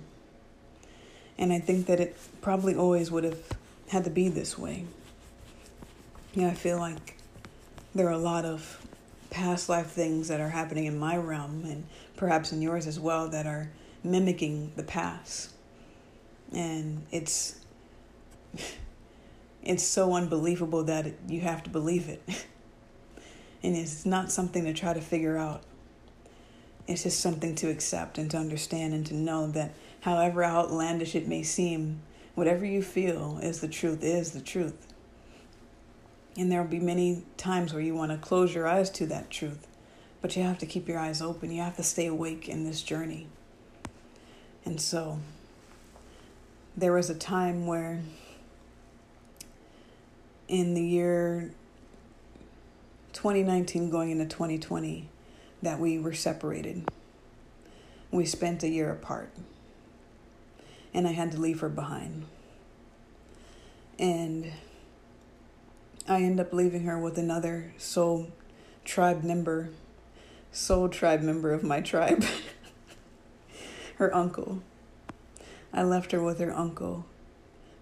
And 1.37 1.51
I 1.51 1.59
think 1.59 1.87
that 1.87 1.99
it 1.99 2.17
probably 2.41 2.75
always 2.75 3.11
would 3.11 3.23
have 3.23 3.39
had 3.89 4.03
to 4.05 4.09
be 4.09 4.29
this 4.29 4.57
way. 4.57 4.85
Yeah, 6.33 6.47
I 6.47 6.53
feel 6.53 6.79
like 6.79 7.17
there 7.93 8.07
are 8.07 8.11
a 8.11 8.17
lot 8.17 8.45
of 8.45 8.85
past 9.29 9.67
life 9.67 9.87
things 9.87 10.27
that 10.27 10.39
are 10.39 10.49
happening 10.49 10.85
in 10.85 10.97
my 10.97 11.17
realm 11.17 11.63
and 11.65 11.85
perhaps 12.15 12.51
in 12.51 12.61
yours 12.61 12.87
as 12.87 12.99
well 12.99 13.27
that 13.29 13.45
are 13.45 13.69
mimicking 14.03 14.71
the 14.75 14.83
past. 14.83 15.51
And 16.51 17.05
it's 17.11 17.59
it's 19.63 19.83
so 19.83 20.13
unbelievable 20.13 20.83
that 20.83 21.13
you 21.27 21.41
have 21.41 21.63
to 21.63 21.69
believe 21.69 22.09
it. 22.09 22.21
and 23.63 23.75
it's 23.75 24.05
not 24.05 24.31
something 24.31 24.65
to 24.65 24.73
try 24.73 24.93
to 24.93 25.01
figure 25.01 25.37
out. 25.37 25.63
It's 26.87 27.03
just 27.03 27.19
something 27.19 27.55
to 27.55 27.69
accept 27.69 28.17
and 28.17 28.29
to 28.31 28.37
understand 28.37 28.93
and 28.93 29.05
to 29.07 29.13
know 29.13 29.47
that 29.47 29.73
however 30.01 30.43
outlandish 30.43 31.15
it 31.15 31.27
may 31.27 31.43
seem, 31.43 32.01
whatever 32.35 32.65
you 32.65 32.81
feel 32.81 33.39
is 33.41 33.61
the 33.61 33.67
truth, 33.67 34.03
is 34.03 34.31
the 34.31 34.41
truth. 34.41 34.87
And 36.35 36.51
there 36.51 36.61
will 36.61 36.69
be 36.69 36.79
many 36.79 37.23
times 37.37 37.73
where 37.73 37.81
you 37.81 37.95
want 37.95 38.11
to 38.11 38.17
close 38.17 38.53
your 38.53 38.67
eyes 38.67 38.89
to 38.91 39.05
that 39.07 39.29
truth, 39.29 39.67
but 40.21 40.35
you 40.35 40.43
have 40.43 40.57
to 40.57 40.65
keep 40.65 40.87
your 40.87 40.99
eyes 40.99 41.21
open. 41.21 41.51
You 41.51 41.61
have 41.61 41.77
to 41.77 41.83
stay 41.83 42.07
awake 42.07 42.49
in 42.49 42.65
this 42.65 42.81
journey. 42.81 43.27
And 44.65 44.81
so 44.81 45.19
there 46.75 46.93
was 46.93 47.09
a 47.09 47.15
time 47.15 47.67
where 47.67 48.01
in 50.47 50.73
the 50.73 50.83
year 50.83 51.51
2019 53.13 53.89
going 53.89 54.11
into 54.11 54.25
2020 54.25 55.07
that 55.63 55.79
we 55.79 55.97
were 55.97 56.13
separated. 56.13 56.89
We 58.11 58.25
spent 58.25 58.63
a 58.63 58.69
year 58.69 58.91
apart. 58.91 59.31
And 60.93 61.07
I 61.07 61.11
had 61.13 61.31
to 61.31 61.39
leave 61.39 61.61
her 61.61 61.69
behind. 61.69 62.25
And 63.97 64.51
I 66.07 66.21
end 66.21 66.39
up 66.39 66.53
leaving 66.53 66.83
her 66.83 66.99
with 66.99 67.17
another 67.17 67.73
soul 67.77 68.27
tribe 68.83 69.23
member, 69.23 69.69
soul 70.51 70.89
tribe 70.89 71.21
member 71.21 71.53
of 71.53 71.63
my 71.63 71.79
tribe, 71.79 72.25
her 73.95 74.13
uncle. 74.13 74.61
I 75.73 75.83
left 75.83 76.11
her 76.11 76.21
with 76.21 76.39
her 76.39 76.53
uncle 76.53 77.05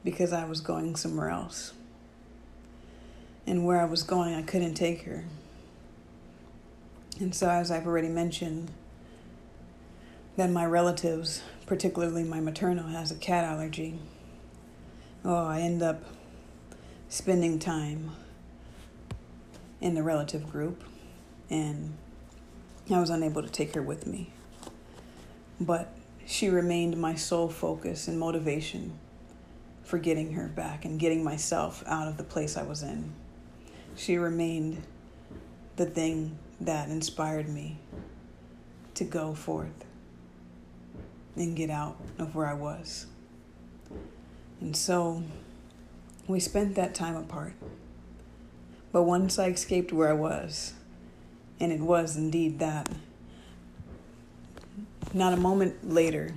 because 0.04 0.32
I 0.32 0.46
was 0.46 0.62
going 0.62 0.96
somewhere 0.96 1.30
else 1.30 1.74
and 3.48 3.66
where 3.66 3.82
I 3.82 3.86
was 3.86 4.04
going, 4.04 4.34
I 4.34 4.44
couldn't 4.44 4.76
take 4.76 5.04
her. 5.04 5.26
And 7.20 7.36
so, 7.36 7.50
as 7.50 7.70
I've 7.70 7.86
already 7.86 8.10
mentioned, 8.10 8.72
then 10.38 10.54
my 10.54 10.66
relatives, 10.66 11.44
particularly 11.66 12.24
my 12.24 12.40
maternal, 12.40 12.88
has 12.88 13.12
a 13.12 13.16
cat 13.16 13.44
allergy. 13.44 14.00
Oh, 15.24 15.46
I 15.46 15.60
end 15.60 15.84
up 15.84 16.04
spending 17.10 17.60
time 17.60 18.12
in 19.82 19.94
the 19.94 20.04
relative 20.04 20.50
group, 20.50 20.84
and 21.50 21.96
I 22.90 23.00
was 23.00 23.10
unable 23.10 23.44
to 23.44 23.50
take 23.50 23.76
her 23.76 23.82
with 23.82 24.08
me. 24.08 24.32
But 25.60 25.94
she 26.26 26.50
remained 26.50 26.98
my 26.98 27.16
sole 27.16 27.50
focus 27.50 28.08
and 28.08 28.18
motivation 28.18 28.98
for 29.84 30.00
getting 30.00 30.34
her 30.34 30.48
back 30.48 30.86
and 30.86 31.00
getting 31.00 31.24
myself 31.24 31.84
out 31.86 32.08
of 32.08 32.18
the 32.18 32.24
place 32.24 32.56
I 32.56 32.64
was 32.64 32.82
in. 32.82 33.14
She 33.96 34.18
remained 34.18 34.82
the 35.76 35.86
thing 35.86 36.38
that 36.62 36.90
inspired 36.90 37.50
me 37.50 37.78
to 38.94 39.04
go 39.04 39.34
forth 39.34 39.86
and 41.36 41.56
get 41.56 41.70
out 41.70 41.98
of 42.20 42.36
where 42.36 42.48
I 42.48 42.54
was. 42.54 43.08
And 44.60 44.76
so 44.76 45.24
we 46.28 46.40
spent 46.40 46.76
that 46.76 46.94
time 46.94 47.16
apart. 47.16 47.54
But 48.92 49.04
once 49.04 49.40
I 49.40 49.48
escaped 49.48 49.92
where 49.92 50.10
I 50.10 50.14
was, 50.14 50.74
and 51.60 51.72
it 51.72 51.80
was 51.80 52.16
indeed 52.16 52.60
that, 52.60 52.90
not 55.14 55.34
a 55.34 55.38
moment 55.38 55.90
later 55.90 56.34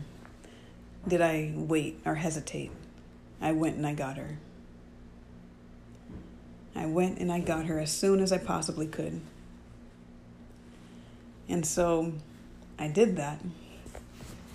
did 1.06 1.20
I 1.20 1.52
wait 1.54 2.00
or 2.06 2.14
hesitate. 2.14 2.70
I 3.40 3.52
went 3.52 3.76
and 3.76 3.86
I 3.86 3.92
got 3.92 4.16
her. 4.16 4.38
I 6.74 6.86
went 6.86 7.18
and 7.18 7.30
I 7.30 7.40
got 7.40 7.66
her 7.66 7.78
as 7.78 7.92
soon 7.92 8.20
as 8.20 8.32
I 8.32 8.38
possibly 8.38 8.86
could. 8.86 9.20
And 11.48 11.64
so 11.64 12.12
I 12.78 12.88
did 12.88 13.16
that. 13.16 13.40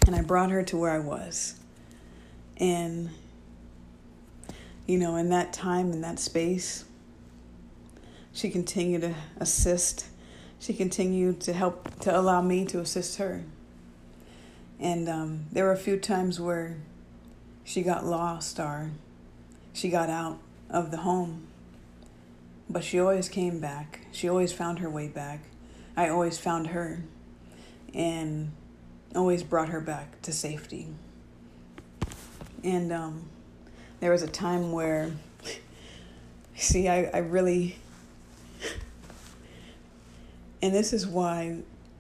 And 0.08 0.16
I 0.16 0.22
brought 0.22 0.50
her 0.52 0.64
to 0.64 0.78
where 0.78 0.92
I 0.92 1.00
was. 1.00 1.56
And, 2.58 3.10
you 4.88 4.98
know, 4.98 5.16
in 5.16 5.30
that 5.30 5.54
time, 5.54 5.92
in 5.92 6.02
that 6.02 6.20
space, 6.20 6.86
she 8.34 8.50
continued 8.50 9.02
to 9.02 9.16
assist. 9.38 10.08
She 10.60 10.74
continued 10.74 11.42
to 11.42 11.54
help, 11.54 12.00
to 12.02 12.18
allow 12.18 12.42
me 12.42 12.66
to 12.66 12.80
assist 12.80 13.18
her. 13.18 13.44
And 14.80 15.10
um, 15.10 15.46
there 15.52 15.66
were 15.66 15.74
a 15.74 15.78
few 15.78 15.98
times 15.98 16.40
where 16.40 16.78
she 17.64 17.82
got 17.82 18.06
lost 18.06 18.60
or 18.60 18.92
she 19.74 19.90
got 19.90 20.10
out 20.10 20.40
of 20.70 20.92
the 20.92 20.98
home. 20.98 21.48
But 22.70 22.84
she 22.84 23.00
always 23.00 23.30
came 23.30 23.60
back. 23.60 24.02
She 24.12 24.30
always 24.30 24.54
found 24.54 24.80
her 24.80 24.90
way 24.90 25.08
back. 25.08 25.42
I 25.96 26.10
always 26.10 26.38
found 26.38 26.68
her. 26.68 27.04
And 27.94 28.52
always 29.16 29.44
brought 29.44 29.70
her 29.70 29.82
back 29.82 30.22
to 30.24 30.32
safety. 30.32 30.88
And 32.64 32.92
um, 32.92 33.30
there 34.00 34.12
was 34.12 34.22
a 34.22 34.28
time 34.28 34.72
where, 34.72 35.12
see, 36.56 36.88
I, 36.88 37.06
I 37.06 37.18
really, 37.20 37.78
and 40.62 40.74
this 40.74 40.94
is 40.94 41.08
why, 41.08 41.60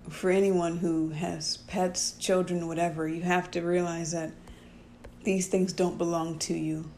for 0.09 0.29
anyone 0.29 0.77
who 0.77 1.09
has 1.09 1.57
pets, 1.57 2.13
children, 2.13 2.67
whatever, 2.67 3.07
you 3.07 3.21
have 3.21 3.49
to 3.51 3.61
realize 3.61 4.11
that 4.11 4.31
these 5.23 5.47
things 5.47 5.73
don't 5.73 5.97
belong 5.97 6.39
to 6.39 6.53
you. 6.53 6.89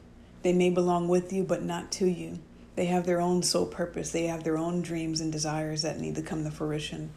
They 0.43 0.53
may 0.53 0.69
belong 0.69 1.07
with 1.07 1.31
you, 1.31 1.43
but 1.43 1.63
not 1.63 1.91
to 1.93 2.07
you. 2.07 2.39
They 2.76 2.86
have 2.86 3.05
their 3.05 3.19
own 3.19 3.43
sole 3.43 3.65
purpose, 3.65 4.11
they 4.11 4.28
have 4.28 4.43
their 4.43 4.57
own 4.57 4.82
dreams 4.82 5.22
and 5.22 5.32
desires 5.32 5.82
that 5.82 5.99
need 5.99 6.15
to 6.15 6.22
come 6.22 6.43
to 6.43 6.51
fruition. 6.51 7.11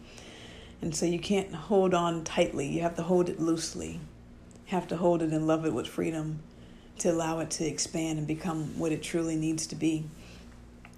And 0.83 0.95
so 0.95 1.07
you 1.07 1.19
can't 1.19 1.55
hold 1.55 1.95
on 1.95 2.25
tightly. 2.25 2.67
You 2.67 2.83
have 2.83 2.97
to 2.97 3.03
hold 3.03 3.29
it 3.29 3.41
loosely. 3.41 3.93
You 3.93 4.01
have 4.67 4.89
to 4.89 4.97
hold 4.97 5.23
it 5.23 5.31
and 5.31 5.47
love 5.47 5.65
it 5.65 5.73
with 5.73 5.87
freedom 5.87 6.41
to 6.99 7.11
allow 7.11 7.39
it 7.41 7.51
to 7.51 7.65
expand 7.65 8.19
and 8.19 8.27
become 8.27 8.79
what 8.79 8.93
it 8.93 9.03
truly 9.03 9.37
needs 9.37 9.67
to 9.69 9.77
be. 9.77 10.05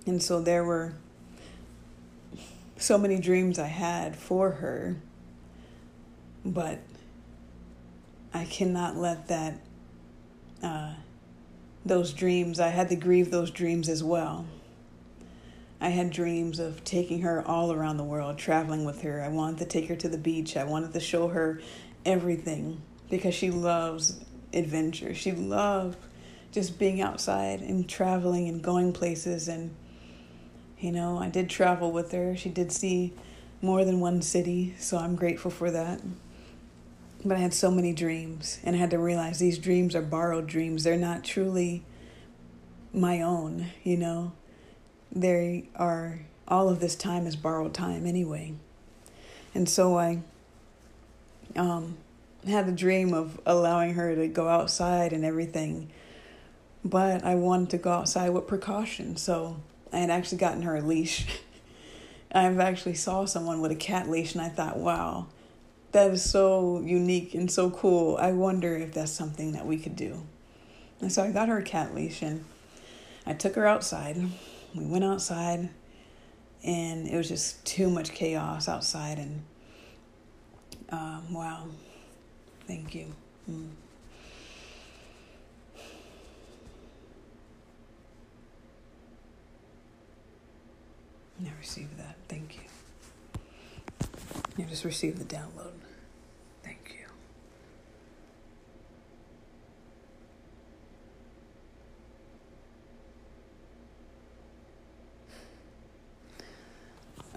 And 0.06 0.22
so 0.22 0.40
there 0.40 0.64
were 0.64 0.94
so 2.76 2.98
many 2.98 3.18
dreams 3.18 3.58
I 3.58 3.66
had 3.66 4.16
for 4.16 4.50
her, 4.52 4.96
but 6.44 6.80
I 8.34 8.44
cannot 8.44 8.96
let 8.96 9.28
that, 9.28 9.60
uh, 10.62 10.94
those 11.88 12.12
dreams, 12.12 12.60
I 12.60 12.68
had 12.68 12.88
to 12.90 12.96
grieve 12.96 13.30
those 13.30 13.50
dreams 13.50 13.88
as 13.88 14.02
well. 14.02 14.46
I 15.80 15.90
had 15.90 16.10
dreams 16.10 16.58
of 16.58 16.82
taking 16.84 17.20
her 17.22 17.46
all 17.46 17.72
around 17.72 17.98
the 17.98 18.04
world, 18.04 18.38
traveling 18.38 18.84
with 18.84 19.02
her. 19.02 19.22
I 19.22 19.28
wanted 19.28 19.58
to 19.58 19.64
take 19.66 19.88
her 19.88 19.96
to 19.96 20.08
the 20.08 20.18
beach. 20.18 20.56
I 20.56 20.64
wanted 20.64 20.92
to 20.94 21.00
show 21.00 21.28
her 21.28 21.60
everything 22.04 22.80
because 23.10 23.34
she 23.34 23.50
loves 23.50 24.18
adventure. 24.54 25.14
She 25.14 25.32
loved 25.32 25.98
just 26.50 26.78
being 26.78 27.02
outside 27.02 27.60
and 27.60 27.88
traveling 27.88 28.48
and 28.48 28.62
going 28.62 28.92
places. 28.92 29.48
And, 29.48 29.74
you 30.78 30.92
know, 30.92 31.18
I 31.18 31.28
did 31.28 31.50
travel 31.50 31.92
with 31.92 32.12
her. 32.12 32.36
She 32.36 32.48
did 32.48 32.72
see 32.72 33.12
more 33.60 33.84
than 33.84 34.00
one 34.00 34.22
city, 34.22 34.74
so 34.78 34.96
I'm 34.96 35.14
grateful 35.14 35.50
for 35.50 35.70
that. 35.70 36.00
But 37.24 37.36
I 37.36 37.40
had 37.40 37.54
so 37.54 37.70
many 37.70 37.92
dreams, 37.92 38.60
and 38.62 38.76
I 38.76 38.78
had 38.78 38.90
to 38.90 38.98
realize 38.98 39.38
these 39.38 39.58
dreams 39.58 39.94
are 39.96 40.02
borrowed 40.02 40.46
dreams. 40.46 40.84
They're 40.84 40.96
not 40.96 41.24
truly 41.24 41.82
my 42.92 43.20
own, 43.20 43.66
you 43.82 43.96
know 43.96 44.32
they 45.16 45.68
are 45.74 46.20
all 46.46 46.68
of 46.68 46.78
this 46.78 46.94
time 46.94 47.26
is 47.26 47.34
borrowed 47.34 47.74
time 47.74 48.06
anyway. 48.06 48.52
And 49.54 49.68
so 49.68 49.98
I 49.98 50.20
um, 51.56 51.96
had 52.46 52.66
the 52.66 52.72
dream 52.72 53.14
of 53.14 53.40
allowing 53.46 53.94
her 53.94 54.14
to 54.14 54.28
go 54.28 54.48
outside 54.48 55.12
and 55.12 55.24
everything, 55.24 55.90
but 56.84 57.24
I 57.24 57.34
wanted 57.34 57.70
to 57.70 57.78
go 57.78 57.90
outside 57.92 58.28
with 58.30 58.46
precaution. 58.46 59.16
So 59.16 59.56
I 59.92 59.98
had 59.98 60.10
actually 60.10 60.38
gotten 60.38 60.62
her 60.62 60.76
a 60.76 60.82
leash. 60.82 61.26
I've 62.32 62.60
actually 62.60 62.94
saw 62.94 63.24
someone 63.24 63.60
with 63.60 63.70
a 63.70 63.76
cat 63.76 64.10
leash, 64.10 64.34
and 64.34 64.42
I 64.42 64.50
thought, 64.50 64.76
wow, 64.76 65.26
that 65.92 66.10
is 66.10 66.28
so 66.28 66.80
unique 66.80 67.34
and 67.34 67.50
so 67.50 67.70
cool. 67.70 68.16
I 68.18 68.32
wonder 68.32 68.76
if 68.76 68.92
that's 68.92 69.12
something 69.12 69.52
that 69.52 69.66
we 69.66 69.78
could 69.78 69.96
do. 69.96 70.26
And 71.00 71.12
so 71.12 71.22
I 71.22 71.30
got 71.30 71.48
her 71.48 71.58
a 71.58 71.62
cat 71.62 71.94
leash, 71.94 72.22
and 72.22 72.44
I 73.26 73.32
took 73.34 73.54
her 73.54 73.66
outside 73.66 74.16
we 74.76 74.84
went 74.84 75.04
outside 75.04 75.70
and 76.62 77.06
it 77.06 77.16
was 77.16 77.28
just 77.28 77.64
too 77.64 77.88
much 77.88 78.12
chaos 78.12 78.68
outside 78.68 79.18
and 79.18 79.42
um, 80.90 81.32
wow 81.32 81.66
thank 82.66 82.94
you 82.94 83.06
mm. 83.50 83.68
I 91.38 91.50
received 91.60 91.98
that. 91.98 92.16
Thank 92.28 92.56
you. 92.56 92.75
You 94.56 94.64
just 94.64 94.84
received 94.84 95.18
the 95.18 95.24
download. 95.24 95.72
Thank 96.62 96.96
you. 96.98 97.06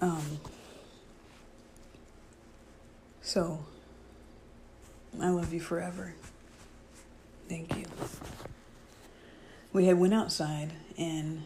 Um, 0.00 0.40
so, 3.20 3.60
I 5.20 5.28
love 5.28 5.52
you 5.52 5.60
forever. 5.60 6.14
Thank 7.48 7.76
you. 7.76 7.84
We 9.72 9.84
had 9.86 9.98
went 9.98 10.14
outside, 10.14 10.72
and 10.96 11.42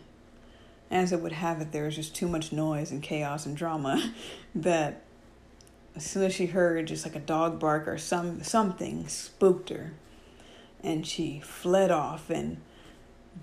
as 0.91 1.13
it 1.13 1.21
would 1.21 1.33
have 1.33 1.61
it, 1.61 1.73
there 1.73 1.85
was 1.85 1.97
just 1.97 2.15
too 2.15 2.29
much 2.29 2.53
noise 2.53 2.93
and 2.93 3.03
chaos 3.03 3.45
and 3.45 3.57
drama 3.57 4.13
that 4.55 5.04
as 5.97 6.05
soon 6.05 6.25
as 6.25 6.35
she 6.35 6.47
heard 6.47 6.87
just 6.87 7.05
like 7.05 7.17
a 7.17 7.21
dog 7.21 7.61
bark 7.61 7.87
or 7.87 7.99
some 7.99 8.43
something 8.43 9.07
spooked 9.09 9.69
her, 9.71 9.95
and 10.83 11.07
she 11.07 11.41
fled 11.41 11.91
off 11.91 12.31
and 12.31 12.61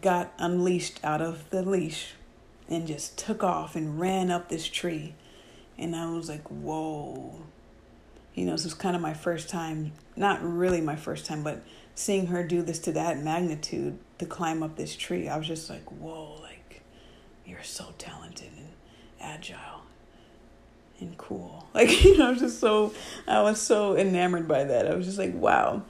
got 0.02 0.34
unleashed 0.38 1.00
out 1.04 1.22
of 1.22 1.50
the 1.50 1.64
leash 1.64 2.14
and 2.70 2.88
just 2.88 3.18
took 3.18 3.44
off 3.44 3.76
and 3.76 4.00
ran 4.00 4.32
up 4.32 4.50
this 4.50 4.68
tree. 4.68 5.14
And 5.78 5.96
I 5.96 6.10
was 6.12 6.30
like, 6.30 6.48
whoa. 6.48 7.42
You 8.34 8.46
know, 8.46 8.54
this 8.54 8.64
was 8.64 8.74
kind 8.74 8.96
of 8.96 9.02
my 9.02 9.14
first 9.14 9.50
time, 9.50 9.92
not 10.16 10.42
really 10.42 10.80
my 10.80 10.96
first 10.96 11.26
time, 11.26 11.44
but 11.44 11.64
seeing 11.96 12.28
her 12.28 12.44
do 12.44 12.62
this 12.62 12.80
to 12.80 12.94
that 12.94 13.22
magnitude 13.22 14.00
to 14.20 14.26
climb 14.26 14.64
up 14.64 14.78
this 14.78 14.96
tree. 14.96 15.28
I 15.28 15.38
was 15.38 15.48
just 15.48 15.70
like, 15.70 15.84
whoa, 15.92 16.40
like, 16.42 16.82
you're 17.46 17.64
so 17.64 17.88
talented 17.98 18.52
and 18.56 18.70
agile 19.20 19.81
and 21.02 21.18
cool. 21.18 21.58
Like, 21.74 22.04
you 22.04 22.18
know, 22.18 22.28
I 22.28 22.32
was 22.32 22.40
just 22.40 22.60
so, 22.60 22.94
I 23.26 23.42
was 23.44 23.58
so 23.58 23.96
enamored 23.96 24.46
by 24.46 24.66
that. 24.66 24.92
I 24.92 24.94
was 24.94 25.06
just 25.06 25.18
like, 25.18 25.34
wow. 25.34 25.84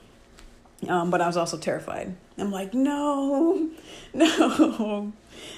Um, 0.86 1.10
but 1.10 1.20
I 1.20 1.26
was 1.26 1.36
also 1.36 1.58
terrified. 1.58 2.14
I'm 2.38 2.52
like, 2.52 2.72
no, 2.72 3.68
no, 4.14 5.12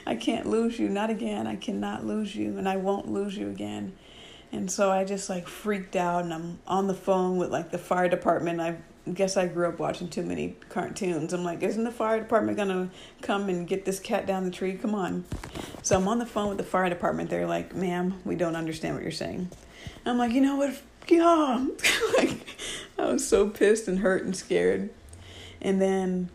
I 0.06 0.16
can't 0.16 0.46
lose 0.46 0.78
you. 0.78 0.88
Not 0.88 1.10
again. 1.10 1.46
I 1.46 1.56
cannot 1.56 2.06
lose 2.06 2.34
you, 2.34 2.56
and 2.56 2.66
I 2.66 2.76
won't 2.76 3.12
lose 3.12 3.36
you 3.36 3.50
again. 3.50 3.92
And 4.54 4.70
so 4.70 4.90
I 4.90 5.04
just 5.04 5.28
like 5.28 5.48
freaked 5.48 5.96
out 5.96 6.22
and 6.24 6.32
I'm 6.32 6.58
on 6.66 6.86
the 6.86 6.94
phone 6.94 7.38
with 7.38 7.50
like 7.50 7.72
the 7.72 7.78
fire 7.78 8.08
department. 8.08 8.60
I 8.60 8.76
guess 9.12 9.36
I 9.36 9.46
grew 9.46 9.68
up 9.68 9.78
watching 9.78 10.08
too 10.08 10.22
many 10.22 10.56
cartoons. 10.70 11.34
I'm 11.34 11.44
like, 11.44 11.62
isn't 11.62 11.84
the 11.84 11.90
fire 11.90 12.18
department 12.18 12.56
gonna 12.56 12.88
come 13.20 13.48
and 13.50 13.68
get 13.68 13.84
this 13.84 14.00
cat 14.00 14.26
down 14.26 14.44
the 14.44 14.50
tree? 14.50 14.74
Come 14.74 14.94
on. 14.94 15.24
So 15.82 15.96
I'm 15.96 16.08
on 16.08 16.18
the 16.18 16.26
phone 16.26 16.48
with 16.48 16.58
the 16.58 16.64
fire 16.64 16.88
department. 16.88 17.28
They're 17.28 17.46
like, 17.46 17.74
ma'am, 17.74 18.20
we 18.24 18.34
don't 18.34 18.56
understand 18.56 18.94
what 18.94 19.02
you're 19.02 19.12
saying. 19.12 19.50
I'm 20.06 20.16
like, 20.16 20.32
you 20.32 20.40
know 20.40 20.56
what? 20.56 20.80
Yeah. 21.08 21.66
like, 22.16 22.46
I 22.98 23.06
was 23.06 23.26
so 23.26 23.48
pissed 23.48 23.88
and 23.88 23.98
hurt 23.98 24.24
and 24.24 24.34
scared. 24.34 24.88
And 25.60 25.80
then 25.80 26.30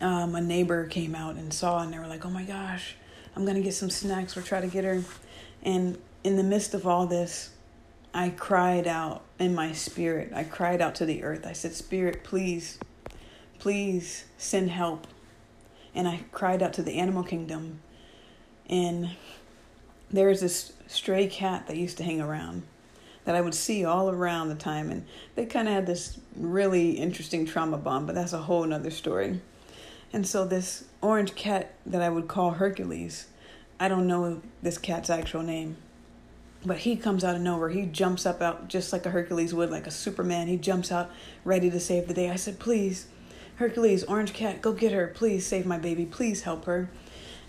um, 0.00 0.36
a 0.36 0.40
neighbor 0.40 0.86
came 0.86 1.16
out 1.16 1.34
and 1.34 1.52
saw, 1.52 1.82
and 1.82 1.92
they 1.92 1.98
were 1.98 2.06
like, 2.06 2.24
oh 2.24 2.30
my 2.30 2.44
gosh, 2.44 2.94
I'm 3.34 3.44
gonna 3.44 3.60
get 3.62 3.74
some 3.74 3.90
snacks. 3.90 4.36
We'll 4.36 4.44
try 4.44 4.60
to 4.60 4.68
get 4.68 4.84
her. 4.84 5.02
And 5.64 5.98
in 6.22 6.36
the 6.36 6.44
midst 6.44 6.72
of 6.74 6.86
all 6.86 7.06
this, 7.06 7.50
I 8.12 8.28
cried 8.28 8.86
out 8.86 9.23
in 9.38 9.54
my 9.54 9.72
spirit. 9.72 10.32
I 10.34 10.44
cried 10.44 10.80
out 10.80 10.94
to 10.96 11.06
the 11.06 11.22
earth. 11.22 11.46
I 11.46 11.52
said, 11.52 11.72
Spirit, 11.72 12.24
please, 12.24 12.78
please 13.58 14.24
send 14.38 14.70
help. 14.70 15.06
And 15.94 16.08
I 16.08 16.20
cried 16.32 16.62
out 16.62 16.72
to 16.74 16.82
the 16.82 16.98
animal 16.98 17.22
kingdom. 17.22 17.80
And 18.68 19.10
there 20.10 20.28
was 20.28 20.40
this 20.40 20.72
stray 20.86 21.26
cat 21.26 21.66
that 21.66 21.76
used 21.76 21.96
to 21.98 22.04
hang 22.04 22.20
around 22.20 22.62
that 23.24 23.34
I 23.34 23.40
would 23.40 23.54
see 23.54 23.84
all 23.84 24.10
around 24.10 24.48
the 24.48 24.54
time. 24.54 24.90
And 24.90 25.06
they 25.34 25.46
kind 25.46 25.68
of 25.68 25.74
had 25.74 25.86
this 25.86 26.18
really 26.36 26.92
interesting 26.92 27.46
trauma 27.46 27.78
bond, 27.78 28.06
but 28.06 28.14
that's 28.14 28.32
a 28.32 28.38
whole 28.38 28.64
nother 28.64 28.90
story. 28.90 29.40
And 30.12 30.26
so 30.26 30.44
this 30.44 30.84
orange 31.00 31.34
cat 31.34 31.74
that 31.86 32.02
I 32.02 32.08
would 32.08 32.28
call 32.28 32.52
Hercules, 32.52 33.26
I 33.80 33.88
don't 33.88 34.06
know 34.06 34.42
this 34.62 34.78
cat's 34.78 35.10
actual 35.10 35.42
name, 35.42 35.76
but 36.64 36.78
he 36.78 36.96
comes 36.96 37.24
out 37.24 37.36
of 37.36 37.42
nowhere. 37.42 37.68
He 37.68 37.86
jumps 37.86 38.24
up 38.24 38.40
out 38.40 38.68
just 38.68 38.92
like 38.92 39.04
a 39.06 39.10
Hercules 39.10 39.52
would, 39.54 39.70
like 39.70 39.86
a 39.86 39.90
Superman. 39.90 40.48
He 40.48 40.56
jumps 40.56 40.90
out 40.90 41.10
ready 41.44 41.70
to 41.70 41.78
save 41.78 42.08
the 42.08 42.14
day. 42.14 42.30
I 42.30 42.36
said, 42.36 42.58
Please, 42.58 43.06
Hercules, 43.56 44.04
Orange 44.04 44.32
Cat, 44.32 44.62
go 44.62 44.72
get 44.72 44.92
her. 44.92 45.08
Please 45.08 45.46
save 45.46 45.66
my 45.66 45.78
baby. 45.78 46.06
Please 46.06 46.42
help 46.42 46.64
her. 46.64 46.88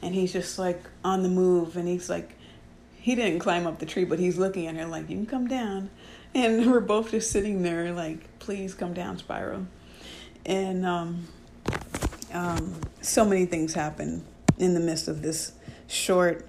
And 0.01 0.13
he's 0.13 0.33
just 0.33 0.59
like 0.59 0.83
on 1.03 1.23
the 1.23 1.29
move. 1.29 1.77
And 1.77 1.87
he's 1.87 2.09
like, 2.09 2.35
he 2.99 3.15
didn't 3.15 3.39
climb 3.39 3.65
up 3.65 3.79
the 3.79 3.85
tree, 3.85 4.03
but 4.03 4.19
he's 4.19 4.37
looking 4.37 4.67
at 4.67 4.75
her 4.75 4.85
like, 4.85 5.09
You 5.09 5.15
can 5.15 5.25
come 5.25 5.47
down. 5.47 5.89
And 6.33 6.65
we're 6.71 6.81
both 6.81 7.11
just 7.11 7.31
sitting 7.31 7.63
there 7.63 7.93
like, 7.93 8.39
Please 8.39 8.73
come 8.73 8.93
down, 8.93 9.17
Spyro. 9.17 9.65
And 10.45 10.85
um, 10.85 11.27
um, 12.33 12.75
so 13.01 13.23
many 13.23 13.45
things 13.45 13.73
happen 13.73 14.23
in 14.57 14.73
the 14.73 14.79
midst 14.79 15.07
of 15.07 15.21
this 15.21 15.53
short, 15.87 16.47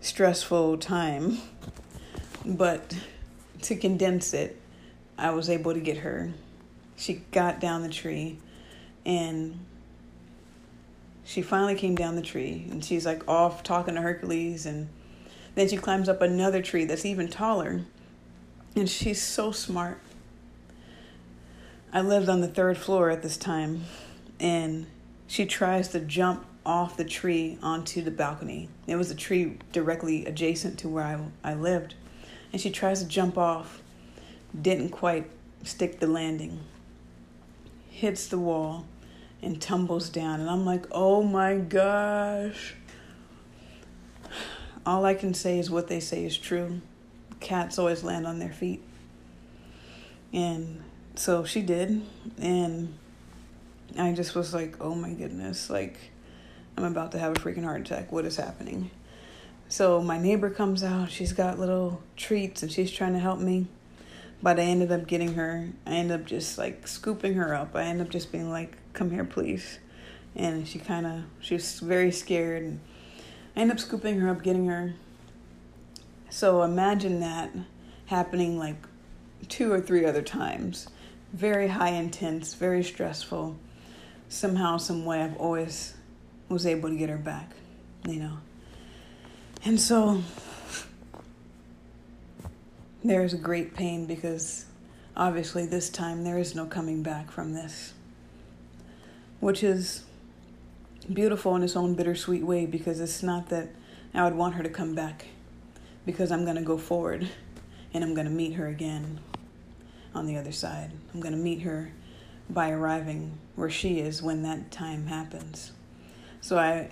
stressful 0.00 0.78
time 0.78 1.38
but 2.44 2.94
to 3.62 3.76
condense 3.76 4.34
it, 4.34 4.60
I 5.16 5.30
was 5.30 5.48
able 5.48 5.74
to 5.74 5.80
get 5.80 5.98
her. 5.98 6.32
She 6.96 7.22
got 7.30 7.60
down 7.60 7.82
the 7.82 7.88
tree 7.88 8.38
and 9.04 9.58
she 11.24 11.42
finally 11.42 11.74
came 11.74 11.94
down 11.94 12.16
the 12.16 12.22
tree 12.22 12.66
and 12.70 12.84
she's 12.84 13.06
like 13.06 13.26
off 13.28 13.62
talking 13.62 13.94
to 13.94 14.00
Hercules 14.00 14.66
and 14.66 14.88
then 15.54 15.68
she 15.68 15.76
climbs 15.76 16.08
up 16.08 16.20
another 16.22 16.62
tree 16.62 16.84
that's 16.84 17.04
even 17.04 17.28
taller 17.28 17.82
and 18.74 18.88
she's 18.88 19.22
so 19.22 19.52
smart. 19.52 20.00
I 21.92 22.00
lived 22.00 22.28
on 22.28 22.40
the 22.40 22.48
third 22.48 22.78
floor 22.78 23.10
at 23.10 23.22
this 23.22 23.36
time 23.36 23.84
and 24.40 24.86
she 25.26 25.46
tries 25.46 25.88
to 25.88 26.00
jump 26.00 26.46
off 26.64 26.96
the 26.96 27.04
tree 27.04 27.58
onto 27.62 28.02
the 28.02 28.10
balcony. 28.10 28.68
It 28.86 28.96
was 28.96 29.10
a 29.10 29.14
tree 29.14 29.58
directly 29.72 30.24
adjacent 30.26 30.78
to 30.80 30.88
where 30.88 31.04
I, 31.04 31.50
I 31.50 31.54
lived 31.54 31.94
and 32.52 32.60
she 32.60 32.70
tries 32.70 33.02
to 33.02 33.08
jump 33.08 33.38
off, 33.38 33.82
didn't 34.60 34.90
quite 34.90 35.30
stick 35.62 36.00
the 36.00 36.06
landing, 36.06 36.60
hits 37.90 38.26
the 38.26 38.38
wall, 38.38 38.84
and 39.40 39.60
tumbles 39.60 40.08
down. 40.08 40.40
And 40.40 40.48
I'm 40.48 40.64
like, 40.64 40.86
oh 40.92 41.22
my 41.22 41.56
gosh. 41.56 42.74
All 44.84 45.04
I 45.04 45.14
can 45.14 45.34
say 45.34 45.58
is 45.58 45.70
what 45.70 45.88
they 45.88 46.00
say 46.00 46.24
is 46.24 46.36
true. 46.36 46.80
Cats 47.40 47.78
always 47.78 48.04
land 48.04 48.26
on 48.26 48.38
their 48.38 48.52
feet. 48.52 48.82
And 50.32 50.82
so 51.14 51.44
she 51.44 51.62
did. 51.62 52.02
And 52.38 52.94
I 53.98 54.12
just 54.12 54.34
was 54.34 54.54
like, 54.54 54.76
oh 54.80 54.94
my 54.94 55.12
goodness, 55.12 55.70
like, 55.70 55.98
I'm 56.76 56.84
about 56.84 57.12
to 57.12 57.18
have 57.18 57.32
a 57.32 57.40
freaking 57.40 57.64
heart 57.64 57.80
attack. 57.82 58.10
What 58.10 58.24
is 58.24 58.36
happening? 58.36 58.90
So 59.72 60.02
my 60.02 60.18
neighbor 60.18 60.50
comes 60.50 60.84
out. 60.84 61.10
She's 61.10 61.32
got 61.32 61.58
little 61.58 62.02
treats 62.14 62.62
and 62.62 62.70
she's 62.70 62.90
trying 62.90 63.14
to 63.14 63.18
help 63.18 63.38
me. 63.38 63.68
But 64.42 64.60
I 64.60 64.64
ended 64.64 64.92
up 64.92 65.06
getting 65.06 65.32
her. 65.32 65.70
I 65.86 65.92
ended 65.92 66.20
up 66.20 66.26
just 66.26 66.58
like 66.58 66.86
scooping 66.86 67.32
her 67.36 67.54
up. 67.54 67.74
I 67.74 67.84
ended 67.84 68.06
up 68.06 68.12
just 68.12 68.30
being 68.30 68.50
like, 68.50 68.76
"Come 68.92 69.10
here, 69.10 69.24
please." 69.24 69.78
And 70.36 70.68
she 70.68 70.78
kind 70.78 71.06
of 71.06 71.22
she 71.40 71.54
was 71.54 71.80
very 71.80 72.12
scared. 72.12 72.62
And 72.62 72.80
I 73.56 73.60
ended 73.60 73.78
up 73.78 73.80
scooping 73.80 74.20
her 74.20 74.28
up, 74.28 74.42
getting 74.42 74.66
her. 74.66 74.92
So 76.28 76.64
imagine 76.64 77.20
that 77.20 77.50
happening 78.04 78.58
like 78.58 78.76
two 79.48 79.72
or 79.72 79.80
three 79.80 80.04
other 80.04 80.20
times. 80.20 80.86
Very 81.32 81.68
high 81.68 81.92
intense, 81.92 82.52
very 82.52 82.84
stressful. 82.84 83.56
Somehow, 84.28 84.76
some 84.76 85.06
way, 85.06 85.22
I've 85.22 85.38
always 85.38 85.94
was 86.50 86.66
able 86.66 86.90
to 86.90 86.94
get 86.94 87.08
her 87.08 87.16
back. 87.16 87.52
You 88.06 88.16
know. 88.16 88.38
And 89.64 89.80
so 89.80 90.22
there's 93.04 93.32
a 93.32 93.38
great 93.38 93.74
pain 93.74 94.06
because 94.06 94.66
obviously 95.16 95.66
this 95.66 95.88
time 95.88 96.24
there 96.24 96.38
is 96.38 96.56
no 96.56 96.66
coming 96.66 97.02
back 97.02 97.30
from 97.30 97.54
this, 97.54 97.94
which 99.38 99.62
is 99.62 100.02
beautiful 101.12 101.54
in 101.54 101.62
its 101.62 101.76
own 101.76 101.94
bittersweet 101.94 102.42
way 102.42 102.66
because 102.66 102.98
it's 102.98 103.22
not 103.22 103.50
that 103.50 103.68
I 104.12 104.24
would 104.24 104.34
want 104.34 104.54
her 104.54 104.64
to 104.64 104.68
come 104.68 104.96
back 104.96 105.26
because 106.04 106.32
I'm 106.32 106.44
going 106.44 106.56
to 106.56 106.62
go 106.62 106.76
forward 106.76 107.28
and 107.94 108.02
I'm 108.02 108.14
going 108.14 108.26
to 108.26 108.32
meet 108.32 108.54
her 108.54 108.66
again 108.66 109.20
on 110.12 110.26
the 110.26 110.36
other 110.36 110.52
side. 110.52 110.90
I'm 111.14 111.20
going 111.20 111.34
to 111.34 111.40
meet 111.40 111.62
her 111.62 111.92
by 112.50 112.70
arriving 112.70 113.38
where 113.54 113.70
she 113.70 114.00
is 114.00 114.22
when 114.22 114.42
that 114.42 114.72
time 114.72 115.06
happens. 115.06 115.70
So 116.40 116.58
I 116.58 116.90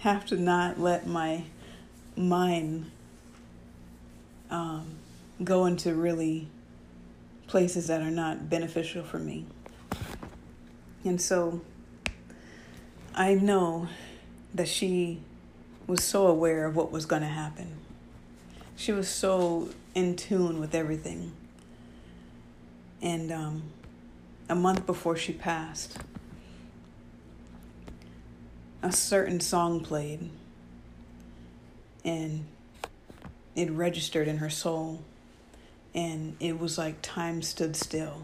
have 0.00 0.24
to 0.26 0.36
not 0.36 0.78
let 0.78 1.06
my 1.06 1.44
mind 2.16 2.90
um, 4.50 4.96
go 5.42 5.66
into 5.66 5.94
really 5.94 6.48
places 7.46 7.86
that 7.86 8.00
are 8.00 8.10
not 8.10 8.48
beneficial 8.48 9.04
for 9.04 9.18
me. 9.18 9.46
And 11.04 11.20
so 11.20 11.60
I 13.14 13.34
know 13.34 13.88
that 14.54 14.68
she 14.68 15.20
was 15.86 16.02
so 16.02 16.26
aware 16.26 16.66
of 16.66 16.74
what 16.74 16.90
was 16.90 17.06
going 17.06 17.22
to 17.22 17.28
happen. 17.28 17.76
She 18.74 18.92
was 18.92 19.08
so 19.08 19.68
in 19.94 20.16
tune 20.16 20.58
with 20.58 20.74
everything. 20.74 21.32
And 23.00 23.30
um, 23.30 23.62
a 24.48 24.54
month 24.54 24.84
before 24.86 25.16
she 25.16 25.32
passed, 25.32 25.98
a 28.82 28.90
certain 28.90 29.40
song 29.40 29.80
played 29.80 30.30
and 32.06 32.46
it 33.54 33.70
registered 33.70 34.28
in 34.28 34.38
her 34.38 34.48
soul 34.48 35.02
and 35.94 36.36
it 36.40 36.58
was 36.58 36.78
like 36.78 37.02
time 37.02 37.42
stood 37.42 37.76
still. 37.76 38.22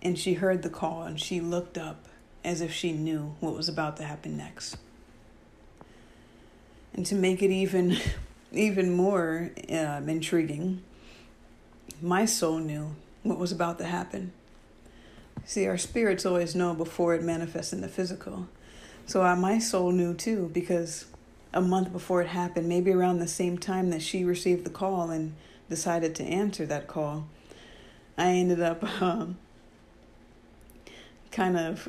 And 0.00 0.18
she 0.18 0.34
heard 0.34 0.62
the 0.62 0.70
call 0.70 1.02
and 1.02 1.20
she 1.20 1.40
looked 1.40 1.76
up 1.76 2.06
as 2.42 2.62
if 2.62 2.72
she 2.72 2.92
knew 2.92 3.34
what 3.40 3.54
was 3.54 3.68
about 3.68 3.98
to 3.98 4.04
happen 4.04 4.38
next. 4.38 4.78
And 6.94 7.04
to 7.04 7.14
make 7.14 7.42
it 7.42 7.50
even 7.50 7.98
even 8.52 8.90
more 8.92 9.50
um, 9.68 10.08
intriguing 10.08 10.82
my 12.02 12.24
soul 12.24 12.58
knew 12.58 12.94
what 13.22 13.38
was 13.38 13.52
about 13.52 13.78
to 13.78 13.84
happen. 13.84 14.32
See 15.44 15.66
our 15.66 15.78
spirits 15.78 16.24
always 16.24 16.54
know 16.54 16.74
before 16.74 17.14
it 17.14 17.22
manifests 17.22 17.72
in 17.72 17.80
the 17.80 17.88
physical. 17.88 18.48
So 19.06 19.24
uh, 19.24 19.36
my 19.36 19.58
soul 19.58 19.92
knew 19.92 20.14
too 20.14 20.50
because 20.52 21.06
a 21.52 21.60
month 21.60 21.92
before 21.92 22.22
it 22.22 22.28
happened, 22.28 22.68
maybe 22.68 22.90
around 22.92 23.18
the 23.18 23.28
same 23.28 23.58
time 23.58 23.90
that 23.90 24.02
she 24.02 24.24
received 24.24 24.64
the 24.64 24.70
call 24.70 25.10
and 25.10 25.34
decided 25.68 26.14
to 26.16 26.24
answer 26.24 26.66
that 26.66 26.86
call, 26.86 27.26
I 28.16 28.28
ended 28.28 28.60
up 28.60 29.02
um, 29.02 29.38
kind 31.30 31.56
of 31.56 31.88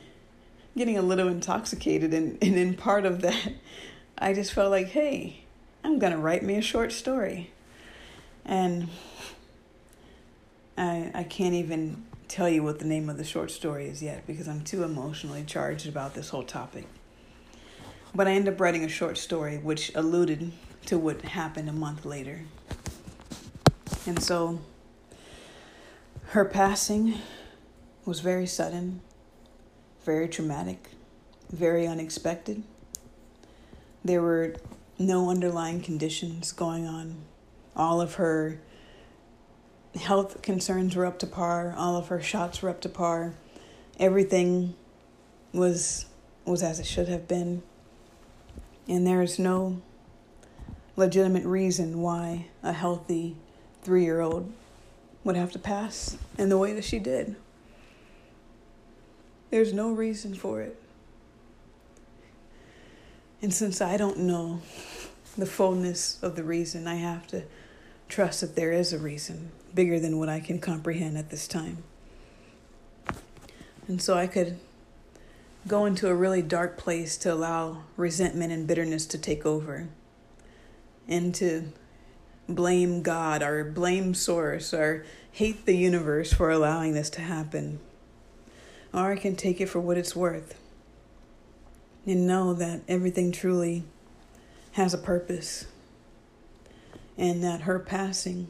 getting 0.76 0.98
a 0.98 1.02
little 1.02 1.28
intoxicated. 1.28 2.12
And, 2.12 2.38
and 2.42 2.56
in 2.56 2.74
part 2.74 3.06
of 3.06 3.22
that, 3.22 3.54
I 4.18 4.32
just 4.32 4.52
felt 4.52 4.70
like, 4.70 4.88
hey, 4.88 5.44
I'm 5.82 5.98
going 5.98 6.12
to 6.12 6.18
write 6.18 6.42
me 6.42 6.56
a 6.56 6.62
short 6.62 6.92
story. 6.92 7.52
And 8.44 8.88
I, 10.78 11.10
I 11.14 11.22
can't 11.24 11.54
even 11.54 12.04
tell 12.28 12.48
you 12.48 12.62
what 12.62 12.78
the 12.78 12.84
name 12.84 13.08
of 13.08 13.18
the 13.18 13.24
short 13.24 13.50
story 13.50 13.88
is 13.88 14.02
yet 14.02 14.26
because 14.26 14.48
I'm 14.48 14.62
too 14.62 14.82
emotionally 14.82 15.44
charged 15.44 15.86
about 15.86 16.14
this 16.14 16.30
whole 16.30 16.42
topic. 16.42 16.86
But 18.14 18.26
I 18.28 18.32
ended 18.32 18.54
up 18.54 18.60
writing 18.60 18.84
a 18.84 18.88
short 18.88 19.18
story 19.18 19.58
which 19.58 19.92
alluded 19.94 20.52
to 20.86 20.98
what 20.98 21.22
happened 21.22 21.68
a 21.68 21.72
month 21.72 22.04
later. 22.04 22.42
And 24.06 24.22
so 24.22 24.60
her 26.28 26.44
passing 26.44 27.14
was 28.04 28.20
very 28.20 28.46
sudden, 28.46 29.00
very 30.04 30.28
traumatic, 30.28 30.90
very 31.50 31.86
unexpected. 31.86 32.62
There 34.04 34.22
were 34.22 34.54
no 34.98 35.28
underlying 35.30 35.80
conditions 35.80 36.52
going 36.52 36.86
on. 36.86 37.16
All 37.74 38.00
of 38.00 38.14
her 38.14 38.60
health 39.96 40.42
concerns 40.42 40.94
were 40.94 41.06
up 41.06 41.18
to 41.20 41.26
par, 41.26 41.74
all 41.76 41.96
of 41.96 42.08
her 42.08 42.20
shots 42.20 42.62
were 42.62 42.70
up 42.70 42.80
to 42.82 42.88
par. 42.88 43.34
Everything 43.98 44.74
was 45.52 46.06
was 46.44 46.62
as 46.62 46.78
it 46.78 46.86
should 46.86 47.08
have 47.08 47.26
been. 47.26 47.62
And 48.88 49.06
there 49.06 49.22
is 49.22 49.38
no 49.38 49.80
legitimate 50.96 51.44
reason 51.44 52.00
why 52.00 52.46
a 52.62 52.72
healthy 52.72 53.36
3-year-old 53.84 54.52
would 55.24 55.36
have 55.36 55.52
to 55.52 55.58
pass 55.58 56.16
in 56.38 56.48
the 56.48 56.58
way 56.58 56.72
that 56.72 56.84
she 56.84 56.98
did. 56.98 57.36
There's 59.50 59.72
no 59.72 59.90
reason 59.90 60.34
for 60.34 60.60
it. 60.60 60.80
And 63.42 63.52
since 63.52 63.80
I 63.80 63.96
don't 63.96 64.18
know 64.18 64.62
the 65.36 65.46
fullness 65.46 66.18
of 66.22 66.36
the 66.36 66.44
reason, 66.44 66.88
I 66.88 66.94
have 66.96 67.26
to 67.28 67.42
trust 68.08 68.40
that 68.40 68.56
there 68.56 68.72
is 68.72 68.92
a 68.92 68.98
reason 68.98 69.50
bigger 69.74 70.00
than 70.00 70.18
what 70.18 70.28
I 70.28 70.40
can 70.40 70.58
comprehend 70.58 71.18
at 71.18 71.30
this 71.30 71.46
time. 71.46 71.82
And 73.88 74.00
so 74.00 74.14
I 74.14 74.26
could 74.26 74.58
go 75.66 75.84
into 75.84 76.08
a 76.08 76.14
really 76.14 76.42
dark 76.42 76.76
place 76.76 77.16
to 77.18 77.32
allow 77.32 77.82
resentment 77.96 78.52
and 78.52 78.66
bitterness 78.66 79.06
to 79.06 79.18
take 79.18 79.44
over 79.44 79.88
and 81.08 81.34
to 81.34 81.72
blame 82.48 83.02
God 83.02 83.42
or 83.42 83.64
blame 83.64 84.14
Source 84.14 84.72
or 84.72 85.04
hate 85.32 85.66
the 85.66 85.76
universe 85.76 86.32
for 86.32 86.50
allowing 86.50 86.94
this 86.94 87.10
to 87.10 87.20
happen. 87.20 87.80
Or 88.94 89.12
I 89.12 89.16
can 89.16 89.34
take 89.34 89.60
it 89.60 89.68
for 89.68 89.80
what 89.80 89.98
it's 89.98 90.14
worth 90.14 90.58
and 92.06 92.26
know 92.26 92.54
that 92.54 92.82
everything 92.86 93.32
truly 93.32 93.84
has 94.72 94.94
a 94.94 94.98
purpose 94.98 95.66
and 97.18 97.42
that 97.42 97.62
her 97.62 97.78
passing, 97.78 98.48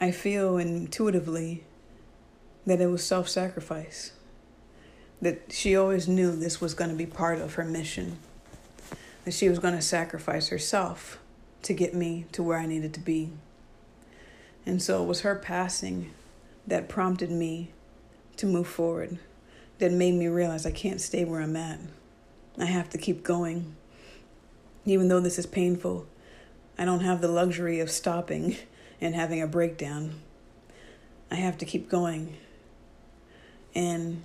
I 0.00 0.10
feel 0.10 0.56
intuitively 0.56 1.64
that 2.64 2.80
it 2.80 2.86
was 2.86 3.04
self 3.04 3.28
sacrifice. 3.28 4.12
That 5.22 5.52
she 5.52 5.76
always 5.76 6.06
knew 6.06 6.34
this 6.34 6.60
was 6.60 6.74
going 6.74 6.90
to 6.90 6.96
be 6.96 7.06
part 7.06 7.40
of 7.40 7.54
her 7.54 7.64
mission. 7.64 8.18
That 9.24 9.32
she 9.32 9.48
was 9.48 9.58
going 9.58 9.74
to 9.74 9.82
sacrifice 9.82 10.48
herself 10.48 11.18
to 11.62 11.72
get 11.72 11.94
me 11.94 12.26
to 12.32 12.42
where 12.42 12.58
I 12.58 12.66
needed 12.66 12.94
to 12.94 13.00
be. 13.00 13.30
And 14.64 14.82
so 14.82 15.02
it 15.02 15.06
was 15.06 15.20
her 15.20 15.34
passing 15.34 16.12
that 16.66 16.88
prompted 16.88 17.30
me 17.30 17.70
to 18.36 18.46
move 18.46 18.68
forward, 18.68 19.18
that 19.78 19.92
made 19.92 20.14
me 20.14 20.26
realize 20.26 20.66
I 20.66 20.70
can't 20.70 21.00
stay 21.00 21.24
where 21.24 21.40
I'm 21.40 21.56
at. 21.56 21.78
I 22.58 22.64
have 22.64 22.90
to 22.90 22.98
keep 22.98 23.22
going. 23.22 23.76
Even 24.84 25.08
though 25.08 25.20
this 25.20 25.38
is 25.38 25.46
painful, 25.46 26.06
I 26.78 26.84
don't 26.84 27.00
have 27.00 27.20
the 27.20 27.28
luxury 27.28 27.80
of 27.80 27.90
stopping 27.90 28.56
and 29.00 29.14
having 29.14 29.40
a 29.40 29.46
breakdown. 29.46 30.20
I 31.30 31.36
have 31.36 31.58
to 31.58 31.64
keep 31.64 31.88
going. 31.88 32.36
And 33.74 34.22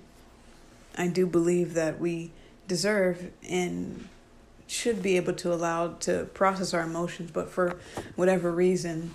I 0.96 1.06
do 1.08 1.26
believe 1.26 1.74
that 1.74 2.00
we 2.00 2.32
deserve 2.68 3.30
and 3.48 4.08
should 4.66 5.02
be 5.02 5.16
able 5.16 5.34
to 5.34 5.52
allow 5.52 5.88
to 5.88 6.24
process 6.34 6.72
our 6.72 6.82
emotions, 6.82 7.30
but 7.30 7.50
for 7.50 7.76
whatever 8.16 8.50
reason, 8.50 9.12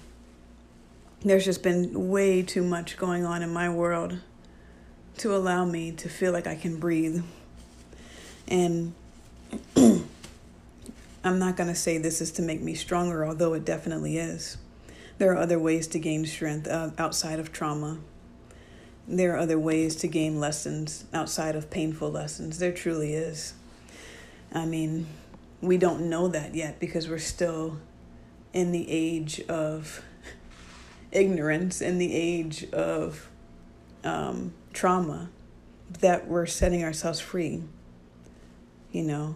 there's 1.22 1.46
just 1.46 1.64
been 1.64 2.10
way 2.10 2.44
too 2.44 2.64
much 2.64 2.98
going 2.98 3.26
on 3.26 3.42
in 3.42 3.52
my 3.52 3.70
world 3.70 4.20
to 5.18 5.36
allow 5.36 5.66
me 5.66 5.92
to 5.92 6.10
feel 6.10 6.32
like 6.32 6.46
I 6.46 6.56
can 6.56 6.80
breathe. 6.80 7.24
And 8.48 8.94
I'm 9.76 11.40
not 11.40 11.58
going 11.58 11.70
to 11.70 11.76
say 11.76 11.98
this 11.98 12.22
is 12.22 12.32
to 12.34 12.42
make 12.42 12.62
me 12.62 12.76
stronger, 12.76 13.26
although 13.26 13.54
it 13.54 13.66
definitely 13.66 14.18
is. 14.18 14.58
There 15.18 15.32
are 15.32 15.38
other 15.38 15.58
ways 15.58 15.88
to 15.88 16.00
gain 16.00 16.26
strength 16.26 16.68
uh, 16.68 16.92
outside 17.00 17.40
of 17.40 17.52
trauma. 17.52 17.98
There 19.08 19.34
are 19.34 19.38
other 19.38 19.58
ways 19.58 19.96
to 19.98 20.08
gain 20.08 20.40
lessons 20.40 21.06
outside 21.14 21.56
of 21.56 21.70
painful 21.70 22.12
lessons. 22.12 22.60
There 22.60 22.74
truly 22.74 23.14
is. 23.14 23.54
I 24.54 24.66
mean, 24.66 25.08
we 25.62 25.78
don't 25.78 26.10
know 26.10 26.28
that 26.28 26.56
yet 26.56 26.80
because 26.80 27.08
we're 27.08 27.18
still 27.18 27.78
in 28.54 28.72
the 28.72 28.86
age 28.90 29.40
of 29.48 30.04
ignorance, 31.12 31.82
in 31.82 32.00
the 32.00 32.14
age 32.14 32.70
of 32.72 33.30
um, 34.04 34.54
trauma, 34.74 35.30
that 36.02 36.28
we're 36.28 36.46
setting 36.46 36.84
ourselves 36.84 37.20
free. 37.20 37.64
You 38.92 39.04
know, 39.04 39.36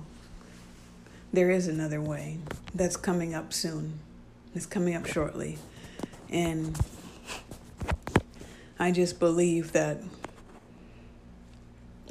there 1.31 1.49
is 1.49 1.67
another 1.67 2.01
way 2.01 2.39
that's 2.75 2.97
coming 2.97 3.33
up 3.33 3.53
soon. 3.53 3.99
It's 4.53 4.65
coming 4.65 4.95
up 4.95 5.05
shortly. 5.05 5.59
And 6.29 6.77
I 8.81 8.89
just 8.89 9.19
believe 9.19 9.73
that 9.73 9.99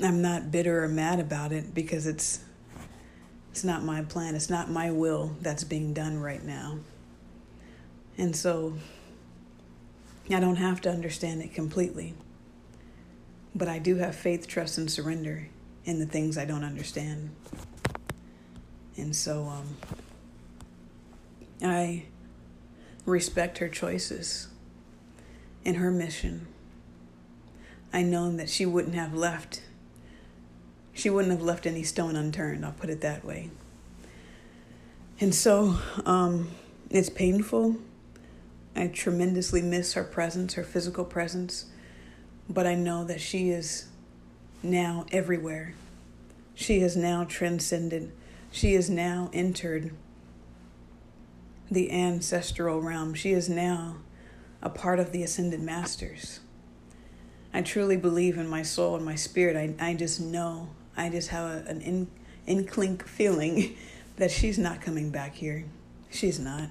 I'm 0.01 0.23
not 0.23 0.53
bitter 0.53 0.85
or 0.85 0.89
mad 0.89 1.19
about 1.19 1.51
it 1.51 1.75
because 1.75 2.07
it's 2.07 2.45
it's 3.51 3.65
not 3.65 3.83
my 3.83 4.03
plan. 4.03 4.37
It's 4.37 4.49
not 4.49 4.71
my 4.71 4.93
will 4.93 5.35
that's 5.41 5.65
being 5.65 5.93
done 5.93 6.21
right 6.21 6.45
now. 6.45 6.79
And 8.17 8.37
so 8.37 8.75
I 10.33 10.39
don't 10.39 10.57
have 10.57 10.81
to 10.83 10.91
understand 10.91 11.43
it 11.43 11.53
completely. 11.53 12.15
But 13.53 13.67
I 13.67 13.81
do 13.81 13.97
have 13.97 14.15
faith, 14.15 14.47
trust, 14.47 14.79
and 14.79 14.89
surrender 14.89 15.49
in 15.85 15.99
the 15.99 16.07
things 16.07 16.39
I 16.39 16.45
don't 16.45 16.63
understand. 16.63 17.31
And 18.97 19.17
so 19.17 19.43
um, 19.47 19.77
I 21.65 22.05
respect 23.05 23.59
her 23.59 23.69
choices 23.69 24.47
and 25.65 25.77
her 25.79 25.91
mission. 25.91 26.47
I 27.93 28.03
know 28.03 28.31
that 28.37 28.49
she 28.49 28.67
wouldn't 28.67 28.95
have 28.95 29.15
left. 29.15 29.63
She 30.93 31.11
wouldn't 31.11 31.33
have 31.33 31.43
left 31.43 31.67
any 31.67 31.83
stone 31.83 32.17
unturned, 32.17 32.65
I'll 32.65 32.73
put 32.73 32.91
it 32.91 33.01
that 33.01 33.25
way. 33.25 33.51
And 35.21 35.35
so 35.35 35.77
um, 36.07 36.51
it's 36.89 37.11
painful. 37.11 37.77
I 38.75 38.87
tremendously 38.87 39.63
miss 39.63 39.95
her 39.95 40.05
presence, 40.05 40.55
her 40.55 40.65
physical 40.65 41.05
presence, 41.05 41.67
but 42.49 42.67
I 42.67 42.75
know 42.75 43.05
that 43.05 43.21
she 43.21 43.51
is 43.51 43.87
now 44.63 45.07
everywhere. 45.13 45.75
She 46.55 46.81
has 46.81 46.97
now 46.97 47.25
transcended 47.25 48.13
she 48.51 48.75
has 48.75 48.91
now 48.91 49.31
entered 49.33 49.93
the 51.71 51.91
ancestral 51.93 52.81
realm. 52.81 53.15
She 53.15 53.31
is 53.31 53.49
now 53.49 53.99
a 54.61 54.69
part 54.69 54.99
of 54.99 55.13
the 55.13 55.23
ascended 55.23 55.61
masters. 55.61 56.41
I 57.53 57.63
truly 57.63 57.97
believe 57.97 58.39
in 58.39 58.49
my 58.49 58.63
soul 58.63 58.97
and 58.97 59.05
my 59.05 59.15
spirit. 59.15 59.57
I, 59.57 59.75
I 59.91 59.95
just 59.95 60.21
know, 60.21 60.69
I 60.97 61.09
just 61.09 61.29
have 61.29 61.51
a, 61.51 61.69
an 61.69 61.81
in, 61.81 62.09
inkling 62.47 62.99
feeling 62.99 63.77
that 64.17 64.31
she's 64.31 64.59
not 64.59 64.81
coming 64.81 65.11
back 65.11 65.35
here. 65.35 65.65
She's 66.11 66.39
not. 66.39 66.69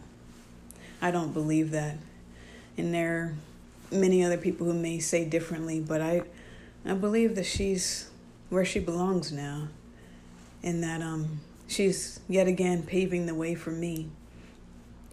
I 1.02 1.12
don't 1.12 1.34
believe 1.34 1.72
that. 1.72 1.98
And 2.78 2.94
there 2.94 3.18
are 3.18 3.36
many 3.92 4.24
other 4.24 4.38
people 4.38 4.66
who 4.66 4.74
may 4.74 5.00
say 5.00 5.26
differently, 5.26 5.80
but 5.80 6.02
I, 6.02 6.24
I 6.86 6.94
believe 6.94 7.36
that 7.36 7.46
she's 7.46 8.10
where 8.50 8.66
she 8.66 8.80
belongs 8.80 9.32
now. 9.32 9.68
And 10.62 10.84
that 10.84 11.02
um, 11.02 11.40
She's 11.70 12.20
yet 12.28 12.48
again 12.48 12.82
paving 12.82 13.28
the 13.28 13.36
way 13.36 13.54
for 13.54 13.70
me. 13.70 14.10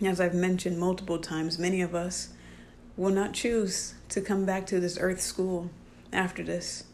As 0.02 0.22
I've 0.22 0.34
mentioned 0.34 0.78
multiple 0.78 1.18
times, 1.18 1.58
many 1.58 1.82
of 1.82 1.94
us 1.94 2.30
will 2.96 3.10
not 3.10 3.34
choose 3.34 3.92
to 4.10 4.20
come 4.20 4.44
back 4.44 4.66
to 4.66 4.80
this 4.80 4.98
earth 5.00 5.20
school 5.20 5.70
after 6.12 6.42
this. 6.42 6.84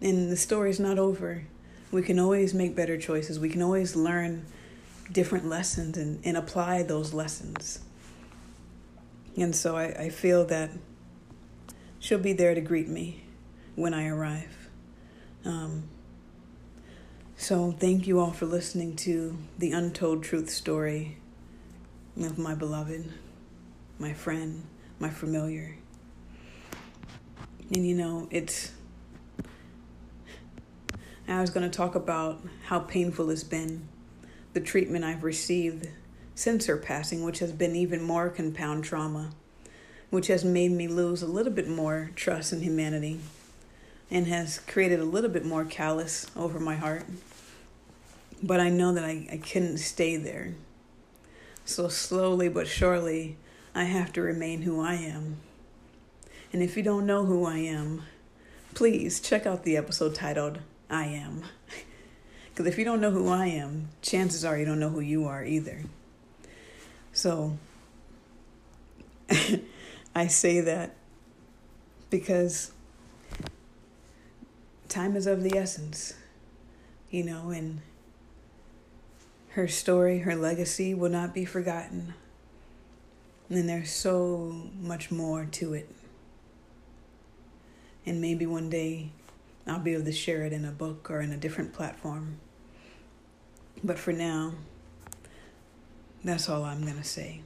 And 0.00 0.30
the 0.30 0.36
story's 0.36 0.80
not 0.80 0.98
over. 0.98 1.46
We 1.90 2.02
can 2.02 2.18
always 2.18 2.54
make 2.54 2.74
better 2.74 2.98
choices. 2.98 3.38
We 3.38 3.48
can 3.48 3.62
always 3.62 3.96
learn 3.96 4.46
different 5.10 5.46
lessons 5.46 5.96
and, 5.96 6.20
and 6.24 6.36
apply 6.36 6.82
those 6.82 7.12
lessons. 7.12 7.80
And 9.36 9.54
so 9.54 9.76
I, 9.76 9.84
I 9.86 10.08
feel 10.08 10.44
that 10.46 10.70
she'll 11.98 12.18
be 12.18 12.32
there 12.32 12.54
to 12.54 12.60
greet 12.60 12.88
me 12.88 13.24
when 13.74 13.94
I 13.94 14.08
arrive. 14.08 14.68
Um, 15.44 15.84
so, 17.36 17.72
thank 17.72 18.06
you 18.06 18.20
all 18.20 18.30
for 18.30 18.46
listening 18.46 18.94
to 18.96 19.36
the 19.58 19.72
untold 19.72 20.22
truth 20.22 20.48
story 20.48 21.18
of 22.16 22.38
my 22.38 22.54
beloved, 22.54 23.12
my 23.98 24.12
friend, 24.12 24.62
my 25.04 25.10
familiar. 25.10 25.76
And 27.74 27.86
you 27.86 27.94
know, 27.94 28.26
it's 28.30 28.72
I 31.28 31.42
was 31.42 31.50
going 31.50 31.70
to 31.70 31.76
talk 31.76 31.94
about 31.94 32.40
how 32.68 32.78
painful 32.78 33.28
it's 33.28 33.44
been, 33.44 33.86
the 34.54 34.60
treatment 34.60 35.04
I've 35.04 35.22
received 35.22 35.90
since 36.34 36.64
her 36.66 36.78
passing, 36.78 37.22
which 37.22 37.40
has 37.40 37.52
been 37.52 37.76
even 37.76 38.00
more 38.00 38.30
compound 38.30 38.84
trauma, 38.84 39.32
which 40.08 40.28
has 40.28 40.42
made 40.42 40.72
me 40.72 40.88
lose 40.88 41.20
a 41.20 41.26
little 41.26 41.52
bit 41.52 41.68
more 41.68 42.10
trust 42.16 42.54
in 42.54 42.62
humanity 42.62 43.20
and 44.10 44.26
has 44.26 44.58
created 44.58 45.00
a 45.00 45.04
little 45.04 45.30
bit 45.30 45.44
more 45.44 45.66
callous 45.66 46.26
over 46.34 46.58
my 46.58 46.76
heart. 46.76 47.04
But 48.42 48.58
I 48.58 48.70
know 48.70 48.94
that 48.94 49.04
I, 49.04 49.28
I 49.30 49.36
couldn't 49.36 49.78
stay 49.78 50.16
there. 50.16 50.54
So 51.66 51.88
slowly 51.88 52.48
but 52.48 52.66
surely, 52.66 53.36
I 53.74 53.84
have 53.84 54.12
to 54.12 54.22
remain 54.22 54.62
who 54.62 54.80
I 54.80 54.94
am. 54.94 55.38
And 56.52 56.62
if 56.62 56.76
you 56.76 56.82
don't 56.82 57.06
know 57.06 57.24
who 57.24 57.44
I 57.44 57.58
am, 57.58 58.02
please 58.74 59.20
check 59.20 59.46
out 59.46 59.64
the 59.64 59.76
episode 59.76 60.14
titled 60.14 60.60
I 60.88 61.06
Am. 61.06 61.42
Because 62.48 62.66
if 62.66 62.78
you 62.78 62.84
don't 62.84 63.00
know 63.00 63.10
who 63.10 63.28
I 63.28 63.46
am, 63.46 63.88
chances 64.00 64.44
are 64.44 64.56
you 64.56 64.64
don't 64.64 64.78
know 64.78 64.90
who 64.90 65.00
you 65.00 65.24
are 65.24 65.44
either. 65.44 65.82
So 67.12 67.58
I 70.14 70.28
say 70.28 70.60
that 70.60 70.94
because 72.10 72.70
time 74.88 75.16
is 75.16 75.26
of 75.26 75.42
the 75.42 75.58
essence, 75.58 76.14
you 77.10 77.24
know, 77.24 77.50
and 77.50 77.80
her 79.50 79.66
story, 79.66 80.20
her 80.20 80.36
legacy 80.36 80.94
will 80.94 81.10
not 81.10 81.34
be 81.34 81.44
forgotten. 81.44 82.14
And 83.50 83.68
there's 83.68 83.90
so 83.90 84.70
much 84.80 85.10
more 85.10 85.44
to 85.44 85.74
it. 85.74 85.88
And 88.06 88.20
maybe 88.20 88.46
one 88.46 88.70
day 88.70 89.10
I'll 89.66 89.78
be 89.78 89.94
able 89.94 90.04
to 90.04 90.12
share 90.12 90.44
it 90.44 90.52
in 90.52 90.64
a 90.64 90.70
book 90.70 91.10
or 91.10 91.20
in 91.20 91.32
a 91.32 91.36
different 91.36 91.72
platform. 91.72 92.38
But 93.82 93.98
for 93.98 94.12
now, 94.12 94.52
that's 96.22 96.48
all 96.48 96.64
I'm 96.64 96.82
going 96.82 96.96
to 96.96 97.04
say. 97.04 97.42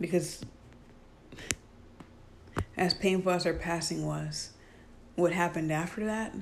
Because 0.00 0.44
as 2.76 2.94
painful 2.94 3.32
as 3.32 3.44
her 3.44 3.54
passing 3.54 4.04
was, 4.06 4.50
what 5.14 5.32
happened 5.32 5.70
after 5.70 6.04
that, 6.06 6.34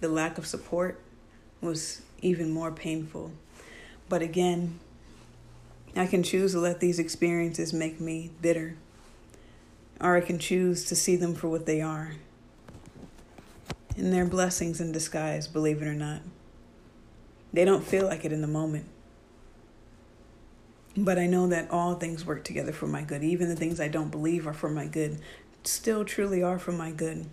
the 0.00 0.08
lack 0.08 0.38
of 0.38 0.46
support, 0.46 1.00
was 1.60 2.02
even 2.20 2.50
more 2.50 2.70
painful. 2.70 3.32
But 4.08 4.22
again, 4.22 4.80
I 5.96 6.06
can 6.06 6.22
choose 6.22 6.52
to 6.52 6.58
let 6.58 6.80
these 6.80 6.98
experiences 6.98 7.72
make 7.72 8.00
me 8.00 8.30
bitter, 8.42 8.76
or 10.00 10.16
I 10.16 10.20
can 10.20 10.38
choose 10.38 10.84
to 10.86 10.96
see 10.96 11.16
them 11.16 11.34
for 11.34 11.48
what 11.48 11.66
they 11.66 11.80
are. 11.80 12.12
And 13.96 14.12
they're 14.12 14.26
blessings 14.26 14.80
in 14.80 14.90
disguise, 14.90 15.46
believe 15.46 15.80
it 15.80 15.86
or 15.86 15.94
not. 15.94 16.20
They 17.52 17.64
don't 17.64 17.84
feel 17.84 18.06
like 18.06 18.24
it 18.24 18.32
in 18.32 18.40
the 18.40 18.48
moment. 18.48 18.86
But 20.96 21.18
I 21.18 21.26
know 21.26 21.46
that 21.46 21.70
all 21.70 21.94
things 21.94 22.26
work 22.26 22.42
together 22.42 22.72
for 22.72 22.88
my 22.88 23.02
good. 23.02 23.22
Even 23.22 23.48
the 23.48 23.56
things 23.56 23.80
I 23.80 23.88
don't 23.88 24.10
believe 24.10 24.46
are 24.46 24.52
for 24.52 24.70
my 24.70 24.86
good, 24.86 25.20
still 25.62 26.04
truly 26.04 26.42
are 26.42 26.58
for 26.58 26.72
my 26.72 26.90
good. 26.90 27.26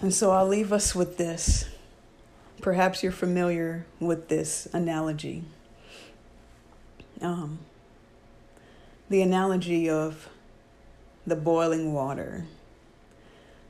And 0.00 0.12
so 0.12 0.32
I'll 0.32 0.46
leave 0.46 0.72
us 0.72 0.94
with 0.94 1.16
this. 1.16 1.66
Perhaps 2.60 3.02
you're 3.02 3.12
familiar 3.12 3.86
with 4.00 4.28
this 4.28 4.66
analogy. 4.72 5.44
Um, 7.20 7.60
the 9.08 9.22
analogy 9.22 9.88
of 9.88 10.28
the 11.26 11.36
boiling 11.36 11.92
water. 11.92 12.46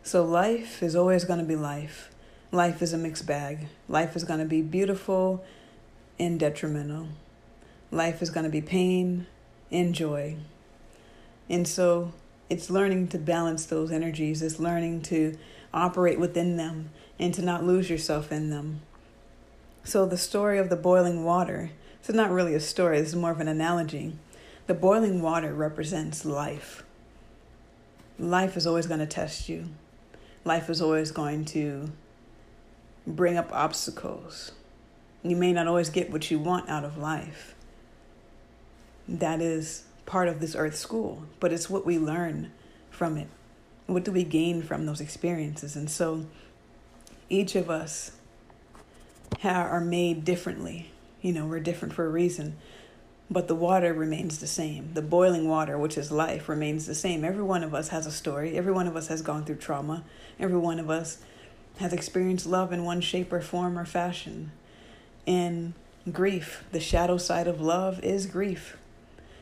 So, 0.03 0.25
life 0.25 0.83
is 0.83 0.95
always 0.95 1.25
going 1.25 1.39
to 1.39 1.45
be 1.45 1.57
life. 1.57 2.11
Life 2.53 2.83
is 2.83 2.93
a 2.93 2.99
mixed 2.99 3.27
bag. 3.27 3.69
Life 3.89 4.17
is 4.17 4.25
going 4.25 4.41
to 4.41 4.47
be 4.47 4.63
beautiful 4.63 5.45
and 6.19 6.39
detrimental. 6.39 7.09
Life 7.91 8.23
is 8.23 8.31
going 8.31 8.45
to 8.45 8.51
be 8.51 8.61
pain 8.61 9.27
and 9.71 9.95
joy. 9.95 10.37
And 11.49 11.67
so, 11.67 12.13
it's 12.51 12.71
learning 12.71 13.09
to 13.09 13.19
balance 13.19 13.67
those 13.67 13.91
energies, 13.91 14.43
it's 14.43 14.59
learning 14.59 15.03
to 15.03 15.37
operate 15.73 16.21
within 16.21 16.57
them 16.57 16.91
and 17.19 17.33
to 17.35 17.43
not 17.43 17.65
lose 17.65 17.89
yourself 17.91 18.31
in 18.31 18.51
them. 18.51 18.83
So, 19.83 20.07
the 20.07 20.17
story 20.17 20.59
of 20.59 20.71
the 20.71 20.77
boiling 20.77 21.25
water, 21.25 21.71
this 22.05 22.11
is 22.11 22.17
not 22.17 22.31
really 22.31 22.55
a 22.55 22.61
story, 22.61 23.01
this 23.01 23.09
is 23.09 23.17
more 23.17 23.31
of 23.31 23.41
an 23.41 23.49
analogy. 23.49 24.13
The 24.67 24.75
boiling 24.75 25.23
water 25.23 25.55
represents 25.55 26.27
life. 26.27 26.85
Life 28.19 28.59
is 28.59 28.67
always 28.67 28.87
going 28.87 29.01
to 29.01 29.07
test 29.07 29.49
you, 29.49 29.71
life 30.45 30.69
is 30.69 30.83
always 30.83 31.11
going 31.13 31.47
to 31.47 31.91
bring 33.07 33.39
up 33.39 33.51
obstacles. 33.55 34.53
You 35.23 35.35
may 35.35 35.55
not 35.55 35.67
always 35.67 35.89
get 35.89 36.11
what 36.11 36.31
you 36.31 36.39
want 36.39 36.69
out 36.69 36.85
of 36.85 36.99
life. 36.99 37.55
That 39.09 39.41
is 39.41 39.85
part 40.05 40.29
of 40.29 40.41
this 40.41 40.55
earth 40.55 40.77
school, 40.77 41.23
but 41.41 41.55
it's 41.55 41.71
what 41.71 41.87
we 41.87 41.99
learn 41.99 42.53
from 42.91 43.17
it. 43.17 43.29
What 43.87 44.05
do 44.05 44.13
we 44.13 44.25
gain 44.25 44.61
from 44.61 44.85
those 44.85 45.01
experiences? 45.01 45.75
And 45.75 45.91
so 45.91 46.27
each 47.31 47.57
of 47.57 47.71
us 47.71 48.11
are 49.43 49.81
made 49.81 50.27
differently. 50.27 50.91
You 51.25 51.33
know, 51.33 51.47
we're 51.47 51.59
different 51.59 51.95
for 51.95 52.05
a 52.05 52.11
reason. 52.11 52.55
But 53.31 53.49
the 53.49 53.55
water 53.55 53.95
remains 53.95 54.41
the 54.41 54.47
same. 54.47 54.91
The 54.93 55.01
boiling 55.01 55.49
water, 55.49 55.79
which 55.79 55.97
is 55.97 56.13
life, 56.13 56.51
remains 56.51 56.85
the 56.85 56.95
same. 56.95 57.25
Every 57.25 57.43
one 57.43 57.65
of 57.65 57.73
us 57.75 57.89
has 57.89 58.07
a 58.07 58.13
story. 58.13 58.59
Every 58.59 58.73
one 58.73 58.87
of 58.87 58.95
us 58.95 59.09
has 59.09 59.23
gone 59.23 59.47
through 59.47 59.57
trauma. 59.57 60.05
Every 60.39 60.59
one 60.59 60.79
of 60.79 60.91
us 60.91 61.23
has 61.79 61.95
experienced 61.95 62.45
love 62.45 62.75
in 62.75 62.85
one 62.85 63.01
shape 63.01 63.33
or 63.33 63.41
form 63.41 63.79
or 63.79 63.87
fashion. 63.87 64.53
And 65.27 65.73
grief, 66.13 66.65
the 66.73 66.79
shadow 66.79 67.17
side 67.17 67.49
of 67.49 67.59
love, 67.59 68.05
is 68.05 68.27
grief. 68.27 68.77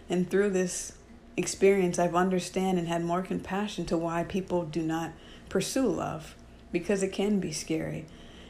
And 0.08 0.30
through 0.30 0.50
this 0.50 0.92
experience, 1.36 1.98
I've 1.98 2.14
understand 2.14 2.78
and 2.78 2.86
had 2.86 3.02
more 3.02 3.22
compassion 3.22 3.86
to 3.86 3.98
why 3.98 4.22
people 4.22 4.62
do 4.66 4.82
not 4.82 5.10
pursue 5.48 5.88
love 5.88 6.36
because 6.70 7.02
it 7.02 7.12
can 7.12 7.40
be 7.40 7.50
scary 7.50 8.06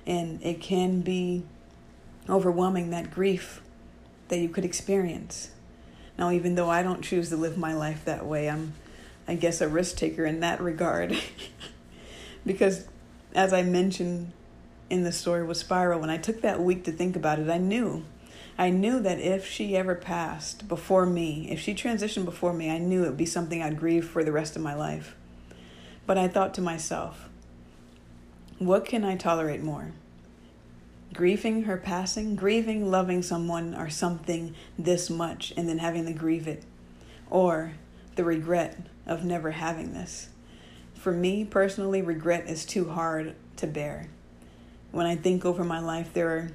and 0.07 0.39
it 0.43 0.61
can 0.61 1.01
be 1.01 1.45
overwhelming 2.29 2.91
that 2.91 3.11
grief 3.11 3.61
that 4.29 4.39
you 4.39 4.49
could 4.49 4.65
experience. 4.65 5.51
Now, 6.19 6.31
even 6.31 6.55
though 6.55 6.71
I 6.71 6.83
don't 6.83 7.03
choose 7.03 7.29
to 7.31 7.37
live 7.37 7.57
my 7.57 7.75
life 7.75 8.05
that 8.05 8.27
way, 8.27 8.49
I'm, 8.49 8.75
I 9.27 9.35
guess, 9.35 9.61
a 9.61 9.69
risk 9.69 9.97
taker 9.97 10.25
in 10.25 10.41
that 10.41 10.61
regard. 10.61 11.17
because, 12.47 12.87
as 13.35 13.53
I 13.53 13.63
mentioned 13.63 14.33
in 14.91 15.05
the 15.05 15.13
story 15.13 15.43
with 15.43 15.57
Spiral, 15.57 16.01
when 16.01 16.11
I 16.11 16.19
took 16.19 16.43
that 16.43 16.61
week 16.61 16.85
to 16.85 16.93
think 16.93 17.17
about 17.17 17.39
it, 17.39 17.49
I 17.49 17.59
knew 17.59 18.05
I 18.59 18.71
knew 18.71 19.01
that 19.01 19.19
if 19.19 19.47
she 19.47 19.77
ever 19.77 19.95
passed 19.95 20.69
before 20.69 21.07
me, 21.07 21.49
if 21.51 21.59
she 21.59 21.75
transitioned 21.75 22.27
before 22.27 22.53
me, 22.53 22.71
I 22.71 22.79
knew 22.79 23.03
it 23.03 23.09
would 23.09 23.17
be 23.17 23.27
something 23.27 23.63
I'd 23.63 23.79
grieve 23.79 24.07
for 24.07 24.23
the 24.23 24.33
rest 24.33 24.57
of 24.57 24.63
my 24.63 24.75
life. 24.75 25.17
But 26.07 26.19
I 26.19 26.29
thought 26.29 26.53
to 26.55 26.61
myself, 26.61 27.29
what 28.59 28.85
can 28.85 29.05
I 29.05 29.17
tolerate 29.17 29.63
more? 29.63 29.93
Grieving 31.13 31.65
her 31.65 31.77
passing, 31.77 32.37
grieving 32.37 32.91
loving 32.91 33.23
someone 33.23 33.75
or 33.75 33.91
something 33.91 34.55
this 34.79 35.11
much, 35.11 35.53
and 35.57 35.69
then 35.69 35.79
having 35.79 36.07
to 36.07 36.13
grieve 36.13 36.49
it, 36.49 36.65
or 37.29 37.73
the 38.17 38.25
regret 38.25 38.87
of 39.07 39.25
never 39.25 39.51
having 39.51 39.93
this. 39.93 40.29
For 40.95 41.13
me 41.13 41.45
personally, 41.45 42.01
regret 42.01 42.49
is 42.49 42.65
too 42.65 42.91
hard 42.91 43.35
to 43.57 43.67
bear. 43.67 44.09
When 44.91 45.07
I 45.07 45.17
think 45.17 45.45
over 45.45 45.65
my 45.65 45.81
life, 45.81 46.13
there 46.13 46.29
are 46.31 46.51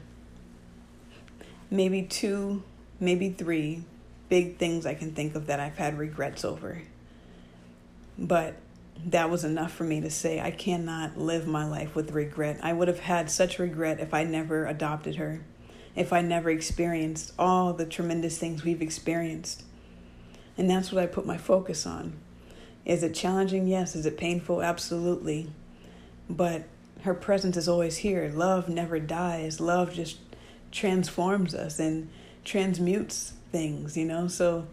maybe 1.70 2.04
two, 2.04 2.64
maybe 3.00 3.30
three 3.30 3.84
big 4.30 4.58
things 4.58 4.86
I 4.86 4.94
can 4.94 5.12
think 5.12 5.36
of 5.36 5.48
that 5.48 5.60
I've 5.60 5.78
had 5.78 5.98
regrets 5.98 6.46
over. 6.46 6.82
But 8.18 8.56
that 9.06 9.30
was 9.30 9.44
enough 9.44 9.72
for 9.72 9.84
me 9.84 10.02
to 10.02 10.10
say 10.10 10.40
I 10.40 10.52
cannot 10.52 11.18
live 11.18 11.48
my 11.48 11.66
life 11.66 11.96
with 11.96 12.12
regret. 12.12 12.60
I 12.64 12.74
would 12.74 12.88
have 12.88 13.00
had 13.00 13.30
such 13.30 13.60
regret 13.60 14.00
if 14.00 14.14
I 14.14 14.24
never 14.24 14.66
adopted 14.66 15.16
her, 15.16 15.42
if 15.96 16.12
I 16.12 16.22
never 16.22 16.50
experienced 16.50 17.34
all 17.38 17.74
the 17.74 17.86
tremendous 17.86 18.38
things 18.38 18.64
we've 18.64 18.82
experienced. 18.82 19.64
And 20.58 20.70
that's 20.70 20.92
what 20.92 21.04
I 21.04 21.08
put 21.08 21.26
my 21.26 21.38
focus 21.38 21.86
on. 21.86 22.14
Is 22.86 23.04
it 23.04 23.14
challenging? 23.14 23.68
Yes. 23.68 23.96
Is 23.96 24.06
it 24.06 24.18
painful? 24.18 24.62
Absolutely. 24.62 25.52
But 26.30 26.64
her 27.02 27.14
presence 27.14 27.58
is 27.58 27.68
always 27.68 27.98
here. 27.98 28.32
Love 28.34 28.70
never 28.70 29.00
dies. 29.00 29.60
Love 29.60 29.94
just 29.94 30.18
transforms 30.72 31.54
us 31.54 31.80
and 31.80 32.10
transmutes 32.44 33.34
things, 33.52 33.96
you 33.96 34.06
know? 34.06 34.28
So 34.28 34.68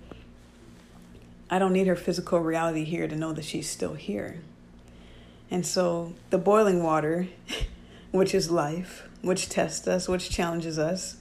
I 1.51 1.59
don't 1.59 1.73
need 1.73 1.87
her 1.87 1.97
physical 1.97 2.41
reality 2.41 2.85
here 2.85 3.07
to 3.07 3.17
know 3.17 3.33
that 3.33 3.45
she's 3.45 3.69
still 3.69 3.95
here. 3.95 4.41
And 5.51 5.67
so 5.67 6.15
the 6.31 6.39
boiling 6.39 6.83
water, 6.83 7.29
which 8.11 8.35
is 8.35 8.51
life, 8.51 9.09
which 9.23 9.49
tests 9.49 9.87
us, 9.87 10.09
which 10.09 10.31
challenges 10.31 10.79
us, 10.79 11.17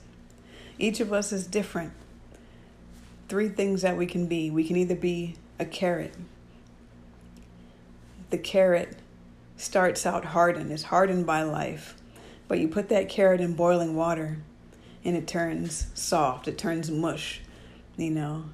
each 0.79 0.99
of 0.99 1.13
us 1.13 1.31
is 1.31 1.45
different. 1.45 1.93
Three 3.29 3.49
things 3.49 3.81
that 3.81 3.97
we 3.97 4.05
can 4.05 4.27
be 4.27 4.49
we 4.49 4.63
can 4.63 4.75
either 4.75 4.95
be 4.95 5.35
a 5.59 5.65
carrot, 5.65 6.13
the 8.33 8.37
carrot 8.39 8.97
starts 9.57 10.07
out 10.07 10.25
hardened, 10.25 10.71
is 10.71 10.83
hardened 10.83 11.25
by 11.25 11.43
life. 11.43 11.95
But 12.47 12.59
you 12.59 12.67
put 12.67 12.89
that 12.89 13.07
carrot 13.07 13.39
in 13.39 13.53
boiling 13.53 13.95
water 13.95 14.39
and 15.05 15.15
it 15.15 15.27
turns 15.27 15.87
soft, 15.93 16.47
it 16.47 16.57
turns 16.57 16.89
mush, 16.89 17.41
you 17.95 18.09
know. 18.09 18.45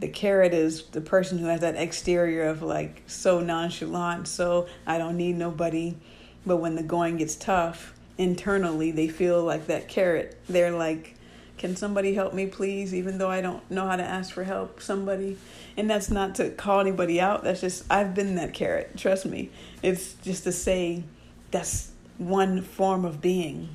The 0.00 0.08
carrot 0.08 0.52
is 0.52 0.84
the 0.84 1.00
person 1.00 1.38
who 1.38 1.46
has 1.46 1.60
that 1.60 1.76
exterior 1.76 2.48
of 2.48 2.62
like 2.62 3.02
so 3.06 3.40
nonchalant, 3.40 4.28
so 4.28 4.66
I 4.86 4.98
don't 4.98 5.16
need 5.16 5.36
nobody. 5.36 5.96
But 6.44 6.58
when 6.58 6.74
the 6.74 6.82
going 6.82 7.16
gets 7.16 7.34
tough, 7.34 7.94
internally 8.18 8.90
they 8.90 9.08
feel 9.08 9.42
like 9.42 9.66
that 9.66 9.88
carrot. 9.88 10.38
They're 10.48 10.70
like, 10.70 11.16
can 11.58 11.74
somebody 11.74 12.14
help 12.14 12.34
me, 12.34 12.46
please? 12.46 12.94
Even 12.94 13.16
though 13.16 13.30
I 13.30 13.40
don't 13.40 13.68
know 13.70 13.86
how 13.86 13.96
to 13.96 14.02
ask 14.02 14.32
for 14.32 14.44
help, 14.44 14.82
somebody. 14.82 15.38
And 15.76 15.88
that's 15.88 16.10
not 16.10 16.34
to 16.36 16.50
call 16.50 16.80
anybody 16.80 17.20
out. 17.20 17.44
That's 17.44 17.62
just, 17.62 17.84
I've 17.90 18.14
been 18.14 18.34
that 18.34 18.52
carrot. 18.52 18.98
Trust 18.98 19.24
me. 19.24 19.50
It's 19.82 20.14
just 20.14 20.44
to 20.44 20.52
say 20.52 21.04
that's 21.50 21.92
one 22.18 22.60
form 22.60 23.04
of 23.06 23.22
being. 23.22 23.70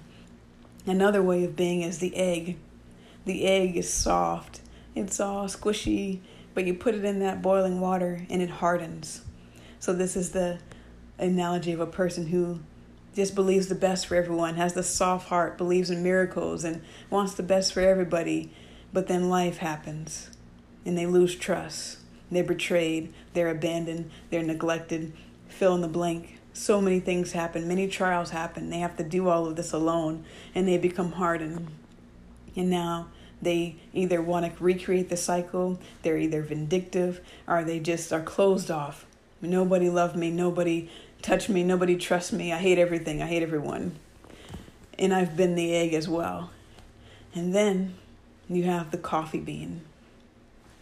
Another 0.85 1.23
way 1.23 1.43
of 1.43 1.55
being 1.55 1.81
is 1.81 1.99
the 1.99 2.15
egg. 2.15 2.57
The 3.25 3.45
egg 3.45 3.77
is 3.77 3.91
soft, 3.91 4.60
it's 4.95 5.19
all 5.19 5.45
squishy, 5.45 6.19
but 6.53 6.65
you 6.65 6.73
put 6.73 6.95
it 6.95 7.05
in 7.05 7.19
that 7.19 7.41
boiling 7.41 7.79
water 7.79 8.25
and 8.29 8.41
it 8.41 8.49
hardens. 8.49 9.21
So, 9.79 9.93
this 9.93 10.15
is 10.15 10.31
the 10.31 10.59
analogy 11.17 11.71
of 11.71 11.79
a 11.79 11.85
person 11.87 12.27
who 12.27 12.59
just 13.15 13.35
believes 13.35 13.67
the 13.67 13.75
best 13.75 14.07
for 14.07 14.15
everyone, 14.15 14.55
has 14.55 14.73
the 14.73 14.83
soft 14.83 15.29
heart, 15.29 15.57
believes 15.57 15.89
in 15.89 16.03
miracles, 16.03 16.63
and 16.63 16.81
wants 17.09 17.33
the 17.33 17.43
best 17.43 17.73
for 17.73 17.81
everybody. 17.81 18.51
But 18.93 19.07
then 19.07 19.29
life 19.29 19.57
happens 19.57 20.29
and 20.85 20.97
they 20.97 21.05
lose 21.05 21.35
trust. 21.35 21.99
They're 22.29 22.43
betrayed, 22.43 23.13
they're 23.33 23.49
abandoned, 23.49 24.09
they're 24.29 24.43
neglected. 24.43 25.13
Fill 25.49 25.75
in 25.75 25.81
the 25.81 25.87
blank. 25.87 26.39
So 26.53 26.81
many 26.81 26.99
things 26.99 27.33
happen, 27.33 27.67
many 27.67 27.87
trials 27.87 28.31
happen. 28.31 28.69
They 28.69 28.79
have 28.79 28.97
to 28.97 29.03
do 29.03 29.29
all 29.29 29.45
of 29.45 29.55
this 29.55 29.73
alone 29.73 30.25
and 30.55 30.67
they 30.67 30.77
become 30.77 31.13
hardened. 31.13 31.67
And 32.55 32.69
now 32.69 33.07
they 33.41 33.75
either 33.93 34.21
want 34.21 34.45
to 34.45 34.63
recreate 34.63 35.09
the 35.09 35.17
cycle, 35.17 35.79
they're 36.03 36.17
either 36.17 36.41
vindictive, 36.41 37.21
or 37.47 37.63
they 37.63 37.79
just 37.79 38.13
are 38.13 38.21
closed 38.21 38.69
off. 38.69 39.05
Nobody 39.41 39.89
loved 39.89 40.15
me, 40.15 40.29
nobody 40.29 40.89
touched 41.21 41.49
me, 41.49 41.63
nobody 41.63 41.97
trusts 41.97 42.31
me, 42.31 42.53
I 42.53 42.57
hate 42.57 42.77
everything, 42.77 43.21
I 43.21 43.27
hate 43.27 43.43
everyone. 43.43 43.97
And 44.99 45.13
I've 45.13 45.35
been 45.35 45.55
the 45.55 45.73
egg 45.73 45.93
as 45.93 46.07
well. 46.07 46.51
And 47.33 47.55
then 47.55 47.95
you 48.49 48.63
have 48.63 48.91
the 48.91 48.97
coffee 48.97 49.39
bean. 49.39 49.81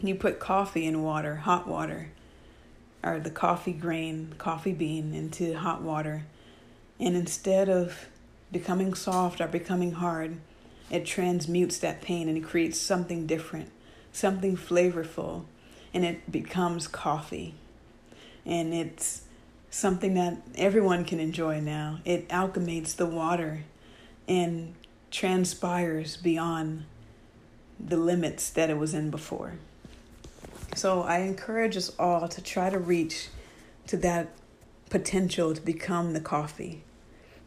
You 0.00 0.14
put 0.14 0.40
coffee 0.40 0.86
in 0.86 1.02
water, 1.02 1.36
hot 1.36 1.66
water, 1.66 2.10
or 3.02 3.20
the 3.20 3.30
coffee 3.30 3.72
grain, 3.72 4.34
coffee 4.38 4.72
bean 4.72 5.14
into 5.14 5.54
hot 5.54 5.80
water. 5.82 6.24
And 6.98 7.16
instead 7.16 7.68
of 7.68 8.08
becoming 8.52 8.94
soft 8.94 9.40
or 9.40 9.46
becoming 9.46 9.92
hard, 9.92 10.36
it 10.90 11.06
transmutes 11.06 11.78
that 11.78 12.02
pain 12.02 12.28
and 12.28 12.36
it 12.36 12.44
creates 12.44 12.78
something 12.78 13.26
different, 13.26 13.70
something 14.12 14.56
flavorful, 14.56 15.44
and 15.94 16.04
it 16.04 16.30
becomes 16.30 16.88
coffee. 16.88 17.54
And 18.44 18.74
it's 18.74 19.22
something 19.70 20.14
that 20.14 20.38
everyone 20.56 21.04
can 21.04 21.20
enjoy 21.20 21.60
now. 21.60 22.00
It 22.04 22.28
alchemates 22.28 22.96
the 22.96 23.06
water 23.06 23.64
and 24.28 24.74
transpires 25.10 26.16
beyond 26.16 26.84
the 27.78 27.96
limits 27.96 28.50
that 28.50 28.70
it 28.70 28.78
was 28.78 28.94
in 28.94 29.10
before. 29.10 29.54
So 30.74 31.02
I 31.02 31.18
encourage 31.18 31.76
us 31.76 31.92
all 31.98 32.28
to 32.28 32.42
try 32.42 32.70
to 32.70 32.78
reach 32.78 33.28
to 33.88 33.96
that 33.98 34.30
potential 34.88 35.54
to 35.54 35.60
become 35.60 36.12
the 36.12 36.20
coffee. 36.20 36.82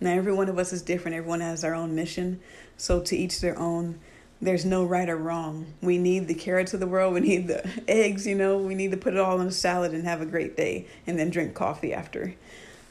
Now, 0.02 0.12
every 0.12 0.34
one 0.34 0.50
of 0.50 0.58
us 0.60 0.74
is 0.74 0.82
different, 0.82 1.16
everyone 1.16 1.42
has 1.42 1.64
our 1.64 1.74
own 1.74 1.96
mission. 1.96 2.42
So, 2.78 3.02
to 3.02 3.16
each 3.16 3.42
their 3.42 3.58
own 3.58 4.00
there's 4.44 4.66
no 4.66 4.84
right 4.84 5.10
or 5.10 5.16
wrong. 5.16 5.74
We 5.82 5.98
need 5.98 6.28
the 6.28 6.34
carrots 6.34 6.74
of 6.74 6.80
the 6.80 6.88
world. 6.88 7.14
We 7.14 7.22
need 7.22 7.48
the 7.48 7.66
eggs, 7.88 8.28
you 8.28 8.36
know. 8.36 8.58
We 8.58 8.76
need 8.76 8.92
to 8.92 8.98
put 8.98 9.14
it 9.14 9.20
all 9.20 9.40
in 9.40 9.48
a 9.48 9.52
salad 9.52 9.94
and 9.94 10.04
have 10.04 10.22
a 10.22 10.26
great 10.26 10.58
day 10.58 10.88
and 11.08 11.18
then 11.18 11.30
drink 11.30 11.54
coffee 11.54 11.94
after. 11.94 12.36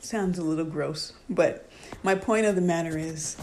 Sounds 0.01 0.39
a 0.39 0.43
little 0.43 0.65
gross. 0.65 1.13
But 1.29 1.69
my 2.03 2.15
point 2.15 2.47
of 2.47 2.55
the 2.55 2.63
matter 2.63 2.97
is 2.99 3.37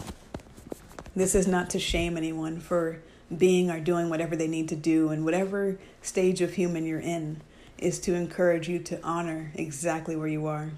this 1.14 1.34
is 1.34 1.46
not 1.46 1.70
to 1.70 1.78
shame 1.78 2.16
anyone 2.16 2.60
for 2.60 3.00
being 3.36 3.70
or 3.70 3.80
doing 3.80 4.10
whatever 4.10 4.34
they 4.34 4.48
need 4.48 4.68
to 4.70 4.76
do. 4.76 5.10
And 5.10 5.24
whatever 5.24 5.78
stage 6.02 6.40
of 6.40 6.54
human 6.54 6.84
you're 6.84 7.00
in 7.00 7.40
is 7.78 7.98
to 8.00 8.14
encourage 8.14 8.68
you 8.68 8.78
to 8.80 9.02
honor 9.02 9.52
exactly 9.54 10.16
where 10.16 10.28
you 10.28 10.46
are 10.46 10.72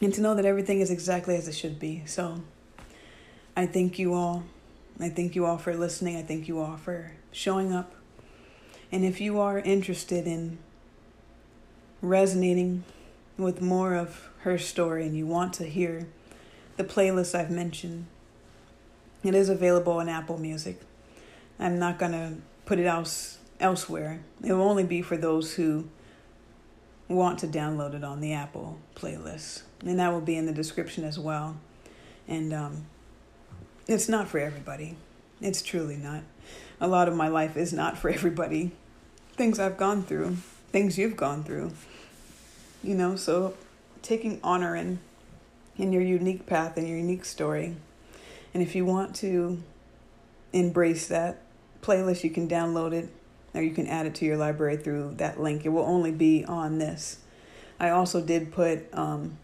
and 0.00 0.14
to 0.14 0.20
know 0.20 0.34
that 0.34 0.44
everything 0.44 0.80
is 0.80 0.90
exactly 0.90 1.36
as 1.36 1.46
it 1.48 1.54
should 1.54 1.78
be. 1.78 2.02
So 2.06 2.40
I 3.58 3.66
thank 3.66 3.98
you 3.98 4.14
all. 4.14 4.44
I 5.00 5.08
thank 5.08 5.34
you 5.34 5.44
all 5.44 5.58
for 5.58 5.74
listening. 5.74 6.16
I 6.16 6.22
thank 6.22 6.46
you 6.46 6.60
all 6.60 6.76
for 6.76 7.10
showing 7.32 7.72
up. 7.72 7.92
And 8.92 9.04
if 9.04 9.20
you 9.20 9.40
are 9.40 9.58
interested 9.58 10.28
in 10.28 10.58
resonating 12.00 12.84
with 13.36 13.60
more 13.60 13.96
of 13.96 14.28
her 14.42 14.58
story 14.58 15.04
and 15.04 15.16
you 15.16 15.26
want 15.26 15.54
to 15.54 15.64
hear 15.64 16.06
the 16.76 16.84
playlist 16.84 17.34
I've 17.34 17.50
mentioned, 17.50 18.06
it 19.24 19.34
is 19.34 19.48
available 19.48 19.94
on 19.94 20.08
Apple 20.08 20.38
Music. 20.38 20.80
I'm 21.58 21.80
not 21.80 21.98
going 21.98 22.12
to 22.12 22.34
put 22.64 22.78
it 22.78 22.86
else, 22.86 23.38
elsewhere. 23.58 24.20
It 24.44 24.52
will 24.52 24.68
only 24.68 24.84
be 24.84 25.02
for 25.02 25.16
those 25.16 25.54
who 25.54 25.88
want 27.08 27.40
to 27.40 27.48
download 27.48 27.94
it 27.94 28.04
on 28.04 28.20
the 28.20 28.34
Apple 28.34 28.78
playlist. 28.94 29.62
And 29.84 29.98
that 29.98 30.12
will 30.12 30.20
be 30.20 30.36
in 30.36 30.46
the 30.46 30.52
description 30.52 31.02
as 31.02 31.18
well. 31.18 31.56
And 32.28 32.52
um, 32.52 32.86
it's 33.88 34.08
not 34.08 34.28
for 34.28 34.38
everybody. 34.38 34.96
It's 35.40 35.62
truly 35.62 35.96
not. 35.96 36.22
A 36.80 36.86
lot 36.86 37.08
of 37.08 37.16
my 37.16 37.28
life 37.28 37.56
is 37.56 37.72
not 37.72 37.96
for 37.98 38.10
everybody. 38.10 38.70
Things 39.32 39.58
I've 39.58 39.78
gone 39.78 40.02
through, 40.02 40.36
things 40.70 40.98
you've 40.98 41.16
gone 41.16 41.42
through. 41.42 41.72
You 42.84 42.94
know, 42.94 43.16
so 43.16 43.54
taking 44.02 44.38
honor 44.44 44.76
in 44.76 45.00
in 45.76 45.92
your 45.92 46.02
unique 46.02 46.44
path 46.44 46.76
and 46.76 46.88
your 46.88 46.98
unique 46.98 47.24
story. 47.24 47.76
And 48.52 48.62
if 48.62 48.74
you 48.74 48.84
want 48.84 49.14
to 49.16 49.62
embrace 50.52 51.06
that 51.06 51.40
playlist, 51.82 52.24
you 52.24 52.30
can 52.30 52.48
download 52.48 52.92
it 52.92 53.08
or 53.54 53.62
you 53.62 53.70
can 53.70 53.86
add 53.86 54.04
it 54.04 54.14
to 54.16 54.24
your 54.24 54.36
library 54.36 54.76
through 54.76 55.14
that 55.18 55.40
link. 55.40 55.64
It 55.64 55.68
will 55.68 55.84
only 55.84 56.10
be 56.10 56.44
on 56.44 56.78
this. 56.78 57.18
I 57.78 57.90
also 57.90 58.20
did 58.20 58.52
put 58.52 58.92
um, 58.92 59.38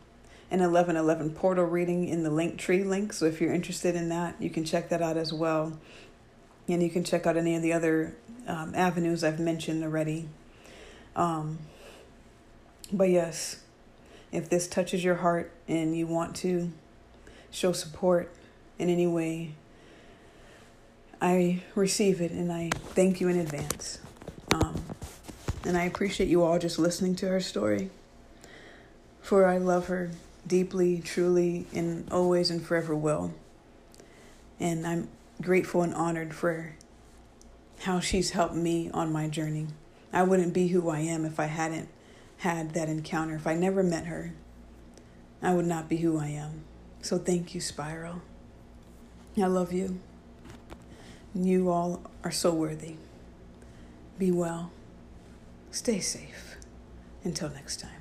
an 0.55 0.60
1111 0.60 1.35
portal 1.35 1.64
reading 1.64 2.06
in 2.06 2.22
the 2.22 2.31
Linktree 2.31 2.86
link. 2.86 3.12
So 3.12 3.26
if 3.26 3.40
you're 3.40 3.52
interested 3.52 3.97
in 3.97 4.09
that, 4.10 4.36
you 4.40 4.51
can 4.51 4.64
check 4.64 4.89
that 4.90 5.02
out 5.02 5.16
as 5.16 5.32
well. 5.32 5.76
And 6.68 6.81
you 6.81 6.90
can 6.90 7.02
check 7.02 7.26
out 7.26 7.36
any 7.36 7.56
of 7.56 7.62
the 7.62 7.72
other 7.72 8.14
um, 8.47 8.72
avenues 8.76 9.24
I've 9.24 9.40
mentioned 9.40 9.82
already. 9.82 10.28
Um, 11.16 11.59
but 12.93 13.10
yes, 13.10 13.62
if 14.31 14.48
this 14.48 14.68
touches 14.68 15.02
your 15.02 15.16
heart 15.16 15.51
and 15.66 15.97
you 15.97 16.06
want 16.06 16.36
to 16.36 16.70
show 17.51 17.72
support 17.72 18.32
in 18.78 18.89
any 18.89 19.09
way, 19.09 19.55
I 21.20 21.62
receive 21.74 22.20
it 22.20 22.31
and 22.31 22.52
I 22.52 22.70
thank 22.70 23.20
you 23.20 23.26
in 23.28 23.40
advance. 23.40 23.98
Um, 24.52 24.85
and 25.64 25.76
I 25.76 25.82
appreciate 25.82 26.28
you 26.28 26.44
all 26.44 26.60
just 26.60 26.78
listening 26.78 27.16
to 27.16 27.28
her 27.28 27.40
story. 27.40 27.90
For 29.20 29.47
I 29.47 29.59
love 29.59 29.89
her 29.89 30.10
deeply, 30.47 31.01
truly, 31.01 31.66
and 31.75 32.11
always 32.11 32.51
and 32.51 32.65
forever 32.65 32.95
will. 32.95 33.35
And 34.61 34.87
I'm 34.87 35.09
grateful 35.43 35.83
and 35.83 35.95
honored 35.95 36.35
for 36.35 36.77
how 37.81 38.01
she's 38.01 38.31
helped 38.31 38.55
me 38.55 38.91
on 38.93 39.12
my 39.12 39.29
journey. 39.29 39.69
I 40.12 40.23
wouldn't 40.23 40.55
be 40.55 40.69
who 40.69 40.89
I 40.89 41.01
am 41.01 41.25
if 41.25 41.41
I 41.41 41.47
hadn't 41.47 41.89
had 42.39 42.75
that 42.75 42.89
encounter. 42.89 43.35
If 43.35 43.47
I 43.47 43.55
never 43.55 43.83
met 43.83 44.07
her, 44.07 44.35
I 45.43 45.55
would 45.55 45.66
not 45.66 45.89
be 45.89 45.99
who 45.99 46.19
I 46.19 46.29
am. 46.29 46.65
So 47.03 47.19
thank 47.19 47.55
you, 47.55 47.61
Spiral. 47.61 48.23
I 49.37 49.47
love 49.47 49.73
you. 49.73 50.01
You 51.35 51.69
all 51.69 52.03
are 52.23 52.31
so 52.31 52.55
worthy. 52.55 52.97
Be 54.19 54.31
well. 54.31 54.71
Stay 55.73 55.99
safe. 55.99 56.57
Until 57.25 57.51
next 57.51 57.81
time. 57.81 57.94